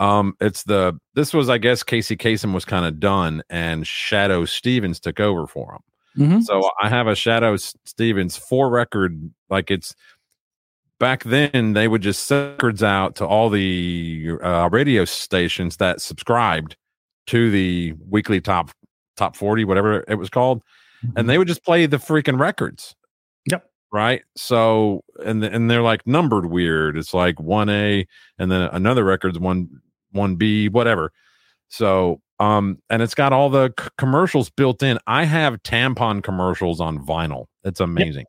[0.00, 4.48] Um it's the this was I guess Casey Kasem was kind of done and Shadoe
[4.48, 5.80] Stevens took over for him.
[6.18, 6.42] Mhm.
[6.44, 9.94] So I have a Shadoe Stevens four record like it's
[11.00, 16.00] back then they would just send records out to all the uh, radio stations that
[16.00, 16.76] subscribed
[17.26, 18.70] to the weekly top
[19.16, 20.62] top 40 whatever it was called
[21.16, 22.94] and they would just play the freaking records.
[23.50, 23.66] Yep.
[23.92, 24.22] right?
[24.36, 26.96] So and and they're like numbered weird.
[26.96, 28.06] It's like 1a
[28.38, 29.68] and then another record's 1
[30.14, 31.12] 1b whatever.
[31.68, 36.80] So um and it's got all the c- commercials built in i have tampon commercials
[36.80, 38.24] on vinyl it's amazing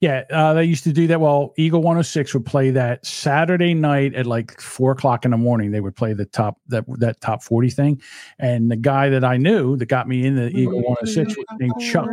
[0.00, 1.20] Yeah, uh, they used to do that.
[1.20, 5.72] Well, Eagle 106 would play that Saturday night at like four o'clock in the morning.
[5.72, 8.02] They would play the top that that top 40 thing.
[8.38, 11.74] And the guy that I knew that got me in the Eagle 106 was named
[11.80, 12.10] Chuck.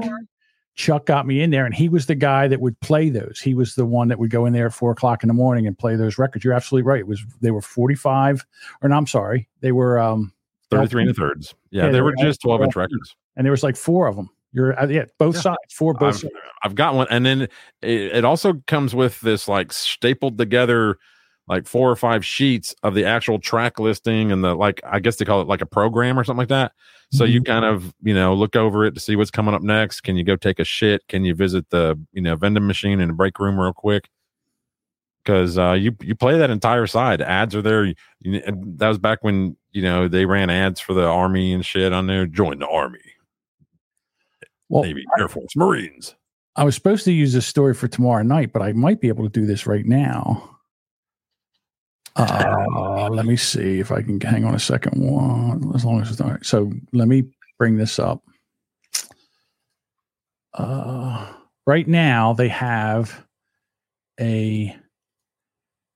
[0.74, 3.40] Chuck got me in there, and he was the guy that would play those.
[3.40, 5.68] He was the one that would go in there at four o'clock in the morning
[5.68, 6.44] and play those records.
[6.44, 7.00] You're absolutely right.
[7.00, 8.46] It was they were 45,
[8.82, 10.34] or no, I'm sorry, they were um
[10.72, 11.54] 33 and a thirds.
[11.72, 13.16] Yeah, Yeah, they were just 12 inch records.
[13.36, 14.30] And there was like four of them.
[14.52, 15.42] You're uh, yeah, both Yeah.
[15.42, 16.34] sides, four both I've, sides.
[16.64, 17.50] I've got one and then it,
[17.82, 20.98] it also comes with this like stapled together
[21.48, 25.18] like four or five sheets of the actual track listing and the like i guess
[25.18, 26.72] they call it like a program or something like that.
[27.12, 30.02] So you kind of you know look over it to see what's coming up next.
[30.02, 31.08] Can you go take a shit?
[31.08, 34.10] Can you visit the you know vending machine in the break room real quick
[35.26, 38.42] because uh you you play that entire side ads are there you, you-
[38.78, 42.06] that was back when you know they ran ads for the army and shit on
[42.08, 43.00] there join the army
[44.70, 46.16] Well, navy air force marines
[46.56, 49.26] I was supposed to use this story for tomorrow night, but I might be able
[49.26, 50.58] to do this right now.
[52.16, 54.94] Uh, let me see if I can hang on a second.
[55.04, 56.46] One, as long as it's all right.
[56.46, 57.24] So let me
[57.60, 58.24] bring this up.
[60.54, 61.30] Uh,
[61.68, 63.26] right now they have
[64.18, 64.74] a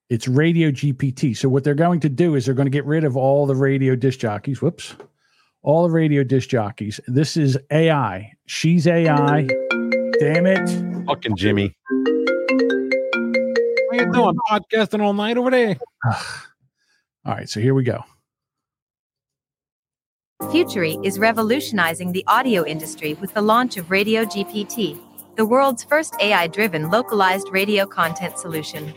[0.10, 1.38] it's radio GPT.
[1.38, 3.56] So what they're going to do is they're going to get rid of all the
[3.56, 4.62] radio disc jockeys.
[4.62, 4.96] Whoops.
[5.62, 7.00] All the radio disc jockeys.
[7.08, 8.32] This is AI.
[8.46, 9.48] She's AI.
[10.20, 11.06] Damn it.
[11.06, 11.76] Fucking Jimmy.
[13.90, 14.36] What are you doing?
[14.50, 15.76] Podcasting all night over there?
[17.26, 18.04] All right, so here we go.
[20.44, 24.98] Futuri is revolutionizing the audio industry with the launch of Radio GPT,
[25.36, 28.94] the world's first AI driven localized radio content solution.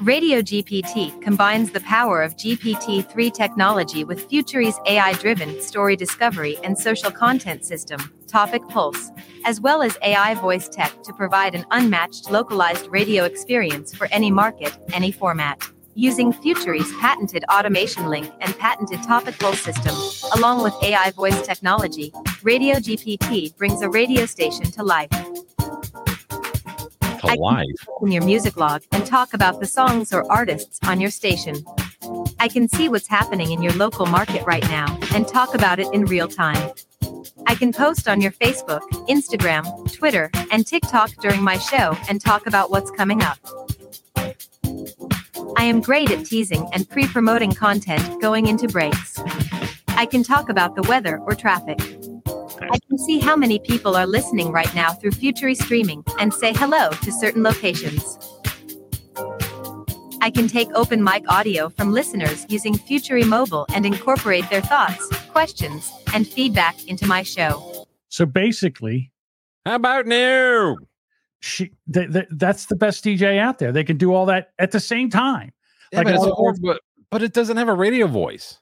[0.00, 6.56] Radio GPT combines the power of GPT 3 technology with Futuri's AI driven story discovery
[6.62, 9.10] and social content system, Topic Pulse,
[9.44, 14.30] as well as AI voice tech to provide an unmatched localized radio experience for any
[14.30, 15.68] market, any format.
[15.96, 19.96] Using Futuri's patented automation link and patented Topic Pulse system,
[20.38, 22.12] along with AI voice technology,
[22.44, 25.10] Radio GPT brings a radio station to life.
[27.20, 27.64] To life.
[28.02, 31.56] in your music log and talk about the songs or artists on your station.
[32.38, 35.88] I can see what's happening in your local market right now and talk about it
[35.92, 36.72] in real time.
[37.46, 42.46] I can post on your Facebook, Instagram, Twitter, and TikTok during my show and talk
[42.46, 43.38] about what's coming up.
[45.56, 49.18] I am great at teasing and pre promoting content going into breaks.
[49.88, 51.97] I can talk about the weather or traffic.
[52.60, 56.52] I can see how many people are listening right now through Futuri streaming and say
[56.52, 58.18] hello to certain locations.
[60.20, 65.08] I can take open mic audio from listeners using Futuri Mobile and incorporate their thoughts,
[65.28, 67.86] questions, and feedback into my show.
[68.08, 69.12] So basically,
[69.64, 70.76] how about now?
[71.40, 73.70] She, th- th- that's the best DJ out there.
[73.70, 75.52] They can do all that at the same time.
[75.92, 76.80] Yeah, but, it's hard, but
[77.10, 78.58] but it doesn't have a radio voice.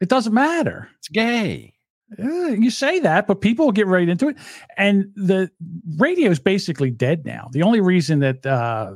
[0.00, 0.88] It doesn't matter.
[0.98, 1.74] It's gay.
[2.18, 4.36] Uh, you say that, but people will get right into it.
[4.76, 5.50] And the
[5.98, 7.48] radio is basically dead now.
[7.52, 8.94] The only reason that uh,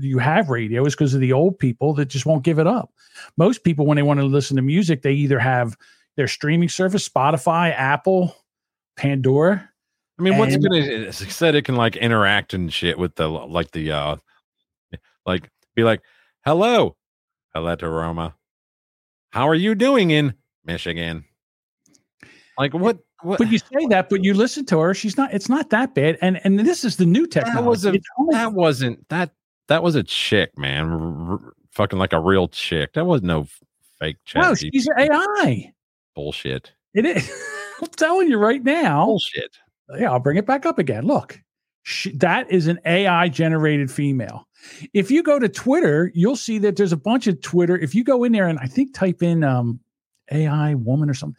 [0.00, 2.90] you have radio is because of the old people that just won't give it up.
[3.36, 5.76] Most people, when they want to listen to music, they either have
[6.16, 8.34] their streaming service, Spotify, Apple,
[8.96, 9.68] Pandora.
[10.18, 13.92] I mean, what's gonna said it can like interact and shit with the like the
[13.92, 14.16] uh
[15.24, 16.02] like be like,
[16.44, 16.96] hello,
[17.54, 18.34] hello to Roma.
[19.30, 20.34] How are you doing in
[20.64, 21.24] Michigan?
[22.58, 24.94] Like what what But you say that, but you listen to her.
[24.94, 25.32] She's not.
[25.32, 26.18] It's not that bad.
[26.20, 27.62] And and this is the new technology.
[27.62, 29.30] that was a, only, that wasn't that
[29.68, 30.90] that was a chick, man.
[30.90, 32.94] R- fucking like a real chick.
[32.94, 33.46] That was no
[34.00, 34.42] fake chat.
[34.42, 35.72] no, she's AI.
[36.14, 36.72] bullshit.
[36.94, 37.30] It is.
[37.80, 39.06] I'm telling you right now.
[39.06, 39.56] Bullshit.
[39.96, 41.04] Yeah, I'll bring it back up again.
[41.04, 41.40] Look,
[41.84, 44.46] she, that is an AI generated female.
[44.92, 47.78] If you go to Twitter, you'll see that there's a bunch of Twitter.
[47.78, 49.80] If you go in there and I think type in um,
[50.30, 51.36] AI woman or something,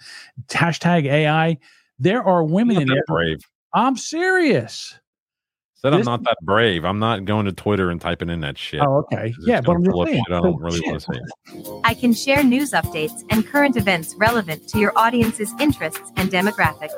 [0.47, 1.57] hashtag AI,
[1.99, 3.03] there are women Not in there.
[3.07, 3.39] brave.
[3.73, 4.97] I'm serious.
[5.75, 6.83] Said I'm not that brave.
[6.83, 8.81] I'm not going to Twitter and typing in that shit.
[8.81, 9.33] Oh, okay.
[9.43, 10.87] Yeah, but I'm just saying, shit I don't really shit.
[10.87, 11.79] want to see.
[11.85, 16.91] I can share news updates and current events relevant to your audience's interests and demographics.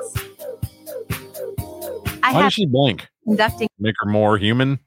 [2.24, 3.06] I Why have does she blink?
[3.24, 4.80] conducting Make her more human?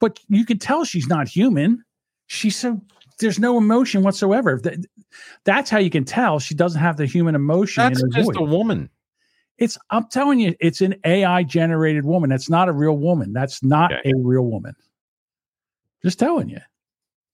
[0.00, 1.84] But you can tell she's not human.
[2.26, 2.80] She's so
[3.18, 4.60] there's no emotion whatsoever.
[4.62, 4.84] That,
[5.44, 7.82] that's how you can tell she doesn't have the human emotion.
[7.82, 8.36] That's in her just voice.
[8.38, 8.90] a woman.
[9.58, 12.30] It's I'm telling you, it's an AI generated woman.
[12.30, 13.32] That's not a real woman.
[13.32, 14.74] That's not a real woman.
[16.02, 16.60] Just telling you.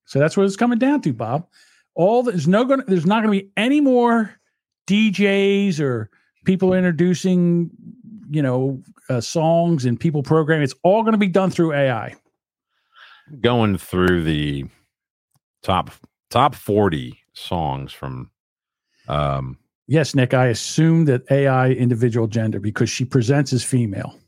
[0.06, 1.46] So that's what it's coming down to, Bob.
[1.94, 4.34] All the- there's no gonna there's not gonna be any more
[4.86, 6.10] DJs or
[6.44, 7.70] people introducing,
[8.30, 10.64] you know, uh, songs and people programming.
[10.64, 12.14] It's all gonna be done through AI.
[13.40, 14.64] Going through the
[15.64, 15.90] top
[16.30, 18.30] top 40 songs from
[19.08, 24.18] um Yes, Nick, I assume that AI individual gender because she presents as female.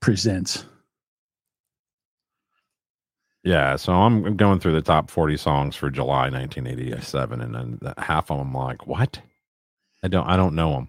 [0.00, 0.64] Presents.
[3.44, 7.92] yeah, so I'm I'm going through the top 40 songs for July 1987 and then
[7.96, 9.20] half of them I'm like, "What?"
[10.02, 10.88] I don't I don't know them.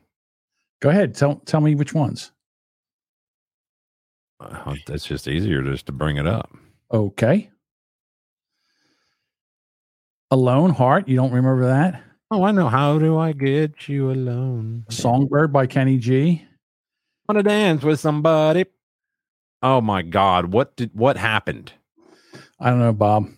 [0.82, 1.14] Go ahead.
[1.16, 2.32] Tell tell me which ones.
[4.40, 6.50] Uh, It's just easier just to bring it up.
[6.92, 7.50] Okay.
[10.32, 11.08] Alone Heart.
[11.08, 12.04] You don't remember that?
[12.32, 12.70] Oh, I know.
[12.70, 14.86] How do I get you alone?
[14.90, 16.46] Songbird by Kenny G.
[17.28, 18.66] Want to dance with somebody?
[19.62, 20.54] Oh my God!
[20.54, 21.74] What did what happened?
[22.60, 23.30] I don't know, Bob.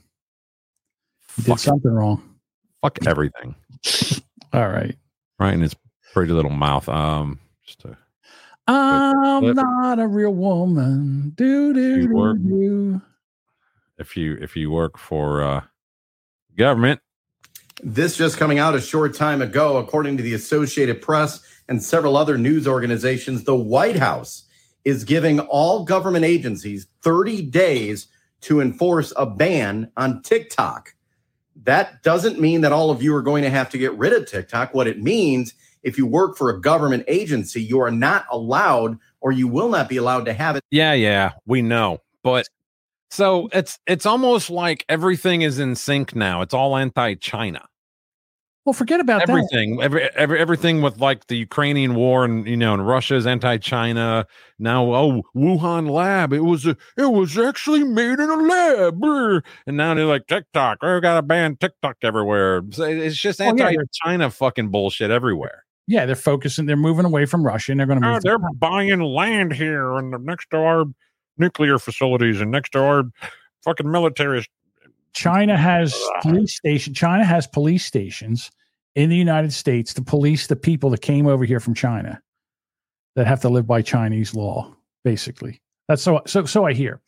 [1.38, 2.36] You did something wrong.
[2.82, 3.56] Fuck everything.
[4.54, 4.96] All right.
[5.40, 5.76] Right in his
[6.14, 6.90] pretty little mouth.
[6.90, 7.98] Um, just a,
[8.68, 11.32] I'm not a real woman.
[11.36, 13.02] Do do do do.
[13.98, 15.62] if you if you work for uh
[16.62, 17.00] government,
[17.82, 22.16] This just coming out a short time ago, according to the Associated Press and several
[22.16, 24.44] other news organizations, the White House
[24.86, 28.08] is giving all government agencies 30 days
[28.42, 30.94] to enforce a ban on TikTok.
[31.64, 34.28] That doesn't mean that all of you are going to have to get rid of
[34.30, 34.76] TikTok.
[34.76, 39.32] What it means, if you work for a government agency, you are not allowed or
[39.32, 40.64] you will not be allowed to have it.
[40.70, 42.48] yeah, yeah, we know, but
[43.12, 46.42] so it's it's almost like everything is in sync now.
[46.42, 47.66] It's all anti-China.
[48.64, 49.30] Well, forget about that.
[49.30, 54.28] everything every, every everything with like the ukrainian war and you know and russia's anti-china
[54.60, 59.04] now oh wuhan lab it was a, it was actually made in a lab
[59.66, 64.70] and now they're like tiktok oh gotta ban tiktok everywhere So it's just anti-china fucking
[64.70, 66.68] bullshit everywhere Yeah, they're focusing.
[66.68, 68.22] They're moving away from Russia, and they're going to oh, move.
[68.22, 70.86] they're buying land here and next to our
[71.38, 73.04] nuclear facilities and next to our
[73.64, 74.46] fucking military
[75.14, 76.94] China has police station.
[76.94, 78.52] China has police stations
[78.96, 82.22] in the United States to police the people that came over here from China
[83.16, 84.74] that have to live by Chinese law.
[85.04, 86.22] Basically, that's so.
[86.26, 87.02] So so I hear.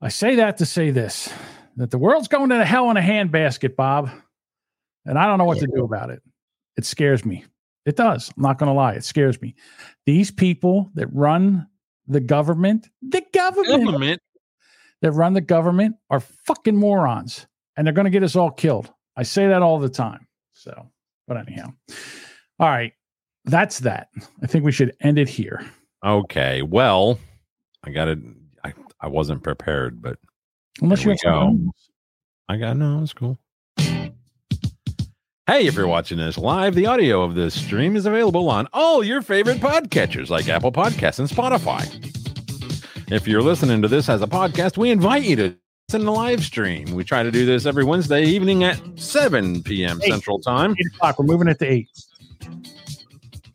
[0.00, 1.32] I say that to say this:
[1.76, 4.10] that the world's going to the hell in a handbasket, Bob,
[5.04, 6.22] and I don't know what to do about it.
[6.76, 7.44] It scares me.
[7.84, 8.30] It does.
[8.36, 8.92] I'm not going to lie.
[8.92, 9.54] It scares me.
[10.06, 11.66] These people that run
[12.08, 14.22] the government, the government, government
[15.02, 18.90] that run the government are fucking morons and they're going to get us all killed.
[19.16, 20.26] I say that all the time.
[20.52, 20.90] So,
[21.26, 21.72] but anyhow.
[22.58, 22.92] All right.
[23.44, 24.08] That's that.
[24.42, 25.64] I think we should end it here.
[26.04, 26.62] Okay.
[26.62, 27.18] Well,
[27.84, 28.18] I got it.
[28.64, 30.18] I, I wasn't prepared, but
[30.80, 31.72] Unless you we have something go.
[32.48, 33.38] I got no, it's cool.
[35.48, 39.02] Hey, if you're watching this live, the audio of this stream is available on all
[39.02, 41.82] your favorite podcatchers like Apple Podcasts and Spotify.
[43.10, 45.42] If you're listening to this as a podcast, we invite you to
[45.88, 46.94] listen to the live stream.
[46.94, 49.98] We try to do this every Wednesday evening at 7 p.m.
[50.02, 50.10] Eight.
[50.10, 50.72] Central Time.
[50.78, 51.18] Eight o'clock.
[51.18, 51.88] We're moving it to eight.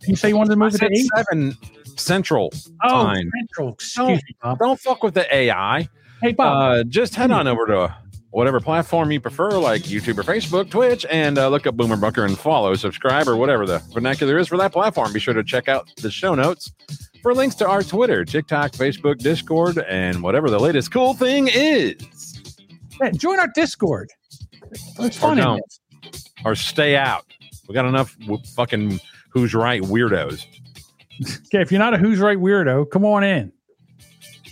[0.08, 1.08] You say you wanted to move it to eight?
[1.30, 1.56] 7
[1.96, 2.52] Central
[2.84, 3.30] Oh, Time.
[3.40, 3.74] Central.
[3.74, 4.58] Excuse Don't, me, Bob.
[4.58, 5.88] don't fuck with the AI.
[6.24, 6.72] Hey, Bob.
[6.80, 7.96] Uh, just head on over to
[8.34, 12.26] whatever platform you prefer, like YouTube or Facebook, Twitch, and uh, look up Boomer Bunker
[12.26, 15.14] and follow, subscribe, or whatever the vernacular is for that platform.
[15.14, 16.72] Be sure to check out the show notes
[17.22, 21.96] for links to our Twitter, TikTok, Facebook, Discord, and whatever the latest cool thing is.
[23.00, 24.10] Yeah, join our Discord.
[24.72, 25.38] It's Or fun.
[25.38, 25.62] don't.
[26.46, 27.26] Or stay out.
[27.70, 29.00] We got enough w- fucking
[29.30, 30.46] who's right weirdos.
[31.48, 33.52] Okay, if you're not a Who's Right weirdo, come on in.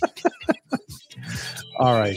[1.78, 2.16] All right.